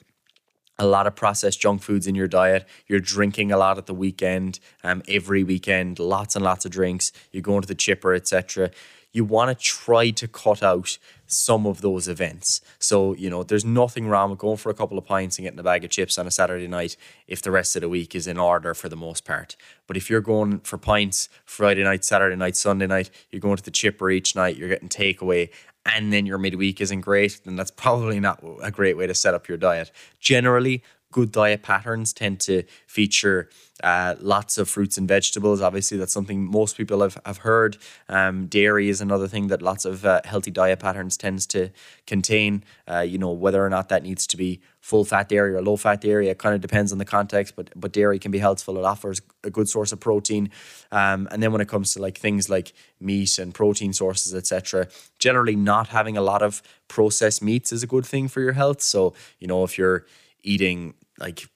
a 0.79 0.87
lot 0.87 1.05
of 1.05 1.15
processed 1.15 1.61
junk 1.61 1.83
foods 1.83 2.07
in 2.07 2.15
your 2.15 2.27
diet. 2.27 2.67
You're 2.87 2.99
drinking 2.99 3.51
a 3.51 3.57
lot 3.57 3.77
at 3.77 3.85
the 3.85 3.93
weekend, 3.93 4.59
um, 4.83 5.03
every 5.07 5.43
weekend, 5.43 5.99
lots 5.99 6.35
and 6.35 6.43
lots 6.43 6.65
of 6.65 6.71
drinks. 6.71 7.11
You're 7.31 7.43
going 7.43 7.61
to 7.61 7.67
the 7.67 7.75
chipper, 7.75 8.15
etc 8.15 8.71
you 9.13 9.23
want 9.23 9.57
to 9.57 9.63
try 9.63 10.09
to 10.09 10.27
cut 10.27 10.61
out 10.61 10.97
some 11.27 11.65
of 11.65 11.81
those 11.81 12.07
events. 12.07 12.61
So, 12.79 13.13
you 13.13 13.29
know, 13.29 13.43
there's 13.43 13.63
nothing 13.63 14.07
wrong 14.07 14.31
with 14.31 14.39
going 14.39 14.57
for 14.57 14.69
a 14.69 14.73
couple 14.73 14.97
of 14.97 15.05
pints 15.05 15.37
and 15.37 15.45
getting 15.45 15.59
a 15.59 15.63
bag 15.63 15.83
of 15.83 15.91
chips 15.91 16.17
on 16.17 16.27
a 16.27 16.31
Saturday 16.31 16.67
night 16.67 16.97
if 17.27 17.41
the 17.41 17.51
rest 17.51 17.75
of 17.75 17.81
the 17.81 17.89
week 17.89 18.15
is 18.15 18.27
in 18.27 18.37
order 18.37 18.73
for 18.73 18.89
the 18.89 18.95
most 18.95 19.23
part. 19.23 19.55
But 19.87 19.97
if 19.97 20.09
you're 20.09 20.21
going 20.21 20.59
for 20.59 20.77
pints 20.77 21.29
Friday 21.45 21.83
night, 21.83 22.03
Saturday 22.03 22.35
night, 22.35 22.55
Sunday 22.55 22.87
night, 22.87 23.09
you're 23.31 23.39
going 23.39 23.57
to 23.57 23.63
the 23.63 23.71
chipper 23.71 24.09
each 24.09 24.35
night, 24.35 24.57
you're 24.57 24.69
getting 24.69 24.89
takeaway, 24.89 25.49
and 25.85 26.13
then 26.13 26.25
your 26.25 26.37
midweek 26.37 26.81
isn't 26.81 27.01
great, 27.01 27.41
then 27.45 27.55
that's 27.55 27.71
probably 27.75 28.19
not 28.19 28.43
a 28.61 28.71
great 28.71 28.97
way 28.97 29.07
to 29.07 29.13
set 29.13 29.33
up 29.33 29.47
your 29.47 29.57
diet. 29.57 29.91
Generally, 30.19 30.83
good 31.13 31.31
diet 31.31 31.63
patterns 31.63 32.11
tend 32.11 32.41
to 32.41 32.63
feature 32.87 33.49
uh, 33.83 34.15
lots 34.19 34.57
of 34.57 34.69
fruits 34.69 34.97
and 34.97 35.07
vegetables. 35.07 35.61
Obviously, 35.61 35.97
that's 35.97 36.13
something 36.13 36.45
most 36.45 36.75
people 36.75 37.01
have, 37.01 37.17
have 37.25 37.37
heard. 37.37 37.77
Um, 38.09 38.47
dairy 38.47 38.89
is 38.89 39.01
another 39.01 39.27
thing 39.27 39.47
that 39.47 39.61
lots 39.61 39.85
of 39.85 40.05
uh, 40.05 40.21
healthy 40.25 40.51
diet 40.51 40.79
patterns 40.79 41.17
tends 41.17 41.45
to 41.47 41.69
contain. 42.05 42.63
Uh, 42.89 42.99
you 42.99 43.17
know, 43.17 43.31
whether 43.31 43.65
or 43.65 43.69
not 43.69 43.89
that 43.89 44.03
needs 44.03 44.27
to 44.27 44.37
be 44.37 44.61
full 44.79 45.05
fat 45.05 45.29
dairy 45.29 45.53
or 45.53 45.61
low 45.61 45.77
fat 45.77 46.01
dairy, 46.01 46.27
it 46.27 46.37
kind 46.37 46.55
of 46.55 46.61
depends 46.61 46.91
on 46.91 46.97
the 46.97 47.05
context, 47.05 47.55
but, 47.55 47.69
but 47.75 47.93
dairy 47.93 48.19
can 48.19 48.31
be 48.31 48.39
healthful. 48.39 48.77
It 48.77 48.83
offers 48.83 49.21
a 49.43 49.49
good 49.49 49.69
source 49.69 49.91
of 49.91 49.99
protein. 49.99 50.49
Um, 50.91 51.27
and 51.31 51.41
then 51.41 51.51
when 51.51 51.61
it 51.61 51.69
comes 51.69 51.93
to 51.93 52.01
like 52.01 52.17
things 52.17 52.49
like 52.49 52.73
meat 52.99 53.39
and 53.39 53.53
protein 53.53 53.93
sources, 53.93 54.35
etc., 54.35 54.87
generally 55.19 55.55
not 55.55 55.87
having 55.87 56.17
a 56.17 56.21
lot 56.21 56.41
of 56.41 56.61
processed 56.87 57.41
meats 57.41 57.71
is 57.71 57.83
a 57.83 57.87
good 57.87 58.05
thing 58.05 58.27
for 58.27 58.41
your 58.41 58.53
health. 58.53 58.81
So, 58.81 59.13
you 59.39 59.47
know, 59.47 59.63
if 59.63 59.77
you're 59.77 60.05
eating 60.43 60.93
like 61.23 61.47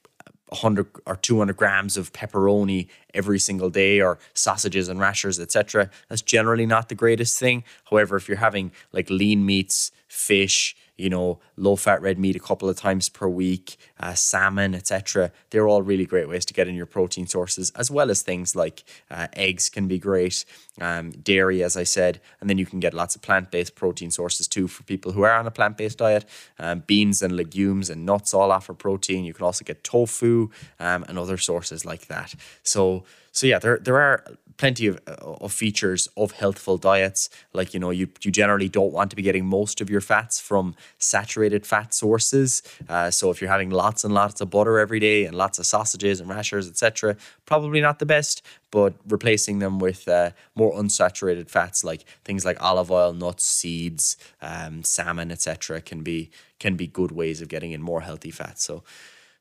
100 0.50 0.88
or 1.06 1.18
200 1.18 1.58
grams 1.58 1.98
of 1.98 2.14
pepperoni 2.14 2.88
every 3.14 3.38
single 3.38 3.70
day 3.70 4.00
or 4.00 4.18
sausages 4.34 4.88
and 4.88 4.98
rashers 4.98 5.42
etc 5.42 5.90
that's 6.08 6.22
generally 6.22 6.66
not 6.66 6.88
the 6.88 6.96
greatest 6.96 7.38
thing. 7.38 7.66
However 7.90 8.16
if 8.16 8.30
you're 8.30 8.38
having 8.50 8.72
like 8.94 9.10
lean 9.10 9.46
meats 9.46 9.92
fish 10.08 10.76
you 10.98 11.10
know, 11.10 11.40
low 11.56 11.76
fat 11.76 12.02
red 12.02 12.18
meat 12.18 12.36
a 12.36 12.40
couple 12.40 12.68
of 12.70 12.76
times 12.76 13.10
per 13.10 13.28
week, 13.28 13.78
uh, 14.00 14.14
salmon, 14.14 14.74
etc. 14.74 15.32
They're 15.52 15.68
all 15.68 15.82
really 15.82 16.06
great 16.06 16.28
ways 16.28 16.46
to 16.46 16.54
get 16.54 16.68
in 16.68 16.76
your 16.76 16.86
protein 16.86 17.28
sources, 17.28 17.72
as 17.76 17.92
well 17.92 18.10
as 18.10 18.22
things 18.22 18.56
like 18.56 18.84
uh, 19.10 19.28
eggs 19.34 19.70
can 19.70 19.88
be 19.88 20.00
great, 20.00 20.44
um, 20.82 21.12
dairy, 21.12 21.64
as 21.64 21.78
I 21.78 21.84
said, 21.84 22.20
and 22.42 22.50
then 22.50 22.58
you 22.58 22.66
can 22.66 22.80
get 22.80 22.94
lots 22.94 23.16
of 23.16 23.22
plant 23.22 23.52
based 23.52 23.76
protein 23.76 24.12
sources 24.12 24.48
too 24.48 24.68
for 24.68 24.84
people 24.84 25.12
who 25.12 25.24
are 25.24 25.34
on 25.34 25.48
a 25.48 25.52
plant 25.52 25.78
based 25.78 26.00
diet. 26.00 26.26
Um, 26.60 26.84
beans 26.88 27.22
and 27.22 27.36
legumes 27.36 27.90
and 27.90 28.06
nuts 28.06 28.34
all 28.34 28.52
offer 28.52 28.74
protein. 28.74 29.26
You 29.26 29.34
can 29.34 29.46
also 29.46 29.64
get 29.64 29.84
tofu 29.84 30.50
um, 30.80 31.06
and 31.08 31.18
other 31.18 31.38
sources 31.38 31.86
like 31.86 32.08
that. 32.08 32.34
So, 32.64 33.04
so 33.32 33.46
yeah, 33.46 33.60
there 33.60 33.78
there 33.78 34.00
are 34.00 34.24
plenty 34.58 34.88
of, 34.88 35.00
uh, 35.08 35.16
of 35.22 35.54
features 35.54 36.10
of 36.18 36.32
healthful 36.32 36.78
diets. 36.78 37.30
Like, 37.54 37.74
you 37.74 37.80
know, 37.80 37.92
you, 37.92 38.10
you 38.22 38.32
generally 38.32 38.68
don't 38.68 38.92
want 38.92 39.10
to 39.12 39.16
be 39.16 39.22
getting 39.22 39.46
most 39.46 39.82
of 39.82 39.90
your 39.90 40.02
fats 40.02 40.40
from 40.40 40.76
saturated 40.98 41.66
fat 41.66 41.94
sources. 41.94 42.64
Uh, 42.90 43.12
so 43.12 43.30
if 43.32 43.40
you're 43.40 43.52
having 43.52 43.70
lots 43.70 44.04
and 44.04 44.14
lots 44.14 44.42
of 44.42 44.50
butter 44.50 44.80
every 44.80 45.00
day 45.00 45.26
and 45.26 45.36
lots 45.36 45.60
of 45.60 45.66
sausages 45.66 46.20
and 46.20 46.30
rashers, 46.30 46.68
etc., 46.68 47.16
probably 47.46 47.82
not 47.82 48.00
the 48.00 48.06
best. 48.06 48.42
But 48.70 48.96
replacing 49.08 49.60
them 49.60 49.80
with 49.80 50.08
uh, 50.10 50.32
more 50.54 50.74
unsaturated 50.74 51.50
fats 51.50 51.86
like 51.86 52.04
things 52.26 52.44
like 52.44 52.62
olive 52.62 52.92
oil, 52.92 53.14
nuts, 53.14 53.46
seeds, 53.46 54.18
um, 54.42 54.84
salmon, 54.84 55.32
etc., 55.32 55.80
can 55.80 56.04
be 56.04 56.32
can 56.60 56.76
be 56.76 56.88
good 56.88 57.12
ways 57.12 57.42
of 57.42 57.48
getting 57.48 57.72
in 57.72 57.82
more 57.82 58.02
healthy 58.02 58.32
fats. 58.32 58.64
So, 58.64 58.84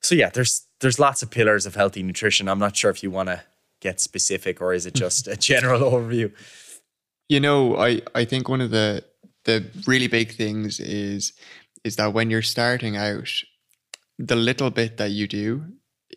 so 0.00 0.14
yeah, 0.14 0.30
there's 0.30 0.66
there's 0.80 1.00
lots 1.00 1.22
of 1.22 1.30
pillars 1.30 1.66
of 1.66 1.74
healthy 1.74 2.04
nutrition. 2.04 2.48
I'm 2.48 2.60
not 2.60 2.76
sure 2.76 2.90
if 2.90 3.02
you 3.02 3.10
want 3.10 3.30
to 3.30 3.42
get 3.80 4.00
specific 4.00 4.60
or 4.60 4.72
is 4.72 4.86
it 4.86 4.94
just 4.94 5.28
a 5.28 5.36
general 5.36 5.80
overview? 5.92 6.32
You 7.28 7.40
know, 7.40 7.76
I, 7.76 8.02
I 8.14 8.24
think 8.24 8.48
one 8.48 8.60
of 8.60 8.70
the 8.70 9.04
the 9.44 9.64
really 9.86 10.08
big 10.08 10.32
things 10.32 10.80
is 10.80 11.32
is 11.84 11.96
that 11.96 12.12
when 12.12 12.30
you're 12.30 12.42
starting 12.42 12.96
out, 12.96 13.30
the 14.18 14.34
little 14.34 14.70
bit 14.70 14.96
that 14.96 15.10
you 15.10 15.28
do, 15.28 15.64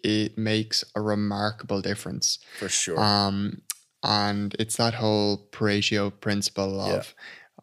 it 0.04 0.38
makes 0.38 0.84
a 0.96 1.02
remarkable 1.02 1.82
difference. 1.82 2.40
For 2.58 2.70
sure. 2.70 3.00
Um 3.00 3.62
and 4.04 4.56
it's 4.58 4.78
that 4.78 4.96
whole 4.96 5.50
Pareto 5.52 6.12
principle 6.22 6.80
of 6.80 7.14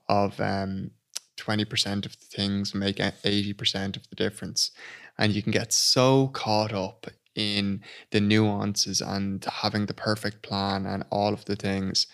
yeah. 0.09 0.17
of 0.25 0.41
um 0.41 0.91
20% 1.39 2.07
of 2.07 2.13
the 2.19 2.27
things 2.27 2.75
make 2.75 2.97
80% 2.97 3.97
of 3.97 4.09
the 4.09 4.17
difference. 4.17 4.71
And 5.19 5.35
you 5.35 5.43
can 5.43 5.53
get 5.53 5.73
so 5.73 6.29
caught 6.29 6.73
up 6.73 7.07
in 7.37 7.83
the 8.11 8.21
nuances 8.21 9.01
and 9.01 9.45
having 9.45 9.87
the 9.87 9.95
perfect 9.95 10.43
plan 10.43 10.87
and 10.87 11.05
all 11.11 11.33
of 11.33 11.45
the 11.45 11.57
things. 11.57 12.07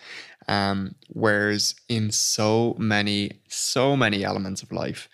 Um, 0.47 0.95
whereas 1.07 1.75
in 1.87 2.11
so 2.11 2.75
many, 2.77 3.39
so 3.47 3.95
many 3.95 4.23
elements 4.23 4.61
of 4.61 4.71
life, 4.71 5.09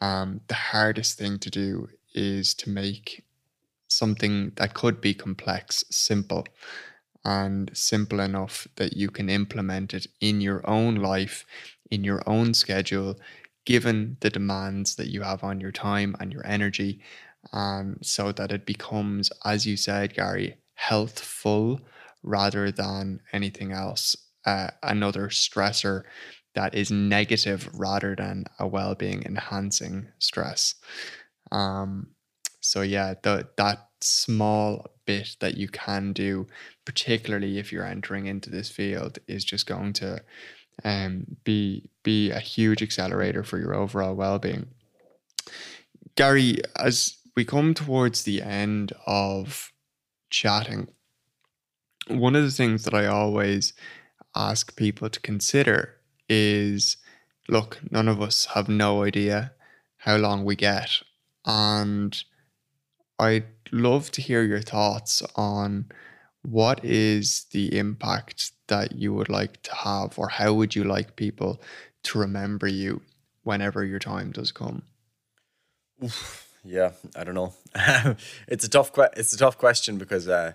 um, 0.00 0.40
the 0.48 0.54
hardest 0.54 1.18
thing 1.18 1.38
to 1.40 1.50
do 1.50 1.88
is 2.14 2.54
to 2.54 2.70
make 2.70 3.24
something 3.88 4.52
that 4.56 4.74
could 4.74 5.00
be 5.00 5.14
complex 5.14 5.84
simple 5.90 6.46
and 7.24 7.70
simple 7.72 8.20
enough 8.20 8.66
that 8.76 8.96
you 8.96 9.08
can 9.08 9.28
implement 9.28 9.94
it 9.94 10.06
in 10.20 10.40
your 10.40 10.68
own 10.68 10.96
life, 10.96 11.44
in 11.90 12.02
your 12.02 12.22
own 12.26 12.54
schedule, 12.54 13.16
given 13.64 14.16
the 14.20 14.30
demands 14.30 14.96
that 14.96 15.08
you 15.08 15.22
have 15.22 15.44
on 15.44 15.60
your 15.60 15.70
time 15.70 16.16
and 16.18 16.32
your 16.32 16.44
energy 16.46 17.00
um, 17.52 17.98
so 18.02 18.32
that 18.32 18.52
it 18.52 18.66
becomes, 18.66 19.30
as 19.44 19.66
you 19.66 19.76
said, 19.76 20.14
Gary, 20.14 20.56
healthful 20.74 21.80
rather 22.22 22.70
than 22.70 23.20
anything 23.32 23.72
else, 23.72 24.16
uh, 24.46 24.68
another 24.82 25.28
stressor 25.28 26.02
that 26.54 26.74
is 26.74 26.90
negative 26.90 27.68
rather 27.74 28.14
than 28.14 28.44
a 28.58 28.66
well-being 28.66 29.22
enhancing 29.24 30.08
stress. 30.18 30.74
Um, 31.50 32.08
so 32.60 32.82
yeah, 32.82 33.14
the 33.22 33.48
that 33.56 33.88
small 34.00 34.86
bit 35.06 35.36
that 35.40 35.56
you 35.56 35.68
can 35.68 36.12
do, 36.12 36.46
particularly 36.84 37.58
if 37.58 37.72
you're 37.72 37.86
entering 37.86 38.26
into 38.26 38.50
this 38.50 38.70
field, 38.70 39.18
is 39.26 39.44
just 39.44 39.66
going 39.66 39.92
to 39.94 40.22
um, 40.84 41.36
be 41.44 41.88
be 42.02 42.30
a 42.30 42.38
huge 42.38 42.82
accelerator 42.82 43.42
for 43.42 43.58
your 43.58 43.74
overall 43.74 44.14
well-being. 44.14 44.68
Gary, 46.14 46.58
as 46.76 47.16
we 47.34 47.44
come 47.44 47.74
towards 47.74 48.24
the 48.24 48.42
end 48.42 48.92
of 49.06 49.72
chatting, 50.30 50.88
one 52.08 52.36
of 52.36 52.44
the 52.44 52.50
things 52.50 52.84
that 52.84 52.94
I 52.94 53.06
always 53.06 53.72
ask 54.34 54.76
people 54.76 55.08
to 55.08 55.20
consider 55.20 55.96
is 56.28 56.96
look, 57.48 57.80
none 57.90 58.08
of 58.08 58.20
us 58.20 58.46
have 58.54 58.68
no 58.68 59.02
idea 59.02 59.52
how 59.98 60.16
long 60.16 60.44
we 60.44 60.56
get. 60.56 60.90
And 61.44 62.16
I'd 63.18 63.46
love 63.70 64.10
to 64.12 64.22
hear 64.22 64.42
your 64.42 64.60
thoughts 64.60 65.22
on 65.36 65.86
what 66.42 66.84
is 66.84 67.46
the 67.52 67.76
impact 67.78 68.52
that 68.68 68.92
you 68.92 69.12
would 69.14 69.28
like 69.28 69.62
to 69.62 69.74
have, 69.74 70.18
or 70.18 70.28
how 70.28 70.52
would 70.54 70.74
you 70.74 70.84
like 70.84 71.16
people 71.16 71.60
to 72.04 72.18
remember 72.18 72.66
you 72.66 73.02
whenever 73.42 73.84
your 73.84 73.98
time 73.98 74.32
does 74.32 74.50
come? 74.50 74.82
Oof 76.02 76.51
yeah, 76.64 76.92
I 77.16 77.24
don't 77.24 77.34
know. 77.34 77.54
it's 78.48 78.64
a 78.64 78.68
tough 78.68 78.92
que- 78.92 79.10
it's 79.16 79.32
a 79.32 79.38
tough 79.38 79.58
question 79.58 79.98
because 79.98 80.28
uh, 80.28 80.52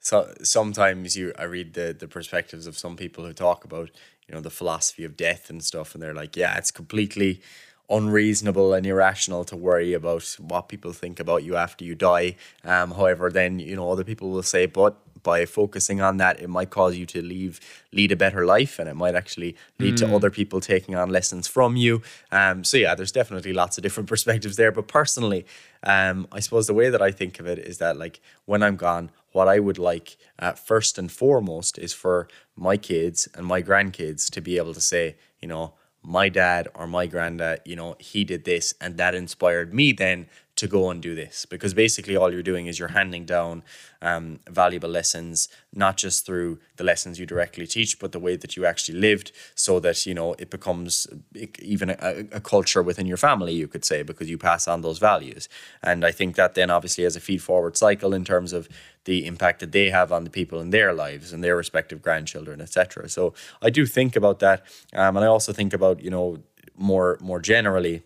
so 0.00 0.32
sometimes 0.42 1.16
you 1.16 1.32
I 1.38 1.44
read 1.44 1.74
the 1.74 1.96
the 1.98 2.08
perspectives 2.08 2.66
of 2.66 2.78
some 2.78 2.96
people 2.96 3.24
who 3.24 3.32
talk 3.32 3.64
about 3.64 3.90
you 4.28 4.34
know 4.34 4.40
the 4.40 4.50
philosophy 4.50 5.04
of 5.04 5.16
death 5.16 5.50
and 5.50 5.62
stuff, 5.62 5.94
and 5.94 6.02
they're 6.02 6.14
like, 6.14 6.36
yeah, 6.36 6.56
it's 6.58 6.70
completely 6.70 7.42
unreasonable 7.90 8.72
and 8.72 8.86
irrational 8.86 9.44
to 9.44 9.56
worry 9.56 9.92
about 9.92 10.24
what 10.40 10.68
people 10.70 10.92
think 10.92 11.20
about 11.20 11.44
you 11.44 11.56
after 11.56 11.84
you 11.84 11.94
die. 11.94 12.36
Um, 12.64 12.92
however, 12.92 13.30
then 13.30 13.58
you 13.58 13.76
know 13.76 13.90
other 13.90 14.04
people 14.04 14.30
will 14.30 14.42
say, 14.42 14.66
but 14.66 14.96
by 15.24 15.44
focusing 15.44 16.00
on 16.00 16.18
that, 16.18 16.38
it 16.38 16.48
might 16.48 16.70
cause 16.70 16.96
you 16.96 17.06
to 17.06 17.20
leave 17.20 17.58
lead 17.92 18.12
a 18.12 18.16
better 18.16 18.46
life, 18.46 18.78
and 18.78 18.88
it 18.88 18.94
might 18.94 19.16
actually 19.16 19.56
lead 19.80 19.94
mm. 19.94 19.98
to 19.98 20.14
other 20.14 20.30
people 20.30 20.60
taking 20.60 20.94
on 20.94 21.10
lessons 21.10 21.48
from 21.48 21.74
you. 21.74 22.02
Um, 22.30 22.62
so 22.62 22.76
yeah, 22.76 22.94
there's 22.94 23.10
definitely 23.10 23.52
lots 23.52 23.76
of 23.76 23.82
different 23.82 24.08
perspectives 24.14 24.54
there. 24.54 24.70
But 24.70 24.86
personally, 24.86 25.44
um, 25.82 26.28
I 26.30 26.38
suppose 26.38 26.68
the 26.68 26.74
way 26.74 26.90
that 26.90 27.02
I 27.02 27.10
think 27.10 27.40
of 27.40 27.46
it 27.48 27.58
is 27.58 27.78
that 27.78 27.96
like 27.96 28.20
when 28.44 28.62
I'm 28.62 28.76
gone, 28.76 29.10
what 29.32 29.48
I 29.48 29.58
would 29.58 29.78
like 29.78 30.16
uh, 30.38 30.52
first 30.52 30.96
and 30.96 31.10
foremost 31.10 31.76
is 31.78 31.92
for 31.92 32.28
my 32.54 32.76
kids 32.76 33.28
and 33.34 33.44
my 33.44 33.60
grandkids 33.60 34.30
to 34.30 34.40
be 34.40 34.58
able 34.58 34.74
to 34.74 34.80
say, 34.80 35.16
you 35.42 35.48
know 35.48 35.74
my 36.04 36.28
dad 36.28 36.68
or 36.74 36.86
my 36.86 37.06
granddad, 37.06 37.60
you 37.64 37.74
know, 37.74 37.96
he 37.98 38.24
did 38.24 38.44
this 38.44 38.74
and 38.80 38.98
that 38.98 39.14
inspired 39.14 39.72
me 39.72 39.92
then 39.92 40.26
to 40.64 40.68
go 40.68 40.88
and 40.88 41.02
do 41.02 41.14
this 41.14 41.44
because 41.44 41.74
basically 41.74 42.16
all 42.16 42.32
you're 42.32 42.50
doing 42.52 42.66
is 42.66 42.78
you're 42.78 42.96
handing 43.00 43.26
down 43.26 43.62
um, 44.00 44.40
valuable 44.48 44.88
lessons 44.88 45.48
not 45.74 45.98
just 45.98 46.24
through 46.24 46.58
the 46.76 46.84
lessons 46.84 47.18
you 47.20 47.26
directly 47.26 47.66
teach 47.66 47.98
but 47.98 48.12
the 48.12 48.18
way 48.18 48.34
that 48.34 48.56
you 48.56 48.64
actually 48.64 48.98
lived 48.98 49.30
so 49.54 49.78
that 49.78 50.06
you 50.06 50.14
know 50.14 50.32
it 50.38 50.48
becomes 50.48 51.06
even 51.58 51.90
a, 51.90 52.24
a 52.32 52.40
culture 52.40 52.82
within 52.82 53.06
your 53.06 53.18
family 53.18 53.52
you 53.52 53.68
could 53.68 53.84
say 53.84 54.02
because 54.02 54.30
you 54.30 54.38
pass 54.38 54.66
on 54.66 54.80
those 54.80 54.98
values. 54.98 55.50
And 55.82 56.02
i 56.02 56.12
think 56.18 56.34
that 56.36 56.54
then 56.54 56.70
obviously 56.70 57.04
has 57.04 57.16
a 57.16 57.20
feed 57.20 57.42
forward 57.42 57.76
cycle 57.76 58.14
in 58.14 58.24
terms 58.24 58.54
of 58.54 58.66
the 59.04 59.26
impact 59.26 59.60
that 59.60 59.72
they 59.72 59.90
have 59.90 60.10
on 60.12 60.24
the 60.24 60.30
people 60.30 60.60
in 60.60 60.70
their 60.70 60.94
lives 60.94 61.34
and 61.34 61.44
their 61.44 61.56
respective 61.56 62.00
grandchildren 62.00 62.62
etc 62.62 63.08
so 63.16 63.34
i 63.60 63.68
do 63.68 63.84
think 63.84 64.16
about 64.16 64.38
that 64.38 64.64
um, 64.94 65.14
and 65.16 65.24
i 65.26 65.28
also 65.28 65.52
think 65.52 65.74
about 65.74 66.00
you 66.00 66.10
know 66.10 66.38
more 66.76 67.18
more 67.20 67.40
generally 67.40 68.02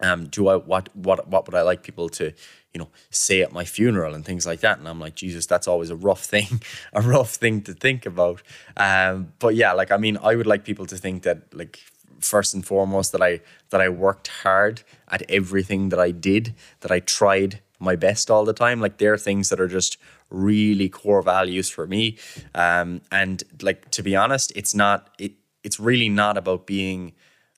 um, 0.00 0.26
do 0.26 0.48
I 0.48 0.56
what 0.56 0.94
what 0.94 1.28
what 1.28 1.46
would 1.46 1.54
I 1.54 1.62
like 1.62 1.82
people 1.82 2.08
to 2.10 2.32
you 2.72 2.78
know 2.78 2.88
say 3.10 3.42
at 3.42 3.52
my 3.52 3.64
funeral 3.64 4.14
and 4.14 4.24
things 4.24 4.46
like 4.46 4.60
that? 4.60 4.78
And 4.78 4.88
I'm 4.88 5.00
like, 5.00 5.14
Jesus, 5.14 5.46
that's 5.46 5.68
always 5.68 5.90
a 5.90 5.96
rough 5.96 6.24
thing, 6.24 6.62
a 6.92 7.00
rough 7.00 7.34
thing 7.34 7.62
to 7.62 7.74
think 7.74 8.06
about. 8.06 8.42
Um, 8.76 9.32
but 9.38 9.54
yeah, 9.54 9.72
like 9.72 9.92
I 9.92 9.96
mean, 9.96 10.18
I 10.22 10.34
would 10.34 10.46
like 10.46 10.64
people 10.64 10.86
to 10.86 10.96
think 10.96 11.22
that 11.22 11.54
like 11.54 11.80
first 12.20 12.54
and 12.54 12.66
foremost 12.66 13.12
that 13.12 13.22
I 13.22 13.40
that 13.70 13.80
I 13.80 13.88
worked 13.88 14.28
hard 14.28 14.82
at 15.08 15.22
everything 15.28 15.90
that 15.90 16.00
I 16.00 16.10
did, 16.10 16.54
that 16.80 16.90
I 16.90 17.00
tried 17.00 17.60
my 17.78 17.96
best 17.96 18.30
all 18.30 18.44
the 18.44 18.52
time. 18.52 18.80
Like 18.80 18.98
there 18.98 19.12
are 19.12 19.18
things 19.18 19.48
that 19.50 19.60
are 19.60 19.68
just 19.68 19.98
really 20.30 20.88
core 20.88 21.22
values 21.22 21.68
for 21.68 21.86
me. 21.86 22.16
Um, 22.54 23.02
and 23.12 23.42
like 23.62 23.90
to 23.92 24.02
be 24.02 24.16
honest, 24.16 24.52
it's 24.56 24.74
not 24.74 25.10
it. 25.18 25.32
It's 25.62 25.80
really 25.80 26.08
not 26.08 26.36
about 26.36 26.66
being 26.66 27.12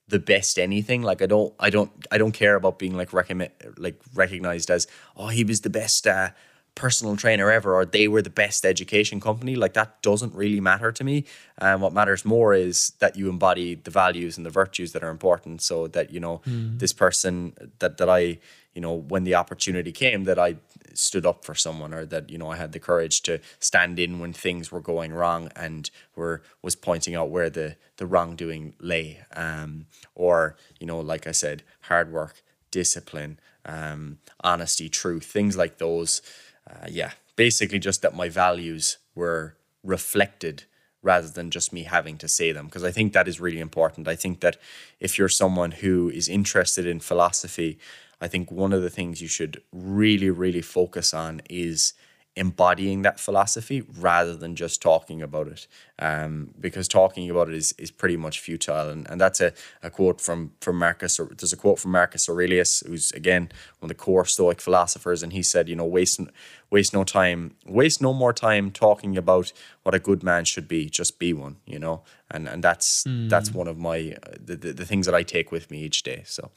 the 0.07 0.19
best 0.19 0.57
anything. 0.57 1.01
Like 1.01 1.21
I 1.21 1.25
don't, 1.25 1.53
I 1.59 1.69
don't, 1.69 1.91
I 2.11 2.17
don't 2.17 2.31
care 2.31 2.55
about 2.55 2.79
being 2.79 2.95
like 2.95 3.13
recommend, 3.13 3.51
like 3.77 3.99
recognized 4.13 4.69
as 4.69 4.87
oh 5.15 5.27
he 5.27 5.43
was 5.43 5.61
the 5.61 5.69
best 5.69 6.07
uh, 6.07 6.29
personal 6.77 7.17
trainer 7.17 7.49
ever 7.51 7.73
or 7.73 7.85
they 7.85 8.07
were 8.07 8.21
the 8.21 8.29
best 8.29 8.63
education 8.63 9.19
company. 9.19 9.55
Like 9.55 9.73
that 9.73 10.01
doesn't 10.03 10.33
really 10.35 10.61
matter 10.61 10.91
to 10.91 11.03
me. 11.03 11.25
And 11.57 11.75
um, 11.75 11.81
what 11.81 11.91
matters 11.91 12.23
more 12.23 12.53
is 12.53 12.93
that 12.99 13.17
you 13.17 13.29
embody 13.29 13.73
the 13.75 13.89
values 13.89 14.37
and 14.37 14.45
the 14.45 14.51
virtues 14.51 14.91
that 14.93 15.03
are 15.03 15.09
important. 15.09 15.61
So 15.61 15.87
that 15.87 16.13
you 16.13 16.19
know 16.19 16.41
mm. 16.47 16.79
this 16.79 16.93
person 16.93 17.53
that 17.79 17.97
that 17.97 18.09
I 18.09 18.37
you 18.75 18.81
know 18.81 18.93
when 18.93 19.23
the 19.23 19.33
opportunity 19.33 19.91
came 19.91 20.25
that 20.25 20.37
I 20.37 20.57
stood 20.93 21.25
up 21.25 21.43
for 21.43 21.55
someone 21.55 21.93
or 21.93 22.05
that 22.05 22.29
you 22.29 22.37
know 22.37 22.51
I 22.51 22.57
had 22.57 22.73
the 22.73 22.79
courage 22.79 23.21
to 23.23 23.39
stand 23.59 23.97
in 23.97 24.19
when 24.19 24.33
things 24.33 24.71
were 24.71 24.81
going 24.81 25.13
wrong 25.13 25.49
and 25.55 25.89
were 26.15 26.43
was 26.61 26.75
pointing 26.75 27.15
out 27.15 27.31
where 27.31 27.49
the 27.49 27.75
the 27.97 28.05
wrongdoing 28.05 28.75
lay 28.79 29.19
um, 29.35 29.87
or 30.13 30.55
you 30.79 30.85
know 30.85 30.99
like 30.99 31.25
I 31.25 31.31
said 31.31 31.63
hard 31.81 32.11
work 32.11 32.43
discipline 32.69 33.39
um, 33.65 34.19
honesty 34.41 34.89
truth 34.89 35.25
things 35.25 35.57
like 35.57 35.79
those 35.79 36.21
uh, 36.69 36.87
yeah 36.89 37.11
basically 37.35 37.79
just 37.79 38.01
that 38.01 38.15
my 38.15 38.29
values 38.29 38.97
were 39.15 39.55
reflected 39.83 40.63
rather 41.03 41.27
than 41.27 41.51
just 41.51 41.71
me 41.71 41.83
having 41.83 42.17
to 42.17 42.27
say 42.27 42.51
them 42.51 42.65
because 42.65 42.83
I 42.83 42.91
think 42.91 43.13
that 43.13 43.27
is 43.27 43.39
really 43.39 43.59
important. 43.59 44.07
I 44.07 44.15
think 44.15 44.41
that 44.41 44.57
if 44.99 45.17
you're 45.17 45.29
someone 45.29 45.71
who 45.71 46.09
is 46.09 46.27
interested 46.27 46.85
in 46.85 46.99
philosophy 46.99 47.77
I 48.19 48.27
think 48.27 48.51
one 48.51 48.73
of 48.73 48.81
the 48.81 48.89
things 48.89 49.21
you 49.21 49.27
should 49.27 49.61
really, 49.71 50.29
really 50.29 50.61
focus 50.61 51.13
on 51.13 51.41
is 51.49 51.93
embodying 52.37 53.01
that 53.01 53.19
philosophy 53.19 53.81
rather 53.99 54.35
than 54.35 54.55
just 54.55 54.79
talking 54.81 55.21
about 55.23 55.47
it. 55.47 55.67
Um, 55.97 56.51
because 56.59 56.87
talking 56.87 57.29
about 57.29 57.49
it 57.49 57.55
is, 57.55 57.73
is 57.79 57.89
pretty 57.89 58.15
much 58.15 58.39
futile. 58.39 58.89
And, 58.89 59.09
and 59.09 59.19
that's 59.19 59.41
a, 59.41 59.53
a 59.81 59.89
quote 59.89 60.21
from 60.21 60.51
from 60.61 60.77
Marcus 60.77 61.19
or 61.19 61.25
there's 61.35 61.51
a 61.51 61.57
quote 61.57 61.79
from 61.79 61.91
Marcus 61.91 62.29
Aurelius 62.29 62.83
who's 62.85 63.11
again 63.11 63.49
one 63.79 63.87
of 63.87 63.89
the 63.89 63.95
core 63.95 64.25
stoic 64.25 64.61
philosophers. 64.61 65.23
And 65.23 65.33
he 65.33 65.41
said 65.41 65.67
you 65.67 65.75
know 65.75 65.85
waste 65.85 66.21
waste 66.69 66.93
no 66.93 67.03
time 67.03 67.55
waste 67.65 68.01
no 68.01 68.13
more 68.13 68.33
time 68.33 68.69
talking 68.69 69.17
about 69.17 69.51
what 69.81 69.95
a 69.95 69.99
good 69.99 70.21
man 70.21 70.45
should 70.45 70.67
be. 70.67 70.89
Just 70.89 71.17
be 71.17 71.33
one 71.33 71.57
you 71.65 71.79
know? 71.79 72.03
And 72.29 72.47
and 72.47 72.63
that's 72.63 73.03
mm. 73.05 73.29
that's 73.29 73.51
one 73.51 73.67
of 73.67 73.79
my 73.79 74.15
the, 74.39 74.55
the, 74.55 74.73
the 74.73 74.85
things 74.85 75.07
that 75.07 75.15
I 75.15 75.23
take 75.23 75.51
with 75.51 75.71
me 75.71 75.79
each 75.79 76.03
day. 76.03 76.21
So 76.25 76.51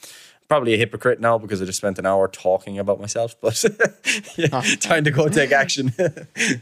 probably 0.50 0.74
a 0.74 0.76
hypocrite 0.76 1.20
now 1.20 1.38
because 1.38 1.62
I 1.62 1.64
just 1.64 1.78
spent 1.78 1.96
an 2.00 2.06
hour 2.06 2.26
talking 2.26 2.76
about 2.80 3.00
myself, 3.00 3.40
but 3.40 3.64
yeah, 4.36 4.48
ah. 4.52 4.64
time 4.80 5.04
to 5.04 5.12
go 5.12 5.28
take 5.28 5.52
action. 5.52 5.94
oh, 6.00 6.60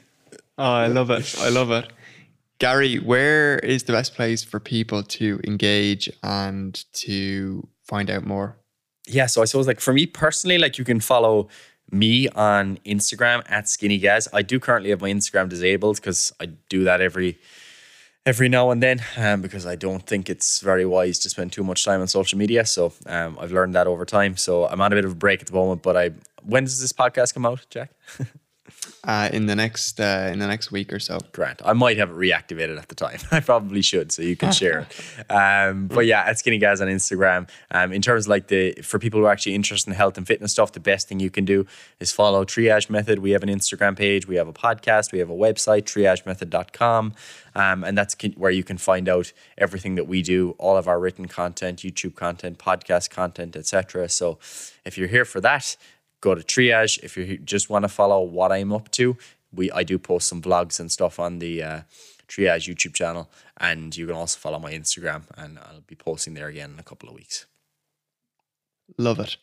I 0.58 0.88
love 0.88 1.08
it. 1.08 1.34
I 1.40 1.48
love 1.48 1.70
it. 1.70 1.90
Gary, 2.58 2.98
where 2.98 3.58
is 3.60 3.84
the 3.84 3.94
best 3.94 4.14
place 4.14 4.44
for 4.44 4.60
people 4.60 5.02
to 5.04 5.40
engage 5.42 6.10
and 6.22 6.84
to 6.92 7.66
find 7.82 8.10
out 8.10 8.26
more? 8.26 8.58
Yeah, 9.06 9.24
so 9.24 9.40
I 9.40 9.46
suppose 9.46 9.66
like 9.66 9.80
for 9.80 9.94
me 9.94 10.04
personally, 10.04 10.58
like 10.58 10.76
you 10.76 10.84
can 10.84 11.00
follow 11.00 11.48
me 11.90 12.28
on 12.28 12.76
Instagram 12.84 13.42
at 13.46 13.70
Skinny 13.70 13.96
Gaz. 13.96 14.28
I 14.34 14.42
do 14.42 14.60
currently 14.60 14.90
have 14.90 15.00
my 15.00 15.10
Instagram 15.10 15.48
disabled 15.48 15.96
because 15.96 16.30
I 16.38 16.50
do 16.68 16.84
that 16.84 17.00
every 17.00 17.38
every 18.28 18.48
now 18.50 18.70
and 18.70 18.82
then 18.82 19.00
um, 19.16 19.40
because 19.40 19.64
I 19.64 19.74
don't 19.74 20.06
think 20.06 20.28
it's 20.28 20.60
very 20.60 20.84
wise 20.84 21.18
to 21.20 21.30
spend 21.30 21.50
too 21.50 21.64
much 21.64 21.82
time 21.82 22.02
on 22.02 22.08
social 22.08 22.36
media. 22.38 22.66
So 22.66 22.92
um, 23.06 23.38
I've 23.40 23.52
learned 23.52 23.74
that 23.74 23.86
over 23.86 24.04
time. 24.04 24.36
So 24.36 24.66
I'm 24.66 24.82
on 24.82 24.92
a 24.92 24.96
bit 24.96 25.06
of 25.06 25.12
a 25.12 25.14
break 25.14 25.40
at 25.40 25.46
the 25.46 25.54
moment. 25.54 25.80
But 25.82 25.96
I, 25.96 26.10
when 26.42 26.64
does 26.64 26.78
this 26.78 26.92
podcast 26.92 27.32
come 27.32 27.46
out, 27.46 27.64
Jack? 27.70 27.90
uh, 29.04 29.28
in 29.32 29.46
the 29.46 29.54
next 29.54 30.00
uh, 30.00 30.28
in 30.32 30.38
the 30.38 30.46
next 30.46 30.70
week 30.70 30.92
or 30.92 30.98
so. 30.98 31.18
Grant, 31.32 31.60
I 31.64 31.72
might 31.72 31.96
have 31.98 32.10
it 32.10 32.16
reactivated 32.16 32.78
at 32.78 32.88
the 32.88 32.94
time. 32.94 33.18
I 33.30 33.40
probably 33.40 33.82
should, 33.82 34.12
so 34.12 34.22
you 34.22 34.36
can 34.36 34.52
share 34.52 34.80
it. 34.80 35.30
Um, 35.30 35.86
but 35.86 36.06
yeah, 36.06 36.22
at 36.22 36.38
Skinny 36.38 36.58
Gaz 36.58 36.80
on 36.80 36.88
Instagram. 36.88 37.48
Um, 37.70 37.92
in 37.92 38.02
terms 38.02 38.28
like 38.28 38.48
the 38.48 38.72
for 38.82 38.98
people 38.98 39.20
who 39.20 39.26
are 39.26 39.32
actually 39.32 39.54
interested 39.54 39.90
in 39.90 39.96
health 39.96 40.16
and 40.16 40.26
fitness 40.26 40.52
stuff, 40.52 40.72
the 40.72 40.80
best 40.80 41.08
thing 41.08 41.20
you 41.20 41.30
can 41.30 41.44
do 41.44 41.66
is 42.00 42.12
follow 42.12 42.44
Triage 42.44 42.90
Method. 42.90 43.20
We 43.20 43.30
have 43.30 43.42
an 43.42 43.48
Instagram 43.48 43.96
page, 43.96 44.26
we 44.26 44.36
have 44.36 44.48
a 44.48 44.52
podcast, 44.52 45.12
we 45.12 45.18
have 45.18 45.30
a 45.30 45.34
website, 45.34 45.82
triagemethod.com. 45.84 47.14
Um, 47.54 47.82
and 47.82 47.98
that's 47.98 48.16
where 48.36 48.50
you 48.52 48.62
can 48.62 48.78
find 48.78 49.08
out 49.08 49.32
everything 49.56 49.96
that 49.96 50.06
we 50.06 50.22
do, 50.22 50.54
all 50.58 50.76
of 50.76 50.86
our 50.86 51.00
written 51.00 51.26
content, 51.26 51.80
YouTube 51.80 52.14
content, 52.14 52.58
podcast 52.58 53.10
content, 53.10 53.56
etc. 53.56 54.08
So 54.08 54.38
if 54.84 54.96
you're 54.96 55.08
here 55.08 55.24
for 55.24 55.40
that, 55.40 55.76
go 56.20 56.34
to 56.34 56.42
Triage. 56.42 56.98
If 57.02 57.16
you 57.16 57.38
just 57.38 57.70
want 57.70 57.84
to 57.84 57.88
follow 57.88 58.22
what 58.22 58.52
I'm 58.52 58.72
up 58.72 58.90
to, 58.92 59.16
we 59.52 59.70
I 59.70 59.82
do 59.82 59.98
post 59.98 60.28
some 60.28 60.42
vlogs 60.42 60.80
and 60.80 60.90
stuff 60.90 61.18
on 61.18 61.38
the 61.38 61.62
uh, 61.62 61.80
Triage 62.28 62.72
YouTube 62.72 62.94
channel, 62.94 63.30
and 63.56 63.96
you 63.96 64.06
can 64.06 64.14
also 64.14 64.38
follow 64.38 64.58
my 64.58 64.72
Instagram, 64.72 65.22
and 65.36 65.58
I'll 65.58 65.80
be 65.86 65.94
posting 65.94 66.34
there 66.34 66.48
again 66.48 66.72
in 66.72 66.78
a 66.78 66.82
couple 66.82 67.08
of 67.08 67.14
weeks. 67.14 67.46
Love 68.96 69.18
it, 69.18 69.36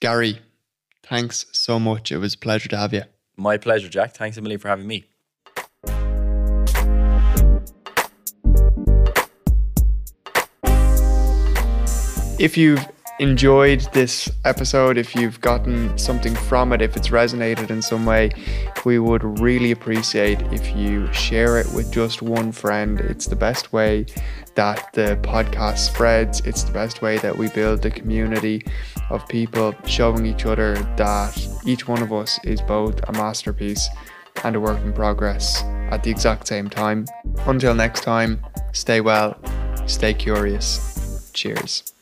Gary. 0.00 0.40
Thanks 1.02 1.46
so 1.52 1.78
much. 1.78 2.10
It 2.10 2.18
was 2.18 2.34
a 2.34 2.38
pleasure 2.38 2.68
to 2.70 2.76
have 2.76 2.92
you. 2.92 3.02
My 3.36 3.58
pleasure, 3.58 3.88
Jack. 3.88 4.14
Thanks 4.14 4.38
emily 4.38 4.56
for 4.56 4.68
having 4.68 4.86
me. 4.86 5.04
If 12.38 12.56
you've 12.56 12.84
enjoyed 13.18 13.80
this 13.92 14.30
episode, 14.44 14.98
if 14.98 15.14
you've 15.14 15.40
gotten 15.40 15.96
something 15.96 16.34
from 16.34 16.72
it, 16.72 16.82
if 16.82 16.96
it's 16.96 17.08
resonated 17.08 17.70
in 17.70 17.80
some 17.80 18.04
way, 18.04 18.30
we 18.84 18.98
would 18.98 19.22
really 19.40 19.70
appreciate 19.70 20.40
if 20.52 20.74
you 20.76 21.12
share 21.12 21.58
it 21.58 21.66
with 21.72 21.92
just 21.92 22.22
one 22.22 22.52
friend. 22.52 23.00
It's 23.00 23.26
the 23.26 23.36
best 23.36 23.72
way 23.72 24.06
that 24.54 24.92
the 24.92 25.18
podcast 25.22 25.78
spreads, 25.78 26.40
it's 26.40 26.62
the 26.62 26.72
best 26.72 27.02
way 27.02 27.18
that 27.18 27.36
we 27.36 27.48
build 27.48 27.84
a 27.86 27.90
community 27.90 28.64
of 29.10 29.26
people 29.28 29.74
showing 29.86 30.26
each 30.26 30.46
other 30.46 30.74
that 30.96 31.48
each 31.66 31.88
one 31.88 32.02
of 32.02 32.12
us 32.12 32.38
is 32.44 32.60
both 32.60 33.00
a 33.08 33.12
masterpiece 33.12 33.88
and 34.42 34.56
a 34.56 34.60
work 34.60 34.80
in 34.82 34.92
progress 34.92 35.62
at 35.90 36.02
the 36.02 36.10
exact 36.10 36.46
same 36.46 36.68
time. 36.68 37.06
Until 37.46 37.74
next 37.74 38.02
time, 38.02 38.44
stay 38.72 39.00
well, 39.00 39.36
stay 39.86 40.14
curious. 40.14 41.30
Cheers. 41.32 41.92